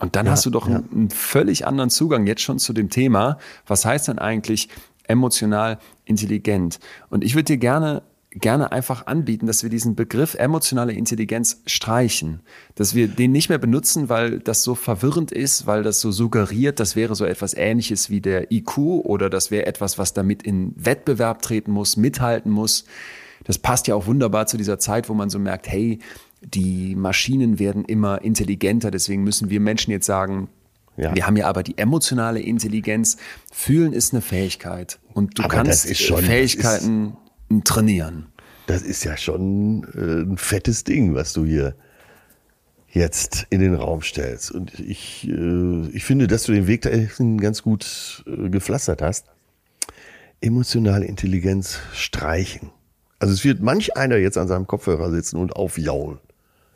[0.00, 0.76] Und dann ja, hast du doch ja.
[0.76, 3.38] einen, einen, völlig anderen Zugang jetzt schon zu dem Thema.
[3.66, 4.68] Was heißt denn eigentlich
[5.04, 6.78] emotional intelligent?
[7.10, 12.40] Und ich würde dir gerne gerne einfach anbieten, dass wir diesen Begriff emotionale Intelligenz streichen,
[12.74, 16.78] dass wir den nicht mehr benutzen, weil das so verwirrend ist, weil das so suggeriert,
[16.78, 20.74] das wäre so etwas ähnliches wie der IQ oder das wäre etwas, was damit in
[20.76, 22.84] Wettbewerb treten muss, mithalten muss
[23.44, 25.98] das passt ja auch wunderbar zu dieser Zeit, wo man so merkt, hey,
[26.40, 30.48] die Maschinen werden immer intelligenter, deswegen müssen wir Menschen jetzt sagen,
[30.98, 31.14] ja.
[31.14, 33.18] Wir haben ja aber die emotionale Intelligenz.
[33.52, 34.98] Fühlen ist eine Fähigkeit.
[35.14, 37.16] Und du aber kannst schon, Fähigkeiten
[37.48, 38.26] ist, trainieren.
[38.66, 41.76] Das ist ja schon äh, ein fettes Ding, was du hier
[42.88, 44.50] jetzt in den Raum stellst.
[44.50, 49.26] Und ich, äh, ich finde, dass du den Weg dahin ganz gut äh, gepflastert hast.
[50.40, 52.70] Emotionale Intelligenz streichen.
[53.18, 56.18] Also es wird manch einer jetzt an seinem Kopfhörer sitzen und aufjaulen.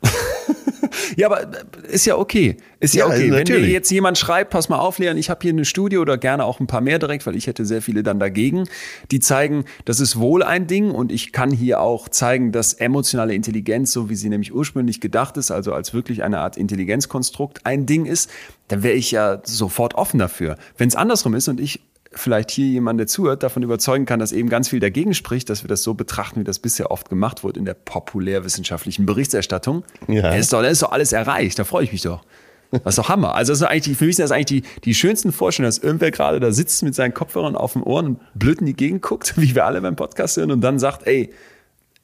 [1.15, 1.47] ja, aber äh,
[1.89, 2.57] ist ja okay.
[2.79, 3.31] Ist ja, ja okay.
[3.31, 6.17] Wenn dir jetzt jemand schreibt, pass mal auf, Leon, ich habe hier eine Studie oder
[6.17, 8.65] gerne auch ein paar mehr direkt, weil ich hätte sehr viele dann dagegen,
[9.11, 13.33] die zeigen, das ist wohl ein Ding und ich kann hier auch zeigen, dass emotionale
[13.33, 17.85] Intelligenz, so wie sie nämlich ursprünglich gedacht ist, also als wirklich eine Art Intelligenzkonstrukt, ein
[17.85, 18.29] Ding ist,
[18.67, 20.57] dann wäre ich ja sofort offen dafür.
[20.77, 21.79] Wenn es andersrum ist und ich
[22.15, 25.63] vielleicht hier jemand, der zuhört, davon überzeugen kann, dass eben ganz viel dagegen spricht, dass
[25.63, 29.83] wir das so betrachten, wie das bisher oft gemacht wurde in der populärwissenschaftlichen Berichterstattung.
[30.07, 30.23] Ja.
[30.23, 32.23] Da ist doch, ist doch alles erreicht, da freue ich mich doch.
[32.71, 33.35] Das ist doch Hammer.
[33.35, 36.09] Also das ist eigentlich, für mich sind das eigentlich die, die schönsten Vorstellungen, dass irgendwer
[36.11, 39.33] gerade da sitzt mit seinen Kopfhörern auf den Ohren und blöd in die Gegend guckt,
[39.41, 41.29] wie wir alle beim Podcast hören und dann sagt, ey,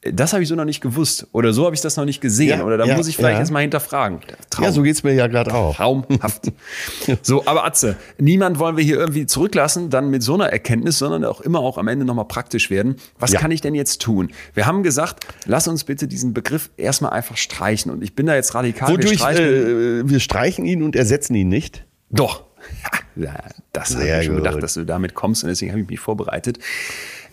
[0.02, 2.60] das habe ich so noch nicht gewusst oder so habe ich das noch nicht gesehen
[2.60, 3.40] ja, oder da ja, muss ich vielleicht ja.
[3.40, 4.20] jetzt mal hinterfragen.
[4.48, 4.64] Traum.
[4.64, 5.76] Ja, so geht's mir ja gerade auch.
[5.76, 6.52] Traumhaft.
[7.22, 11.24] so, aber Atze, niemand wollen wir hier irgendwie zurücklassen, dann mit so einer Erkenntnis, sondern
[11.26, 12.96] auch immer auch am Ende nochmal praktisch werden.
[13.18, 14.32] Was kann ich denn jetzt tun?
[14.54, 18.34] Wir haben gesagt, lass uns bitte diesen Begriff erstmal einfach streichen und ich bin da
[18.34, 18.90] jetzt radikal.
[18.90, 21.84] Wodurch, wir streichen, äh, wir streichen ihn und ersetzen ihn nicht?
[22.08, 22.44] Doch.
[23.16, 23.34] Ja,
[23.72, 24.44] das habe ich schon gut.
[24.44, 26.58] gedacht, dass du damit kommst und deswegen habe ich mich vorbereitet.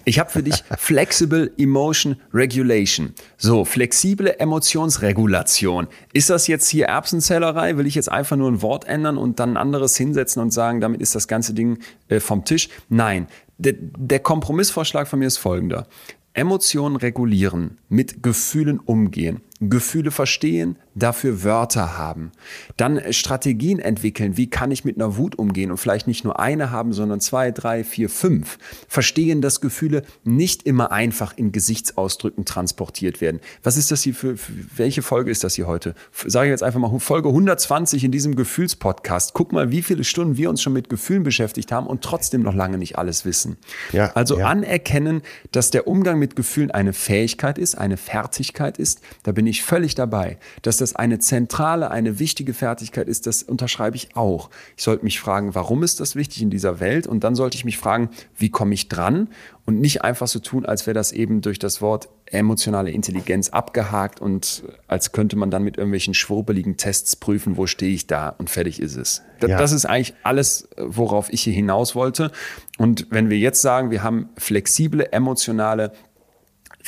[0.07, 3.13] Ich habe für dich Flexible Emotion Regulation.
[3.35, 5.87] So, flexible Emotionsregulation.
[6.13, 7.75] Ist das jetzt hier Erbsenzählerei?
[7.75, 10.79] Will ich jetzt einfach nur ein Wort ändern und dann ein anderes hinsetzen und sagen,
[10.79, 12.69] damit ist das ganze Ding äh, vom Tisch?
[12.87, 13.27] Nein.
[13.57, 15.87] Der, der Kompromissvorschlag von mir ist folgender.
[16.33, 22.31] Emotionen regulieren, mit Gefühlen umgehen, Gefühle verstehen, dafür Wörter haben.
[22.75, 26.69] Dann Strategien entwickeln, wie kann ich mit einer Wut umgehen und vielleicht nicht nur eine
[26.69, 28.59] haben, sondern zwei, drei, vier, fünf.
[28.87, 33.39] Verstehen, dass Gefühle nicht immer einfach in Gesichtsausdrücken transportiert werden.
[33.63, 35.95] Was ist das hier für, für welche Folge ist das hier heute?
[36.25, 39.33] Sage ich jetzt einfach mal Folge 120 in diesem Gefühlspodcast.
[39.33, 42.53] Guck mal, wie viele Stunden wir uns schon mit Gefühlen beschäftigt haben und trotzdem noch
[42.53, 43.57] lange nicht alles wissen.
[43.91, 44.47] Ja, also ja.
[44.47, 45.21] anerkennen,
[45.51, 49.01] dass der Umgang mit Gefühlen eine Fähigkeit ist, eine Fertigkeit ist.
[49.23, 50.37] Da bin ich völlig dabei.
[50.61, 54.49] Dass das eine zentrale, eine wichtige Fertigkeit ist, das unterschreibe ich auch.
[54.75, 57.07] Ich sollte mich fragen, warum ist das wichtig in dieser Welt?
[57.07, 59.29] Und dann sollte ich mich fragen, wie komme ich dran?
[59.65, 64.21] Und nicht einfach so tun, als wäre das eben durch das Wort emotionale Intelligenz abgehakt
[64.21, 68.49] und als könnte man dann mit irgendwelchen schwurbeligen Tests prüfen, wo stehe ich da und
[68.49, 69.23] fertig ist es.
[69.39, 69.57] Das, ja.
[69.57, 72.31] das ist eigentlich alles, worauf ich hier hinaus wollte.
[72.77, 75.93] Und wenn wir jetzt sagen, wir haben flexible emotionale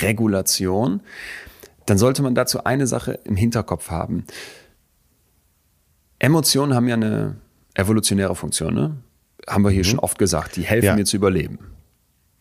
[0.02, 1.02] Regulation,
[1.90, 4.26] dann sollte man dazu eine Sache im Hinterkopf haben.
[6.20, 7.36] Emotionen haben ja eine
[7.74, 8.98] evolutionäre Funktion, ne?
[9.48, 9.90] Haben wir hier mhm.
[9.90, 10.58] schon oft gesagt.
[10.58, 10.96] Die helfen ja.
[10.96, 11.60] mir zu überleben.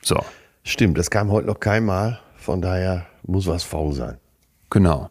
[0.03, 0.19] So.
[0.65, 2.21] Stimmt, das kam heute noch keinmal.
[2.37, 4.19] Von daher muss was faul sein.
[4.71, 5.11] Genau.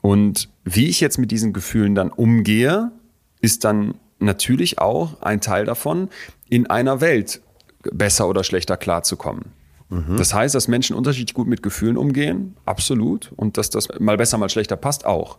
[0.00, 2.92] Und wie ich jetzt mit diesen Gefühlen dann umgehe,
[3.40, 6.08] ist dann natürlich auch ein Teil davon,
[6.48, 7.40] in einer Welt
[7.82, 9.46] besser oder schlechter klarzukommen.
[9.92, 10.16] Mhm.
[10.16, 13.30] Das heißt, dass Menschen unterschiedlich gut mit Gefühlen umgehen, absolut.
[13.36, 15.38] Und dass das mal besser, mal schlechter passt, auch.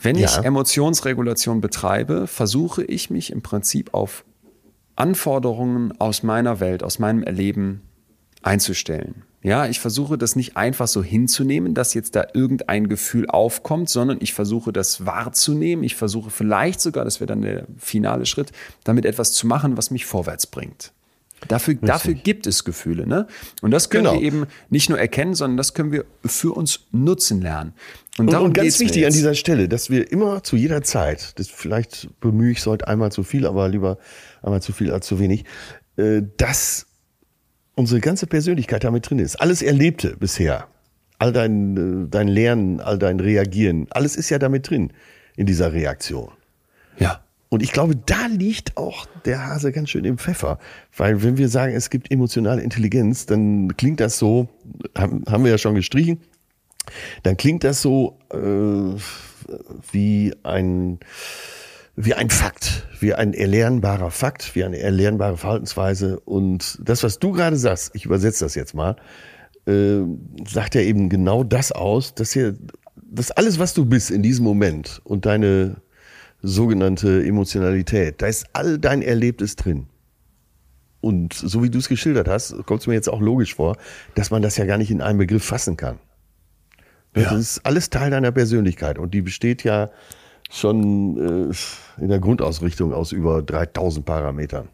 [0.00, 0.26] Wenn ja.
[0.28, 4.24] ich Emotionsregulation betreibe, versuche ich mich im Prinzip auf
[4.94, 7.82] Anforderungen aus meiner Welt, aus meinem Erleben
[8.42, 9.24] einzustellen.
[9.42, 14.18] Ja, ich versuche das nicht einfach so hinzunehmen, dass jetzt da irgendein Gefühl aufkommt, sondern
[14.20, 15.82] ich versuche das wahrzunehmen.
[15.82, 18.52] Ich versuche vielleicht sogar, das wäre dann der finale Schritt,
[18.84, 20.92] damit etwas zu machen, was mich vorwärts bringt.
[21.46, 23.06] Dafür, dafür gibt es Gefühle.
[23.06, 23.26] Ne?
[23.62, 24.18] Und das können genau.
[24.18, 27.74] wir eben nicht nur erkennen, sondern das können wir für uns nutzen lernen.
[28.18, 31.48] Und, darum und ganz wichtig an dieser Stelle, dass wir immer zu jeder Zeit, das
[31.48, 33.98] vielleicht bemühe ich es heute einmal zu viel, aber lieber
[34.42, 35.44] einmal zu viel als zu wenig,
[35.96, 36.86] äh, dass
[37.76, 39.36] unsere ganze Persönlichkeit damit drin ist.
[39.36, 40.66] Alles Erlebte bisher,
[41.20, 44.92] all dein, äh, dein Lernen, all dein Reagieren, alles ist ja damit drin
[45.36, 46.32] in dieser Reaktion.
[46.98, 47.22] Ja.
[47.50, 50.58] Und ich glaube, da liegt auch der Hase ganz schön im Pfeffer.
[50.96, 54.48] Weil wenn wir sagen, es gibt emotionale Intelligenz, dann klingt das so,
[54.96, 56.20] haben, wir ja schon gestrichen,
[57.22, 59.00] dann klingt das so äh,
[59.92, 60.98] wie ein
[62.00, 66.20] wie ein Fakt, wie ein erlernbarer Fakt, wie eine erlernbare Verhaltensweise.
[66.20, 68.94] Und das, was du gerade sagst, ich übersetze das jetzt mal,
[69.66, 70.02] äh,
[70.48, 72.54] sagt ja eben genau das aus, dass hier,
[72.94, 75.78] dass alles, was du bist in diesem Moment und deine
[76.42, 78.22] sogenannte Emotionalität.
[78.22, 79.86] Da ist all dein Erlebtes drin.
[81.00, 83.76] Und so wie du es geschildert hast, kommt es mir jetzt auch logisch vor,
[84.14, 85.98] dass man das ja gar nicht in einem Begriff fassen kann.
[87.14, 87.30] Ja.
[87.30, 89.90] Das ist alles Teil deiner Persönlichkeit und die besteht ja
[90.50, 94.68] schon äh, in der Grundausrichtung aus über 3000 Parametern.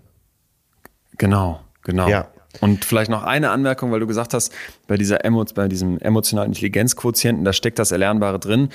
[1.18, 2.08] Genau, genau.
[2.08, 2.28] Ja.
[2.60, 4.52] Und vielleicht noch eine Anmerkung, weil du gesagt hast,
[4.86, 8.68] bei, dieser Emo, bei diesem emotionalen Intelligenzquotienten, da steckt das Erlernbare drin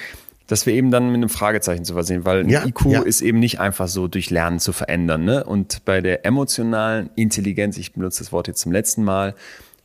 [0.50, 3.02] dass wir eben dann mit einem Fragezeichen zu versehen, weil ein ja, IQ ja.
[3.04, 5.24] ist eben nicht einfach so durch Lernen zu verändern.
[5.24, 5.44] Ne?
[5.44, 9.36] Und bei der emotionalen Intelligenz, ich benutze das Wort jetzt zum letzten Mal,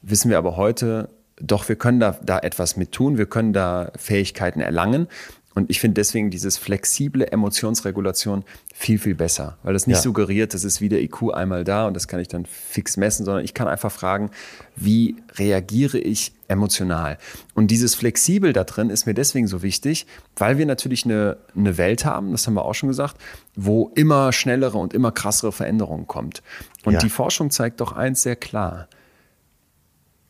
[0.01, 3.93] wissen wir aber heute, doch, wir können da, da etwas mit tun, wir können da
[3.97, 5.07] Fähigkeiten erlangen.
[5.55, 10.03] Und ich finde deswegen dieses flexible Emotionsregulation viel, viel besser, weil das nicht ja.
[10.03, 13.45] suggeriert, das ist wieder IQ einmal da und das kann ich dann fix messen, sondern
[13.45, 14.31] ich kann einfach fragen,
[14.75, 17.19] wie reagiere ich emotional?
[17.55, 20.07] Und dieses Flexibel da drin ist mir deswegen so wichtig,
[20.37, 23.17] weil wir natürlich eine, eine Welt haben, das haben wir auch schon gesagt,
[23.55, 26.43] wo immer schnellere und immer krassere Veränderungen kommt.
[26.85, 26.99] Und ja.
[27.01, 28.89] die Forschung zeigt doch eins sehr klar.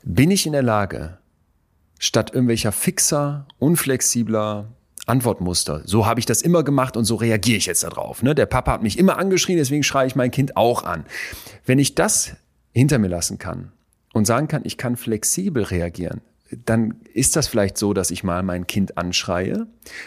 [0.03, 1.19] Bin ich in der Lage,
[1.99, 4.67] statt irgendwelcher fixer, unflexibler,
[5.07, 5.83] Antwortmuster.
[5.85, 8.23] So habe ich das immer gemacht und so reagiere ich jetzt darauf.
[8.23, 8.35] Ne?
[8.35, 11.05] Der Papa hat mich immer angeschrien, deswegen schreie ich mein Kind auch an.
[11.67, 12.37] Wenn ich das
[12.73, 13.73] hinter mir lassen kann
[14.15, 16.23] und sagen kann, ich kann flexibel reagieren,
[16.65, 19.67] dann ist das vielleicht so, dass ich mal mein Kind anschreie,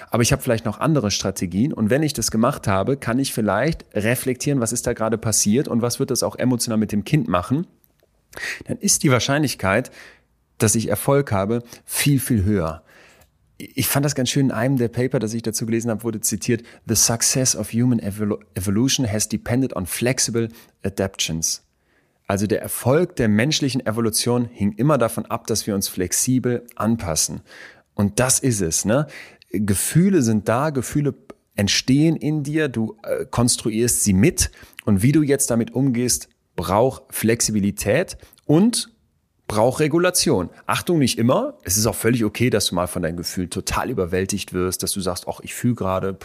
[0.09, 3.33] aber ich habe vielleicht noch andere Strategien und wenn ich das gemacht habe, kann ich
[3.33, 7.03] vielleicht reflektieren, was ist da gerade passiert und was wird das auch emotional mit dem
[7.03, 7.67] Kind machen.
[8.65, 9.91] Dann ist die Wahrscheinlichkeit,
[10.57, 12.83] dass ich Erfolg habe, viel, viel höher
[13.57, 16.21] ich fand das ganz schön in einem der Paper, das ich dazu gelesen habe, wurde
[16.21, 20.49] zitiert, The success of human evolution has depended on flexible
[20.83, 21.63] adaptions.
[22.27, 27.41] Also der Erfolg der menschlichen Evolution hing immer davon ab, dass wir uns flexibel anpassen.
[27.93, 28.83] Und das ist es.
[28.83, 29.07] Ne?
[29.51, 31.15] Gefühle sind da, Gefühle
[31.55, 34.51] entstehen in dir, du äh, konstruierst sie mit
[34.85, 38.91] und wie du jetzt damit umgehst, braucht Flexibilität und
[39.47, 40.49] braucht Regulation.
[40.65, 41.57] Achtung, nicht immer.
[41.63, 44.91] Es ist auch völlig okay, dass du mal von deinen Gefühlen total überwältigt wirst, dass
[44.91, 46.17] du sagst, ach, ich fühle gerade,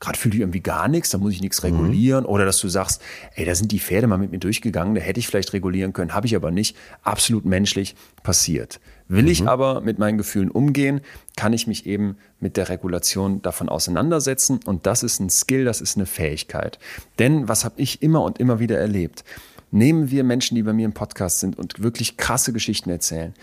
[0.00, 2.24] gerade fühle ich irgendwie gar nichts, da muss ich nichts regulieren.
[2.24, 3.02] Oder dass du sagst,
[3.34, 6.14] ey, da sind die Pferde mal mit mir durchgegangen, da hätte ich vielleicht regulieren können,
[6.14, 6.76] habe ich aber nicht.
[7.02, 8.80] Absolut menschlich passiert.
[9.08, 11.00] Will ich aber mit meinen Gefühlen umgehen,
[11.36, 14.60] kann ich mich eben mit der Regulation davon auseinandersetzen.
[14.64, 16.78] Und das ist ein Skill, das ist eine Fähigkeit.
[17.18, 19.24] Denn was habe ich immer und immer wieder erlebt?
[19.72, 23.34] Nehmen wir Menschen, die bei mir im Podcast sind und wirklich krasse Geschichten erzählen.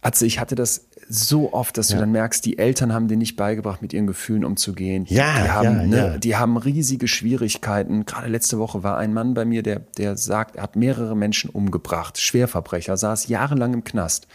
[0.00, 3.36] Also ich hatte das so oft, dass du dann merkst, die Eltern haben dir nicht
[3.36, 5.04] beigebracht, mit ihren Gefühlen umzugehen.
[5.08, 6.18] Ja, die haben, ja, ne, ja.
[6.18, 8.06] die haben riesige Schwierigkeiten.
[8.06, 11.50] Gerade letzte Woche war ein Mann bei mir, der, der sagt, er hat mehrere Menschen
[11.50, 14.26] umgebracht, Schwerverbrecher, saß jahrelang im Knast.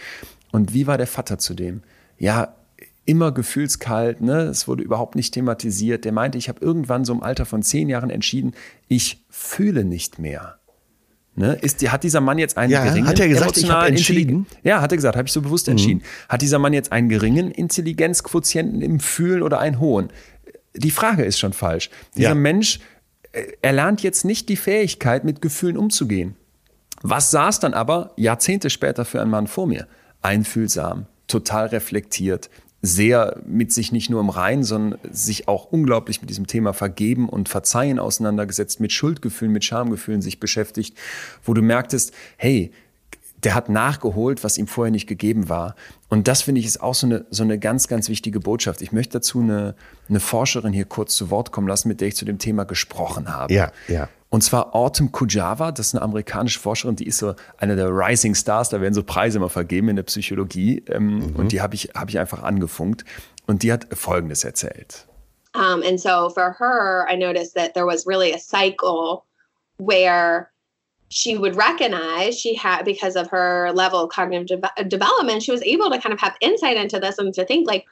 [0.51, 1.81] Und wie war der Vater zu dem?
[2.17, 2.55] Ja,
[3.05, 4.43] immer gefühlskalt, ne?
[4.43, 6.05] Es wurde überhaupt nicht thematisiert.
[6.05, 8.53] Der meinte, ich habe irgendwann so im Alter von zehn Jahren entschieden,
[8.87, 10.59] ich fühle nicht mehr.
[11.35, 11.53] Ne?
[11.61, 14.19] Ist, hat dieser Mann jetzt einen Ja, geringen hat er gesagt, ich emotionalen entschieden?
[14.29, 16.01] Intelligen- Ja, hat er gesagt, habe ich so bewusst entschieden.
[16.27, 20.09] Hat dieser Mann jetzt einen geringen Intelligenzquotienten im Fühlen oder einen hohen?
[20.75, 21.89] Die Frage ist schon falsch.
[22.17, 22.35] Dieser Ja.
[22.35, 22.79] Mensch
[23.33, 26.35] äh, erlernt jetzt nicht die Fähigkeit, mit Gefühlen umzugehen.
[27.01, 29.87] Was saß dann aber Jahrzehnte später für einen Mann vor mir?
[30.21, 32.49] Einfühlsam, total reflektiert,
[32.81, 37.29] sehr mit sich nicht nur im Rein, sondern sich auch unglaublich mit diesem Thema Vergeben
[37.29, 40.97] und Verzeihen auseinandergesetzt, mit Schuldgefühlen, mit Schamgefühlen sich beschäftigt,
[41.43, 42.71] wo du merktest, hey,
[43.43, 45.75] der hat nachgeholt, was ihm vorher nicht gegeben war.
[46.09, 48.81] Und das finde ich ist auch so eine, so eine ganz, ganz wichtige Botschaft.
[48.81, 49.75] Ich möchte dazu eine,
[50.09, 53.33] eine Forscherin hier kurz zu Wort kommen lassen, mit der ich zu dem Thema gesprochen
[53.33, 53.53] habe.
[53.53, 54.09] Ja, ja.
[54.31, 58.33] Und zwar Autumn Kujava, das ist eine amerikanische Forscherin, die ist so eine der Rising
[58.33, 60.83] Stars, da werden so Preise immer vergeben in der Psychologie.
[60.87, 63.03] Ähm, Und die habe ich, habe ich einfach angefunkt.
[63.45, 65.05] Und die hat Folgendes erzählt.
[65.53, 69.25] Um, and so for her, I noticed that there was really a cycle
[69.77, 70.49] where
[71.09, 75.61] she would recognize she had, because of her level of cognitive de- development, she was
[75.63, 77.83] able to kind of have insight into this and to think, like,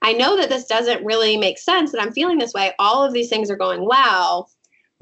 [0.00, 2.72] I know that this doesn't really make sense, that I'm feeling this way.
[2.78, 4.48] All of these things are going well,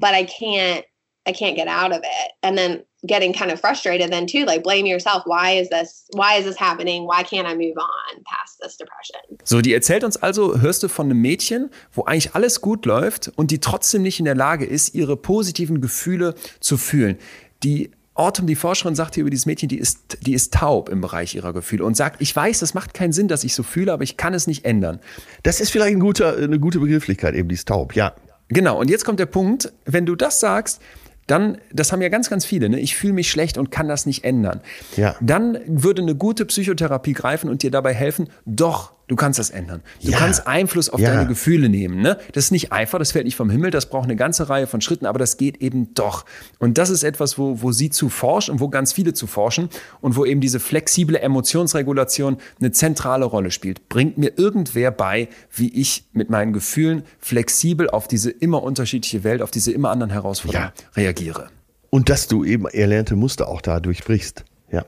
[0.01, 0.83] but I can't,
[1.25, 2.31] I can't get out of it.
[2.43, 5.23] And then getting kind of frustrated then too, like blame yourself.
[5.25, 7.05] Why is this, why is this happening?
[7.05, 9.19] Why can't I move on past this depression?
[9.43, 13.31] So, die erzählt uns also, hörst du von einem Mädchen, wo eigentlich alles gut läuft
[13.35, 17.17] und die trotzdem nicht in der Lage ist, ihre positiven Gefühle zu fühlen.
[17.63, 21.01] Die Autumn, die Forscherin, sagt hier über dieses Mädchen, die ist, die ist taub im
[21.01, 23.93] Bereich ihrer Gefühle und sagt, ich weiß, das macht keinen Sinn, dass ich so fühle,
[23.93, 24.99] aber ich kann es nicht ändern.
[25.43, 28.13] Das ist vielleicht ein guter, eine gute Begrifflichkeit, eben die ist taub, ja.
[28.51, 30.81] Genau, und jetzt kommt der Punkt, wenn du das sagst,
[31.27, 32.79] dann, das haben ja ganz, ganz viele, ne?
[32.79, 34.59] ich fühle mich schlecht und kann das nicht ändern.
[34.97, 35.15] Ja.
[35.21, 39.81] Dann würde eine gute Psychotherapie greifen und dir dabei helfen, doch, du kannst das ändern.
[40.01, 40.17] Du Ja.
[40.17, 41.13] kannst Einfluss auf Ja.
[41.13, 42.01] deine Gefühle nehmen.
[42.01, 42.17] Ne?
[42.31, 44.79] Das ist nicht einfach, das fällt nicht vom Himmel, das braucht eine ganze Reihe von
[44.79, 46.25] Schritten, aber das geht eben doch.
[46.59, 49.69] Und das ist etwas, wo, wo sie zu forscht und wo ganz viele zu forschen
[49.99, 53.89] und wo eben diese flexible Emotionsregulation eine zentrale Rolle spielt.
[53.89, 59.41] Bringt mir irgendwer bei, wie ich mit meinen Gefühlen flexibel auf diese immer unterschiedliche Welt,
[59.41, 60.85] auf diese immer anderen Herausforderungen Ja.
[60.95, 61.49] reagiere.
[61.89, 64.45] Und dass du eben erlernte Muster auch da durchbrichst.
[64.71, 64.85] Ja.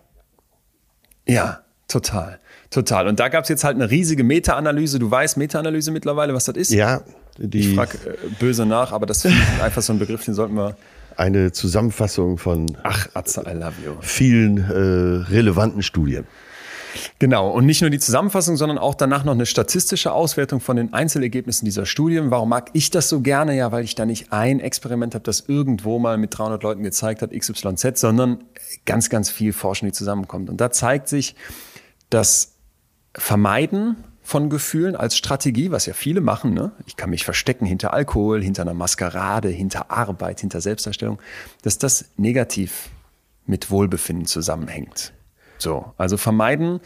[1.28, 1.60] Ja,
[1.90, 2.40] total.
[2.74, 3.08] Total.
[3.08, 5.00] Und da gab es jetzt halt eine riesige Meta-Analyse.
[5.00, 6.72] Du weißt Meta-Analyse mittlerweile, was das ist?
[6.72, 7.02] Ja,
[7.38, 10.56] Ich die, frage äh, böse nach, aber das ist einfach so ein Begriff, den sollten
[10.56, 10.76] wir.
[11.16, 13.92] eine Zusammenfassung von Ach, Atze, I love you.
[14.02, 16.26] vielen äh, relevanten Studien.
[17.18, 17.50] Genau.
[17.50, 21.66] Und nicht nur die Zusammenfassung, sondern auch danach noch eine statistische Auswertung von den Einzelergebnissen
[21.66, 22.30] dieser Studien.
[22.30, 23.56] Warum mag ich das so gerne?
[23.58, 27.24] Ja, weil ich da nicht ein Experiment habe, das irgendwo mal mit 300 Leuten gezeigt
[27.24, 28.44] hat, XYZ, sondern
[28.86, 30.52] ganz, ganz viel Forschung, die zusammenkommt.
[30.52, 31.36] Und da zeigt sich,
[32.12, 32.53] dass
[33.16, 36.72] Vermeiden von Gefühlen als Strategie, was ja viele machen, ne?
[36.86, 41.20] ich kann mich verstecken hinter Alkohol, hinter einer Maskerade, hinter Arbeit, hinter Selbstdarstellung,
[41.62, 42.90] dass das negativ
[43.46, 45.12] mit Wohlbefinden zusammenhängt.
[45.58, 46.80] So, also vermeiden,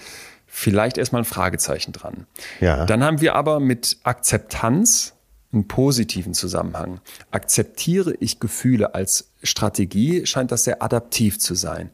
[0.48, 2.26] vielleicht erstmal ein Fragezeichen dran.
[2.60, 2.86] Ja.
[2.86, 5.14] Dann haben wir aber mit Akzeptanz
[5.54, 7.00] einen positiven Zusammenhang.
[7.32, 11.92] Akzeptiere ich Gefühle als Strategie, scheint das sehr adaptiv zu sein.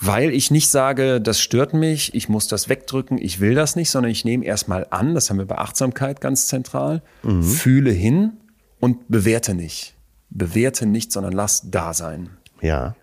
[0.00, 3.90] Weil ich nicht sage, das stört mich, ich muss das wegdrücken, ich will das nicht,
[3.90, 7.02] sondern ich nehme erstmal an, das haben wir bei Achtsamkeit ganz zentral,
[7.40, 8.34] fühle hin
[8.78, 9.96] und bewerte nicht.
[10.30, 12.30] Bewerte nicht, sondern lass da sein.
[12.60, 12.94] Ja.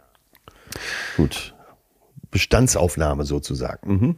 [1.18, 1.54] Gut.
[2.32, 3.94] Bestandsaufnahme sozusagen.
[3.94, 4.16] Mhm.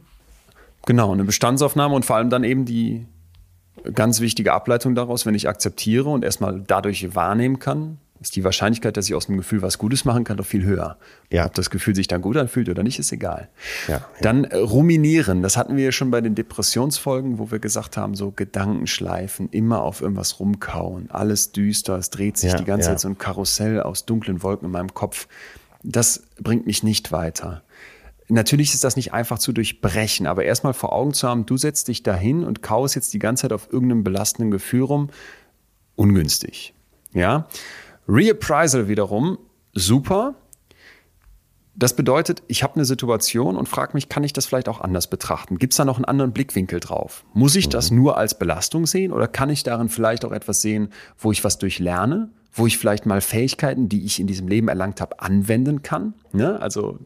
[0.86, 3.06] Genau, eine Bestandsaufnahme und vor allem dann eben die
[3.94, 8.96] ganz wichtige Ableitung daraus, wenn ich akzeptiere und erstmal dadurch wahrnehmen kann, ist die Wahrscheinlichkeit,
[8.96, 10.96] dass ich aus dem Gefühl was Gutes machen kann, doch viel höher.
[11.30, 11.46] Ja.
[11.46, 13.48] Ob das Gefühl sich dann gut anfühlt oder nicht, ist egal.
[13.86, 14.06] Ja, ja.
[14.20, 18.14] Dann äh, ruminieren, das hatten wir ja schon bei den Depressionsfolgen, wo wir gesagt haben,
[18.14, 22.88] so Gedankenschleifen, immer auf irgendwas rumkauen, alles düster, es dreht sich Ja, die ganze.
[22.88, 25.28] Zeit so ein Karussell aus dunklen Wolken in meinem Kopf.
[25.82, 27.62] Das bringt mich nicht weiter
[28.28, 31.88] natürlich ist das nicht einfach zu durchbrechen, aber erstmal vor Augen zu haben, du setzt
[31.88, 35.10] dich dahin und kaust jetzt die ganze Zeit auf irgendeinem belastenden Gefühl rum,
[35.96, 36.74] ungünstig.
[37.12, 37.48] Ja.
[38.08, 39.38] Reappraisal wiederum,
[39.74, 40.34] super.
[41.78, 45.06] Das bedeutet, ich habe eine Situation und frage mich, kann ich das vielleicht auch anders
[45.06, 45.58] betrachten?
[45.58, 47.24] Gibt es da noch einen anderen Blickwinkel drauf?
[47.34, 47.98] Muss ich das mhm.
[47.98, 50.88] nur als Belastung sehen oder kann ich darin vielleicht auch etwas sehen,
[51.18, 52.30] wo ich was durchlerne?
[52.58, 56.14] wo ich vielleicht mal Fähigkeiten, die ich in diesem Leben erlangt habe, anwenden kann.
[56.32, 56.60] Ne?
[56.60, 56.98] Also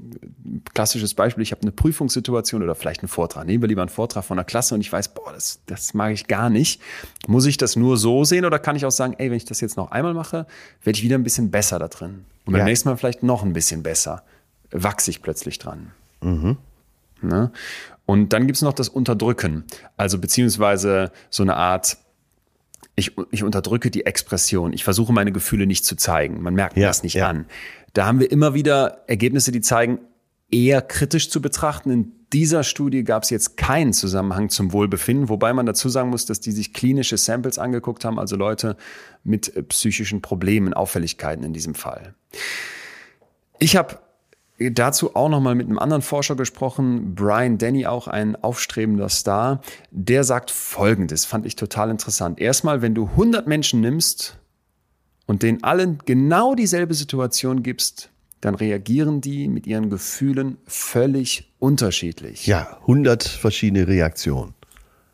[0.73, 3.47] klassisches Beispiel, ich habe eine Prüfungssituation oder vielleicht einen Vortrag.
[3.47, 6.13] Nehmen wir lieber einen Vortrag von der Klasse und ich weiß, boah, das, das mag
[6.13, 6.81] ich gar nicht.
[7.27, 9.61] Muss ich das nur so sehen oder kann ich auch sagen, ey, wenn ich das
[9.61, 10.47] jetzt noch einmal mache,
[10.83, 12.25] werde ich wieder ein bisschen besser da drin.
[12.47, 12.65] Und beim ja.
[12.65, 14.23] nächsten Mal vielleicht noch ein bisschen besser.
[14.73, 15.93] Wachse ich plötzlich dran.
[16.21, 16.57] Mhm.
[17.21, 17.53] Ne?
[18.07, 19.65] Und dann gibt es noch das Unterdrücken.
[19.97, 21.99] Also beziehungsweise so eine Art
[22.95, 26.43] ich, ich unterdrücke die Expression, ich versuche meine Gefühle nicht zu zeigen.
[26.43, 27.29] Man merkt ja, das nicht ja.
[27.29, 27.47] an.
[27.95, 29.99] Da haben wir immer wieder Ergebnisse, die zeigen,
[30.51, 31.91] eher kritisch zu betrachten.
[31.91, 36.27] In dieser Studie gab es jetzt keinen Zusammenhang zum Wohlbefinden, wobei man dazu sagen muss,
[36.27, 38.77] dass die sich klinische Samples angeguckt haben, also Leute
[39.25, 42.15] mit psychischen Problemen, Auffälligkeiten in diesem Fall.
[43.59, 43.99] Ich habe
[44.59, 49.61] dazu auch nochmal mit einem anderen Forscher gesprochen, Brian Denny, auch ein aufstrebender Star.
[49.91, 52.41] Der sagt Folgendes, fand ich total interessant.
[52.41, 54.39] Erstmal, wenn du 100 Menschen nimmst
[55.27, 58.11] und denen allen genau dieselbe Situation gibst,
[58.41, 62.47] dann reagieren die mit ihren Gefühlen völlig unterschiedlich.
[62.47, 64.55] Ja, 100 verschiedene Reaktionen.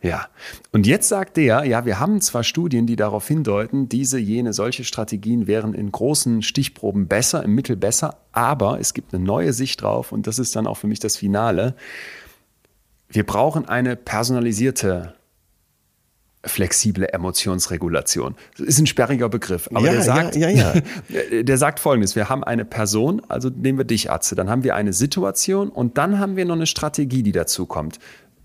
[0.00, 0.28] Ja,
[0.70, 4.84] und jetzt sagt der, ja, wir haben zwar Studien, die darauf hindeuten, diese, jene, solche
[4.84, 9.82] Strategien wären in großen Stichproben besser, im Mittel besser, aber es gibt eine neue Sicht
[9.82, 11.74] drauf und das ist dann auch für mich das Finale.
[13.08, 15.14] Wir brauchen eine personalisierte
[16.44, 18.36] flexible Emotionsregulation.
[18.56, 20.74] Das ist ein sperriger Begriff, aber ja, der sagt, ja, ja,
[21.42, 24.76] der sagt folgendes, wir haben eine Person, also nehmen wir dich Atze, dann haben wir
[24.76, 27.98] eine Situation und dann haben wir noch eine Strategie, die dazu kommt.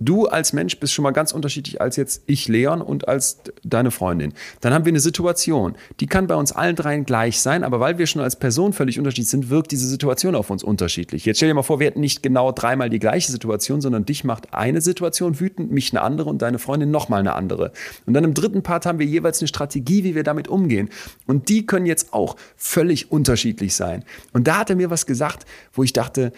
[0.06, 3.92] Du als Mensch bist schon mal ganz unterschiedlich als jetzt ich, Leon, und als deine
[3.92, 4.34] Freundin.
[4.62, 7.98] Dann haben wir eine Situation, die kann bei uns allen dreien gleich sein, aber weil
[7.98, 11.26] wir schon als Person völlig unterschiedlich sind, wirkt diese Situation auf uns unterschiedlich.
[11.26, 14.24] Jetzt stell dir mal vor, wir hätten nicht genau dreimal die gleiche Situation, sondern dich
[14.24, 17.72] macht eine Situation wütend, mich eine andere und deine Freundin nochmal eine andere.
[18.06, 20.90] Und dann im dritten Part haben wir jeweils eine Strategie, wie wir damit umgehen.
[21.28, 24.04] Und die können jetzt auch völlig unterschiedlich sein.
[24.34, 26.34] Und da hat er mir was gesagt, wo ich dachte,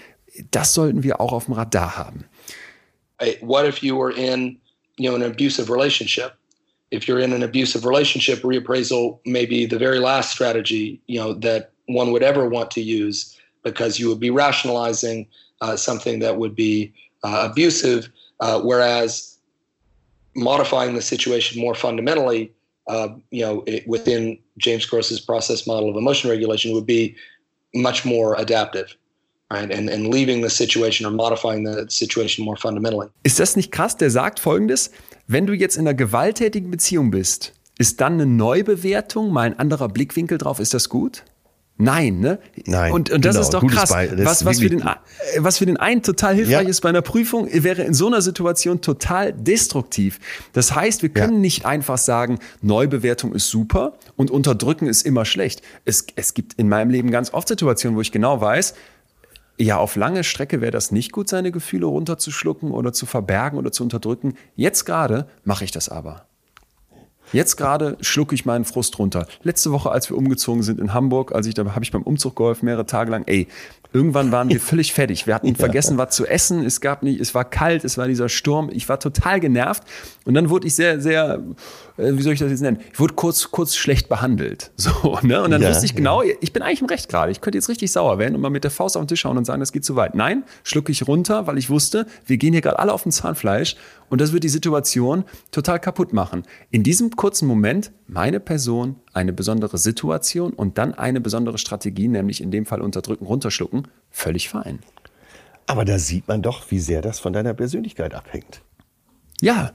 [0.51, 2.25] das sollten wir auch auf dem Radar haben.
[3.41, 4.57] What if you were in
[4.97, 6.35] you know an abusive relationship?
[6.91, 11.33] If you're in an abusive relationship reappraisal may be the very last strategy you know
[11.33, 15.27] that one would ever want to use because you would be rationalizing
[15.61, 16.93] uh, something that would be
[17.23, 18.09] uh, abusive
[18.39, 19.37] uh, whereas
[20.35, 22.51] modifying the situation more fundamentally
[22.87, 27.15] uh, you know it, within james gross's process model of emotion regulation would be
[27.73, 28.95] much more adaptive
[29.51, 29.71] Right?
[29.71, 33.07] And, and leaving the situation or modifying the situation more fundamentally.
[33.23, 33.95] Ist das nicht krass?
[33.95, 34.91] Der sagt folgendes:
[35.27, 39.87] Wenn du jetzt in einer gewalttätigen Beziehung bist, ist dann eine Neubewertung, mal ein anderer
[39.87, 41.23] Blickwinkel drauf, ist das gut?
[41.77, 42.39] Nein, ne?
[42.65, 42.93] Nein.
[42.93, 43.91] Und, und das genau, ist doch krass.
[43.91, 44.83] Was, was, für den,
[45.39, 46.69] was für den einen total hilfreich ja.
[46.69, 50.19] ist bei einer Prüfung, wäre in so einer Situation total destruktiv.
[50.53, 51.39] Das heißt, wir können ja.
[51.39, 55.63] nicht einfach sagen, Neubewertung ist super und Unterdrücken ist immer schlecht.
[55.83, 58.73] Es, es gibt in meinem Leben ganz oft Situationen, wo ich genau weiß,
[59.57, 63.71] ja, auf lange Strecke wäre das nicht gut, seine Gefühle runterzuschlucken oder zu verbergen oder
[63.71, 64.35] zu unterdrücken.
[64.55, 66.25] Jetzt gerade mache ich das aber.
[67.33, 69.27] Jetzt gerade schlucke ich meinen Frust runter.
[69.41, 72.35] Letzte Woche, als wir umgezogen sind in Hamburg, als ich da habe ich beim Umzug
[72.35, 73.47] geholfen, mehrere Tage lang, ey,
[73.95, 75.25] irgendwann waren wir völlig fertig.
[75.25, 75.55] Wir hatten ja.
[75.55, 76.63] vergessen, was zu essen.
[76.65, 78.69] Es gab nicht, es war kalt, es war dieser Sturm.
[78.71, 79.83] Ich war total genervt.
[80.25, 81.41] Und dann wurde ich sehr, sehr
[81.97, 82.79] äh, wie soll ich das jetzt nennen?
[82.91, 84.71] Ich wurde kurz, kurz schlecht behandelt.
[84.85, 85.41] So, ne?
[85.41, 87.31] Und dann ja, wusste ich genau, ich bin eigentlich im Recht gerade.
[87.31, 89.35] Ich könnte jetzt richtig sauer werden und mal mit der Faust auf den Tisch hauen
[89.35, 90.13] und sagen, das geht zu weit.
[90.13, 93.77] Nein, schlucke ich runter, weil ich wusste, wir gehen hier gerade alle auf dem Zahnfleisch
[94.09, 96.43] und das wird die Situation total kaputt machen.
[96.69, 102.41] In diesem kurzen Moment meine Person, eine besondere Situation und dann eine besondere Strategie, nämlich
[102.41, 104.79] in dem Fall unterdrücken, runterschlucken, völlig fein.
[105.67, 108.61] Aber da sieht man doch, wie sehr das von deiner Persönlichkeit abhängt.
[109.41, 109.73] Ja,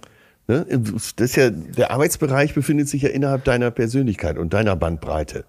[0.50, 0.66] Ne?
[1.14, 5.44] Das ja, der Arbeitsbereich befindet sich ja innerhalb deiner Persönlichkeit und deiner Bandbreite.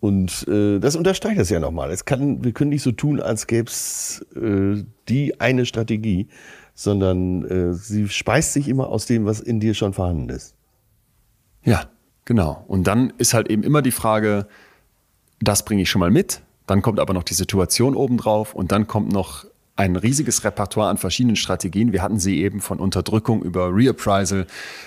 [0.00, 1.92] Und äh, das unterstreicht das ja nochmal.
[1.92, 6.26] Es kann, wir können nicht so tun, als gäbe es äh, die eine Strategie,
[6.74, 10.56] sondern äh, sie speist sich immer aus dem, was in dir schon vorhanden ist.
[11.62, 11.84] Ja,
[12.24, 12.64] genau.
[12.66, 14.48] Und dann ist halt eben immer die Frage,
[15.38, 18.86] das bringe ich schon mal mit, dann kommt aber noch die Situation obendrauf und dann
[18.86, 21.92] kommt noch ein riesiges Repertoire an verschiedenen Strategien.
[21.92, 24.46] Wir hatten sie eben von Unterdrückung über Reappraisal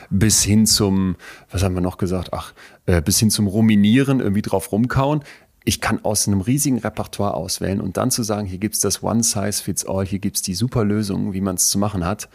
[0.09, 1.15] bis hin zum,
[1.49, 2.33] was haben wir noch gesagt?
[2.33, 2.53] Ach,
[2.85, 5.23] äh, bis hin zum Ruminieren, irgendwie drauf rumkauen.
[5.63, 9.23] ich kann aus einem riesigen Repertoire auswählen und dann zu sagen, hier gibt's das One
[9.23, 12.29] Size Fits All, hier gibt's die super Lösung, wie man es zu machen hat,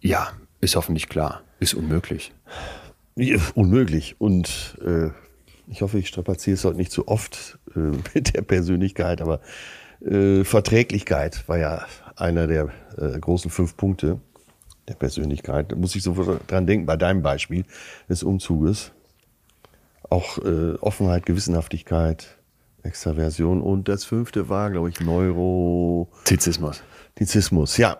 [0.00, 0.28] ja,
[0.60, 2.32] ist hoffentlich klar, ist unmöglich.
[3.16, 4.16] Ja, unmöglich.
[4.18, 5.08] Und äh,
[5.68, 9.40] ich hoffe, ich strapaziere es heute nicht zu oft äh, mit der Persönlichkeit, aber
[10.04, 11.86] äh, Verträglichkeit war ja
[12.16, 14.20] einer der äh, großen fünf Punkte
[14.88, 15.72] der Persönlichkeit.
[15.72, 17.64] Da muss ich sofort dran denken, bei deinem Beispiel
[18.08, 18.92] des Umzuges.
[20.10, 22.38] Auch äh, Offenheit, Gewissenhaftigkeit,
[22.82, 26.82] Extraversion und das fünfte war, glaube ich, Neurotizismus.
[27.14, 27.98] Tizismus, ja.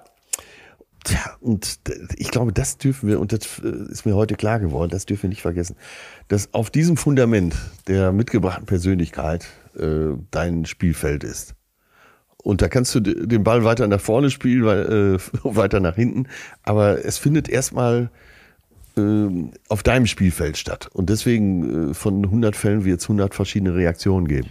[1.04, 1.80] Tja, und
[2.16, 5.24] ich glaube, das dürfen wir, und das äh, ist mir heute klar geworden, das dürfen
[5.24, 5.76] wir nicht vergessen,
[6.28, 7.54] dass auf diesem Fundament
[7.88, 9.46] der mitgebrachten Persönlichkeit
[9.78, 11.54] äh, dein Spielfeld ist.
[12.44, 16.28] Und da kannst du den Ball weiter nach vorne spielen, äh, weiter nach hinten.
[16.62, 18.10] Aber es findet erstmal
[18.96, 19.28] äh,
[19.68, 20.88] auf deinem Spielfeld statt.
[20.92, 24.50] Und deswegen äh, von 100 Fällen wird es 100 verschiedene Reaktionen geben.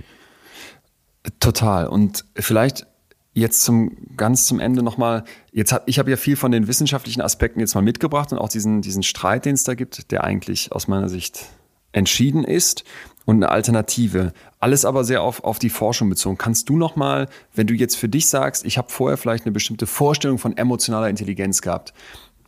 [1.39, 1.87] Total.
[1.87, 2.87] Und vielleicht
[3.33, 7.21] jetzt zum ganz zum Ende nochmal, jetzt hab, ich habe ja viel von den wissenschaftlichen
[7.21, 10.71] Aspekten jetzt mal mitgebracht und auch diesen, diesen Streit, den es da gibt, der eigentlich
[10.71, 11.45] aus meiner Sicht
[11.93, 12.83] entschieden ist
[13.25, 14.33] und eine Alternative.
[14.59, 16.37] Alles aber sehr auf, auf die Forschung bezogen.
[16.37, 19.51] Kannst du noch mal, wenn du jetzt für dich sagst, ich habe vorher vielleicht eine
[19.51, 21.93] bestimmte Vorstellung von emotionaler Intelligenz gehabt,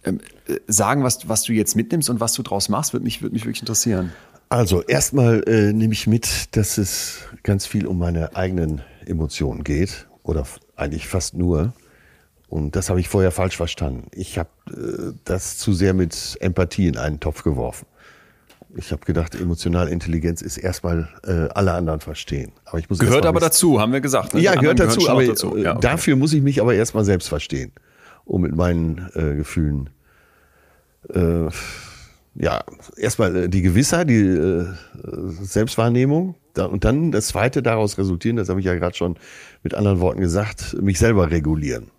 [0.04, 3.22] ähm, äh, sagen, was, was du jetzt mitnimmst und was du draus machst, würde mich,
[3.22, 4.12] würde mich wirklich interessieren.
[4.50, 10.08] Also erstmal äh, nehme ich mit, dass es ganz viel um meine eigenen Emotionen geht
[10.24, 10.46] oder
[10.76, 11.74] eigentlich fast nur.
[12.48, 14.08] Und das habe ich vorher falsch verstanden.
[14.14, 17.88] Ich habe äh, das zu sehr mit Empathie in einen Topf geworfen.
[18.78, 22.52] Ich habe gedacht, emotionale Intelligenz ist erstmal äh, alle anderen verstehen.
[22.66, 24.34] Aber ich muss gehört aber dazu, haben wir gesagt.
[24.34, 24.42] Ne?
[24.42, 25.10] Ja, gehört dazu.
[25.10, 25.56] Aber dazu.
[25.58, 25.80] Ja, okay.
[25.82, 27.72] dafür muss ich mich aber erstmal selbst verstehen,
[28.26, 29.92] um mit meinen äh, Gefühlen
[31.14, 31.48] äh,
[32.36, 32.64] ja
[32.98, 34.66] erstmal äh, die Gewissheit, die äh,
[35.42, 38.36] Selbstwahrnehmung da, und dann das Zweite daraus resultieren.
[38.36, 39.16] Das habe ich ja gerade schon
[39.64, 41.92] mit anderen Worten gesagt, mich selber regulieren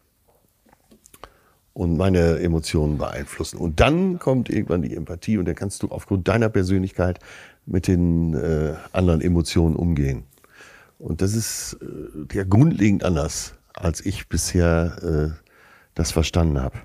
[1.76, 3.58] und meine Emotionen beeinflussen.
[3.58, 7.18] Und dann kommt irgendwann die Empathie und dann kannst du aufgrund deiner Persönlichkeit
[7.66, 10.24] mit den äh, anderen Emotionen umgehen.
[10.98, 15.48] Und das ist äh, ja grundlegend anders, als ich bisher äh,
[15.94, 16.78] das verstanden habe.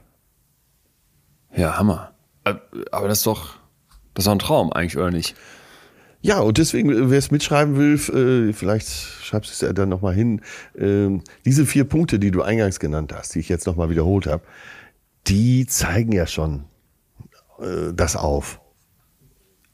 [1.55, 2.11] Ja, Hammer.
[2.43, 2.55] Äh,
[2.91, 3.55] aber das ist doch,
[4.13, 5.37] das ist doch ein Traum eigentlich, oder nicht?
[6.19, 10.13] Ja, und deswegen, wer es mitschreiben will, äh, vielleicht schreibst du es ja dann nochmal
[10.13, 10.41] hin.
[10.77, 14.43] Ähm, diese vier Punkte, die du eingangs genannt hast, die ich jetzt nochmal wiederholt habe,
[15.27, 16.65] die zeigen ja schon
[17.59, 18.59] äh, das auf.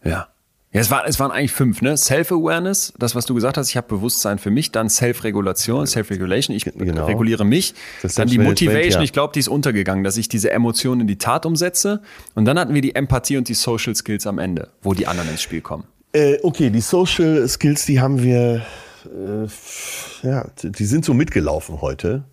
[0.04, 0.28] Ja.
[0.74, 1.96] Ja, es, war, es waren eigentlich fünf, ne?
[1.96, 6.66] Self-Awareness, das, was du gesagt hast, ich habe Bewusstsein für mich, dann Self-Regulation, Self-Regulation, ich
[6.66, 7.06] genau.
[7.06, 7.74] reguliere mich,
[8.16, 11.46] dann die Motivation, ich glaube, die ist untergegangen, dass ich diese Emotionen in die Tat
[11.46, 12.02] umsetze.
[12.36, 15.30] Und dann hatten wir die Empathie und die Social Skills am Ende, wo die anderen
[15.30, 15.86] ins Spiel kommen.
[16.12, 18.66] Äh, okay, die Social Skills, die haben wir,
[19.06, 19.48] äh,
[20.28, 22.26] ja, die sind so mitgelaufen heute.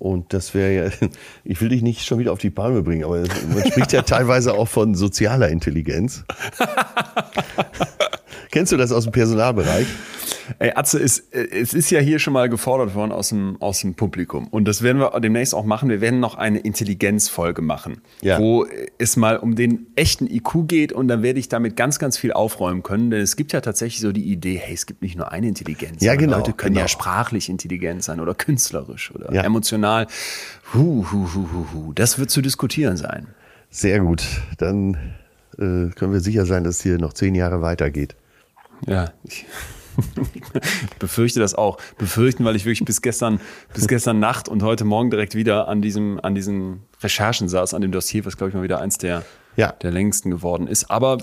[0.00, 1.08] Und das wäre ja,
[1.44, 4.54] ich will dich nicht schon wieder auf die Palme bringen, aber man spricht ja teilweise
[4.54, 6.24] auch von sozialer Intelligenz.
[8.50, 9.86] Kennst du das aus dem Personalbereich?
[10.58, 13.94] Ey, Atze, es, es ist ja hier schon mal gefordert worden aus dem, aus dem
[13.94, 14.48] Publikum.
[14.48, 15.88] Und das werden wir demnächst auch machen.
[15.88, 18.38] Wir werden noch eine Intelligenzfolge machen, ja.
[18.38, 18.66] wo
[18.98, 20.92] es mal um den echten IQ geht.
[20.92, 23.10] Und dann werde ich damit ganz, ganz viel aufräumen können.
[23.10, 26.02] Denn es gibt ja tatsächlich so die Idee, hey, es gibt nicht nur eine Intelligenz.
[26.02, 26.38] Ja, genau.
[26.38, 26.84] Leute können genau.
[26.84, 29.42] ja sprachlich intelligent sein oder künstlerisch oder ja.
[29.42, 30.06] emotional.
[30.74, 31.92] Huh, huh, huh, huh, huh.
[31.94, 33.28] Das wird zu diskutieren sein.
[33.70, 34.24] Sehr gut.
[34.58, 34.94] Dann
[35.54, 38.16] äh, können wir sicher sein, dass es hier noch zehn Jahre weitergeht.
[38.86, 39.12] Ja.
[39.24, 39.46] Ich
[40.98, 41.78] befürchte das auch.
[41.98, 43.40] Befürchten, weil ich wirklich bis gestern,
[43.74, 47.82] bis gestern Nacht und heute Morgen direkt wieder an diesem, an diesen Recherchen saß, an
[47.82, 49.24] dem Dossier, was glaube ich mal wieder eins der,
[49.56, 49.72] ja.
[49.72, 50.90] der längsten geworden ist.
[50.90, 51.18] Aber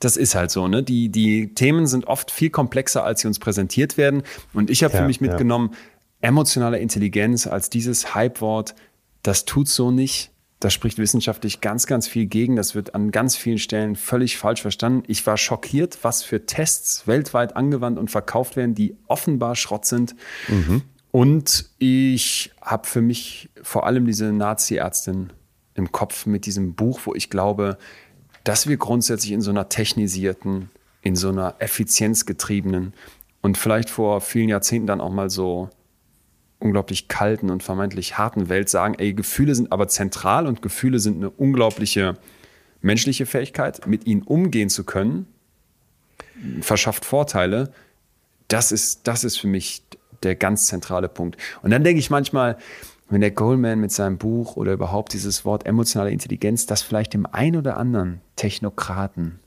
[0.00, 0.82] das ist halt so, ne?
[0.82, 4.22] Die, die Themen sind oft viel komplexer, als sie uns präsentiert werden.
[4.52, 6.28] Und ich habe ja, für mich mitgenommen, ja.
[6.28, 8.74] emotionale Intelligenz als dieses Hype-Wort,
[9.22, 10.30] das tut so nicht.
[10.60, 12.56] Das spricht wissenschaftlich ganz, ganz viel gegen.
[12.56, 15.02] Das wird an ganz vielen Stellen völlig falsch verstanden.
[15.08, 20.14] Ich war schockiert, was für Tests weltweit angewandt und verkauft werden, die offenbar Schrott sind.
[20.48, 20.82] Mhm.
[21.10, 25.32] Und ich habe für mich vor allem diese Nazi-Ärztin
[25.74, 27.78] im Kopf mit diesem Buch, wo ich glaube,
[28.42, 30.70] dass wir grundsätzlich in so einer technisierten,
[31.02, 32.94] in so einer effizienzgetriebenen
[33.42, 35.70] und vielleicht vor vielen Jahrzehnten dann auch mal so
[36.64, 41.18] unglaublich kalten und vermeintlich harten Welt sagen, ey, Gefühle sind aber zentral und Gefühle sind
[41.18, 42.16] eine unglaubliche
[42.80, 45.26] menschliche Fähigkeit, mit ihnen umgehen zu können,
[46.60, 47.72] verschafft Vorteile.
[48.48, 49.82] Das ist, das ist für mich
[50.22, 51.36] der ganz zentrale Punkt.
[51.62, 52.58] Und dann denke ich manchmal,
[53.10, 57.26] wenn der Goldman mit seinem Buch oder überhaupt dieses Wort emotionale Intelligenz, das vielleicht dem
[57.26, 59.38] einen oder anderen Technokraten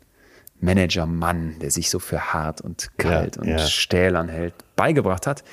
[0.60, 3.60] Manager-Mann, der sich so für hart und kalt Ja, und ja.
[3.60, 5.44] stählern hält, beigebracht hat,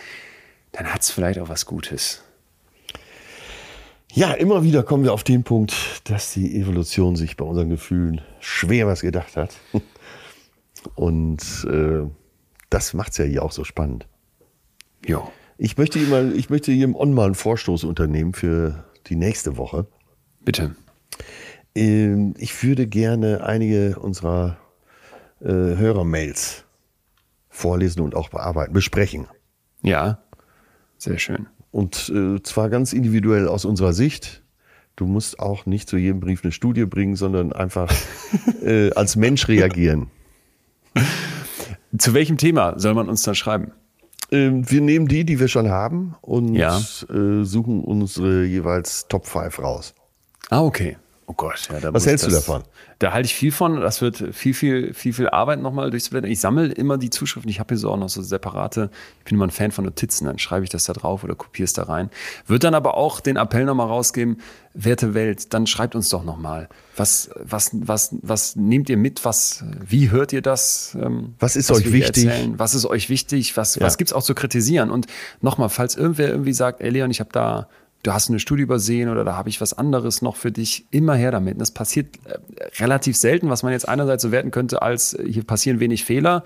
[0.75, 2.23] dann hat es vielleicht auch was Gutes.
[4.13, 5.75] Ja, immer wieder kommen wir auf den Punkt,
[6.05, 9.57] dass die Evolution sich bei unseren Gefühlen schwer was gedacht hat.
[10.95, 12.09] Und äh,
[12.71, 14.07] das macht's ja hier auch so spannend.
[15.05, 15.31] Jo.
[15.59, 19.17] Ich möchte hier mal, ich möchte hier im On mal einen Vorstoß unternehmen für die
[19.17, 19.87] nächste Woche.
[20.41, 20.75] Bitte.
[21.75, 24.59] Ähm, Ich würde gerne einige unserer
[25.41, 26.65] äh, Hörermails
[27.49, 29.27] vorlesen und auch bearbeiten, besprechen.
[29.83, 30.24] Ja,
[31.05, 31.47] sehr schön.
[31.71, 34.43] Und äh, zwar ganz individuell aus unserer Sicht.
[34.97, 37.93] Du musst auch nicht zu jedem Brief eine Studie bringen, sondern einfach
[38.63, 40.09] äh, als Mensch reagieren.
[41.97, 43.73] Zu welchem Thema soll man uns dann schreiben?
[44.31, 46.79] Ähm, wir nehmen die, die wir schon haben und Ja.
[46.79, 49.95] äh, suchen unsere jeweils Top 5 raus.
[50.51, 50.97] Ah, okay.
[51.27, 52.65] Oh Gott, ja, da Was hältst du das, davon?
[52.99, 53.81] Da halte ich viel von.
[53.81, 56.31] Das wird viel, viel, viel, viel Arbeit nochmal durchzublättern.
[56.31, 57.51] Ich sammle immer die Zuschriften.
[57.51, 58.91] Ich habe hier so auch noch so separate.
[59.21, 60.27] Ich bin immer ein Fan von Notizen.
[60.27, 62.11] Dann schreibe ich das da drauf oder kopiere es da rein.
[62.47, 64.39] Wird dann aber auch den Appell nochmal rausgeben.
[64.75, 66.69] Werte Welt, dann schreibt uns doch nochmal.
[66.97, 69.25] Was, was, was, was nehmt ihr mit?
[69.25, 70.97] Was, wie hört ihr das?
[71.01, 72.27] ähm, Was ist was euch wichtig?
[72.27, 72.59] erzählen?
[72.59, 73.57] Was ist euch wichtig?
[73.57, 73.83] Was, Ja.
[73.87, 74.91] was gibt's auch zu kritisieren?
[74.91, 75.07] Und
[75.41, 77.69] nochmal, falls irgendwer irgendwie sagt, ey Leon, ich habe da,
[78.05, 81.15] du hast eine Studie übersehen oder da habe ich was anderes noch für dich, immer
[81.15, 81.55] her damit.
[81.55, 82.39] Und Das passiert äh,
[82.79, 86.45] relativ selten, was man jetzt einerseits so werten könnte, als äh, hier passieren wenig Fehler.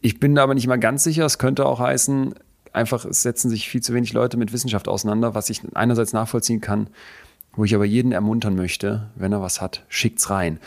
[0.00, 1.24] Ich bin da aber nicht mal ganz sicher.
[1.24, 2.34] Es könnte auch heißen,
[2.72, 6.60] einfach es setzen sich viel zu wenig Leute mit Wissenschaft auseinander, was ich einerseits nachvollziehen
[6.60, 6.90] kann,
[7.58, 10.58] wo ich aber jeden ermuntern möchte, wenn er was hat, schickt's rein.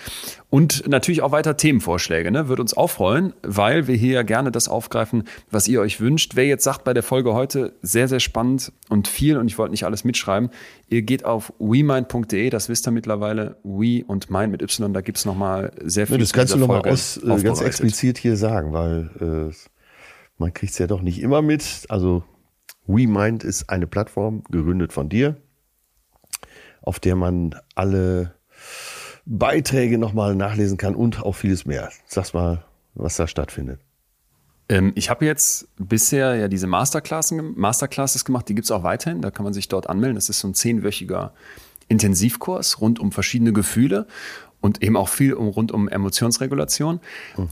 [0.51, 2.47] Und natürlich auch weiter Themenvorschläge, ne?
[2.49, 6.35] Würde uns auch freuen, weil wir hier ja gerne das aufgreifen, was ihr euch wünscht.
[6.35, 9.72] Wer jetzt sagt bei der Folge heute, sehr, sehr spannend und viel, und ich wollte
[9.72, 10.49] nicht alles mitschreiben,
[10.89, 15.26] ihr geht auf wemind.de, das wisst ihr mittlerweile, we und mind mit Y, da gibt's
[15.26, 19.49] noch nochmal sehr viel Ja, das kannst du nochmal äh, ganz explizit hier sagen, weil
[19.49, 19.53] äh,
[20.38, 21.85] man kriegt es ja doch nicht immer mit.
[21.89, 22.23] Also
[22.85, 25.38] WeMind ist eine Plattform, gegründet von dir,
[26.81, 28.35] auf der man alle
[29.25, 31.91] Beiträge nochmal nachlesen kann und auch vieles mehr.
[32.07, 32.63] Sag's mal,
[32.95, 33.79] was da stattfindet.
[34.69, 39.31] Ähm, ich habe jetzt bisher ja diese Masterclassen, Masterclasses gemacht, die gibt's auch weiterhin, da
[39.31, 40.15] kann man sich dort anmelden.
[40.15, 41.33] Das ist so ein zehnwöchiger
[41.87, 44.07] Intensivkurs rund um verschiedene Gefühle
[44.61, 46.99] und eben auch viel um, rund um Emotionsregulation.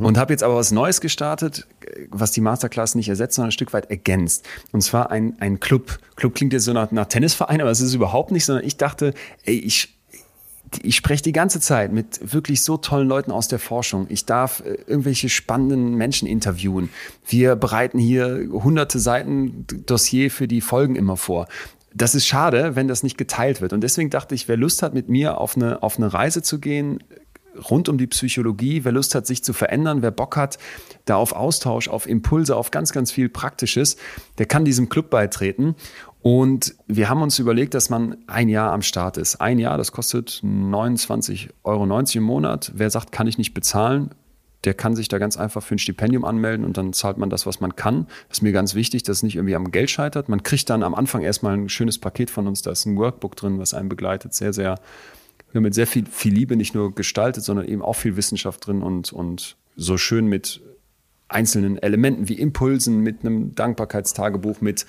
[0.06, 1.68] Und habe jetzt aber was Neues gestartet,
[2.10, 4.48] was die Masterclass nicht ersetzt, sondern ein Stück weit ergänzt.
[4.72, 6.00] Und zwar ein, ein Club.
[6.16, 8.78] Club klingt jetzt so nach, nach Tennisverein, aber es ist es überhaupt nicht, sondern ich
[8.78, 9.14] dachte,
[9.44, 9.98] ey, ich,
[10.84, 14.06] ich spreche die ganze Zeit mit wirklich so tollen Leuten aus der Forschung.
[14.10, 16.90] Ich darf äh, irgendwelche spannenden Menschen interviewen.
[17.28, 21.48] Wir bereiten hier hunderte Seiten Dossier für die Folgen immer vor.
[22.00, 23.74] Das ist schade, wenn das nicht geteilt wird.
[23.74, 26.60] Und deswegen dachte ich, wer Lust hat, mit mir auf eine, auf eine Reise zu
[26.60, 27.04] gehen,
[27.70, 30.60] rund um die Psychologie, wer Lust hat, sich zu verändern, wer Bock hat,
[31.04, 33.98] da auf Austausch, auf Impulse, auf ganz, ganz viel Praktisches,
[34.38, 35.76] der kann diesem Club beitreten.
[36.22, 39.42] Und wir haben uns überlegt, dass man ein Jahr am Start ist.
[39.42, 42.72] Ein Jahr, das kostet 29,90 Euro im Monat.
[42.76, 44.12] Wer sagt, kann ich nicht bezahlen,
[44.66, 47.46] der kann sich da ganz einfach für ein Stipendium anmelden und dann zahlt man das,
[47.46, 48.08] was man kann.
[48.28, 50.28] Das ist mir ganz wichtig, dass es nicht irgendwie am Geld scheitert.
[50.28, 52.62] Man kriegt dann am Anfang erstmal ein schönes Paket von uns.
[52.62, 54.34] Da ist ein Workbook drin, was einen begleitet.
[54.34, 54.80] Sehr, sehr,
[55.54, 59.14] mit sehr viel, viel Liebe nicht nur gestaltet, sondern eben auch viel Wissenschaft drin und,
[59.14, 60.62] und so schön mit
[61.30, 64.86] einzelnen Elementen wie Impulsen, mit einem Dankbarkeitstagebuch, mit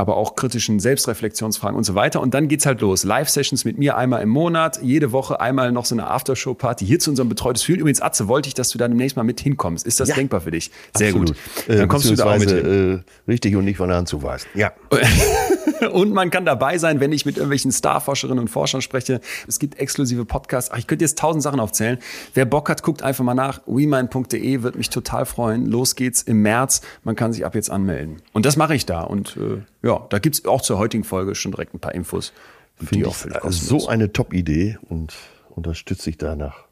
[0.00, 2.20] aber auch kritischen Selbstreflexionsfragen und so weiter.
[2.20, 3.02] Und dann geht's halt los.
[3.02, 7.10] Live-Sessions mit mir einmal im Monat, jede Woche einmal noch so eine Aftershow-Party hier zu
[7.10, 7.80] unserem betreutes Fühlen.
[7.80, 9.84] Übrigens, Atze, wollte ich, dass du da demnächst mal mit hinkommst.
[9.84, 10.14] Ist das Ja.
[10.14, 10.70] denkbar für dich?
[10.96, 11.28] Sehr Absolut.
[11.30, 11.36] gut.
[11.68, 13.02] Äh, Dann kommst du da auch mit hin.
[13.26, 14.46] Äh, richtig und nicht von der Hand zu weisen.
[14.54, 14.72] Ja.
[15.92, 19.20] Und man kann dabei sein, wenn ich mit irgendwelchen Starforscherinnen und Forschern spreche.
[19.46, 20.70] Es gibt exklusive Podcasts.
[20.70, 21.98] Ach, ich könnte jetzt tausend Sachen aufzählen.
[22.34, 23.60] Wer Bock hat, guckt einfach mal nach.
[23.66, 25.66] wemind.de wird mich total freuen.
[25.66, 26.82] Los geht's im März.
[27.04, 28.16] Man kann sich ab jetzt anmelden.
[28.32, 29.02] Und das mache ich da.
[29.02, 32.32] Und äh, ja, da gibt's auch zur heutigen Folge schon direkt ein paar Infos.
[32.80, 35.14] Die Finde auch ich so eine Top-Idee und
[35.50, 36.64] unterstütze ich da nach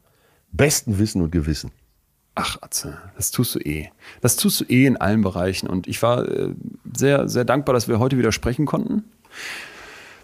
[0.51, 1.71] bestem Wissen und Gewissen.
[2.39, 3.89] Ach, Atze, das tust du eh.
[4.21, 5.67] Das tust du eh in allen Bereichen.
[5.67, 6.53] Und ich war äh,
[6.95, 9.03] sehr, sehr dankbar, dass wir heute wieder sprechen konnten.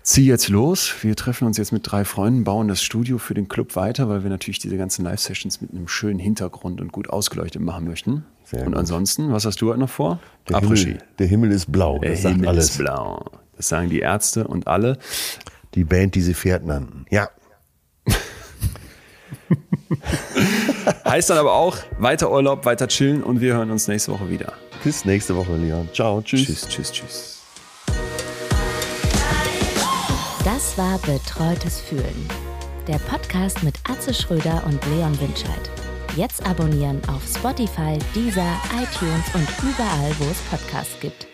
[0.03, 0.93] Zieh jetzt los.
[1.01, 4.23] Wir treffen uns jetzt mit drei Freunden, bauen das Studio für den Club weiter, weil
[4.23, 8.25] wir natürlich diese ganzen Live-Sessions mit einem schönen Hintergrund und gut ausgeleuchtet machen möchten.
[8.43, 8.77] Sehr und gut.
[8.77, 10.19] ansonsten, was hast du heute noch vor?
[10.49, 10.59] Der.
[10.59, 11.99] Himmel, der Himmel ist blau.
[11.99, 13.25] Der Das Himmel ist blau.
[13.55, 14.97] Das sagen die Ärzte und alle.
[15.73, 17.05] Die Band, die sie Pferd nannten.
[17.09, 17.29] Ja.
[21.05, 24.53] Heißt dann aber auch weiter Urlaub, weiter chillen und wir hören uns nächste Woche wieder.
[24.83, 25.89] Bis nächste Woche, Leon.
[25.93, 26.21] Ciao.
[26.21, 26.45] Tschüss.
[26.45, 27.43] Tschüss, tschüss, tschüss.
[30.43, 32.27] Das war Betreutes Fühlen.
[32.87, 35.69] Der Podcast mit Atze Schröder und Leon Winscheid.
[36.17, 41.32] Jetzt abonnieren auf Spotify, Deezer, iTunes und überall, wo es Podcasts gibt.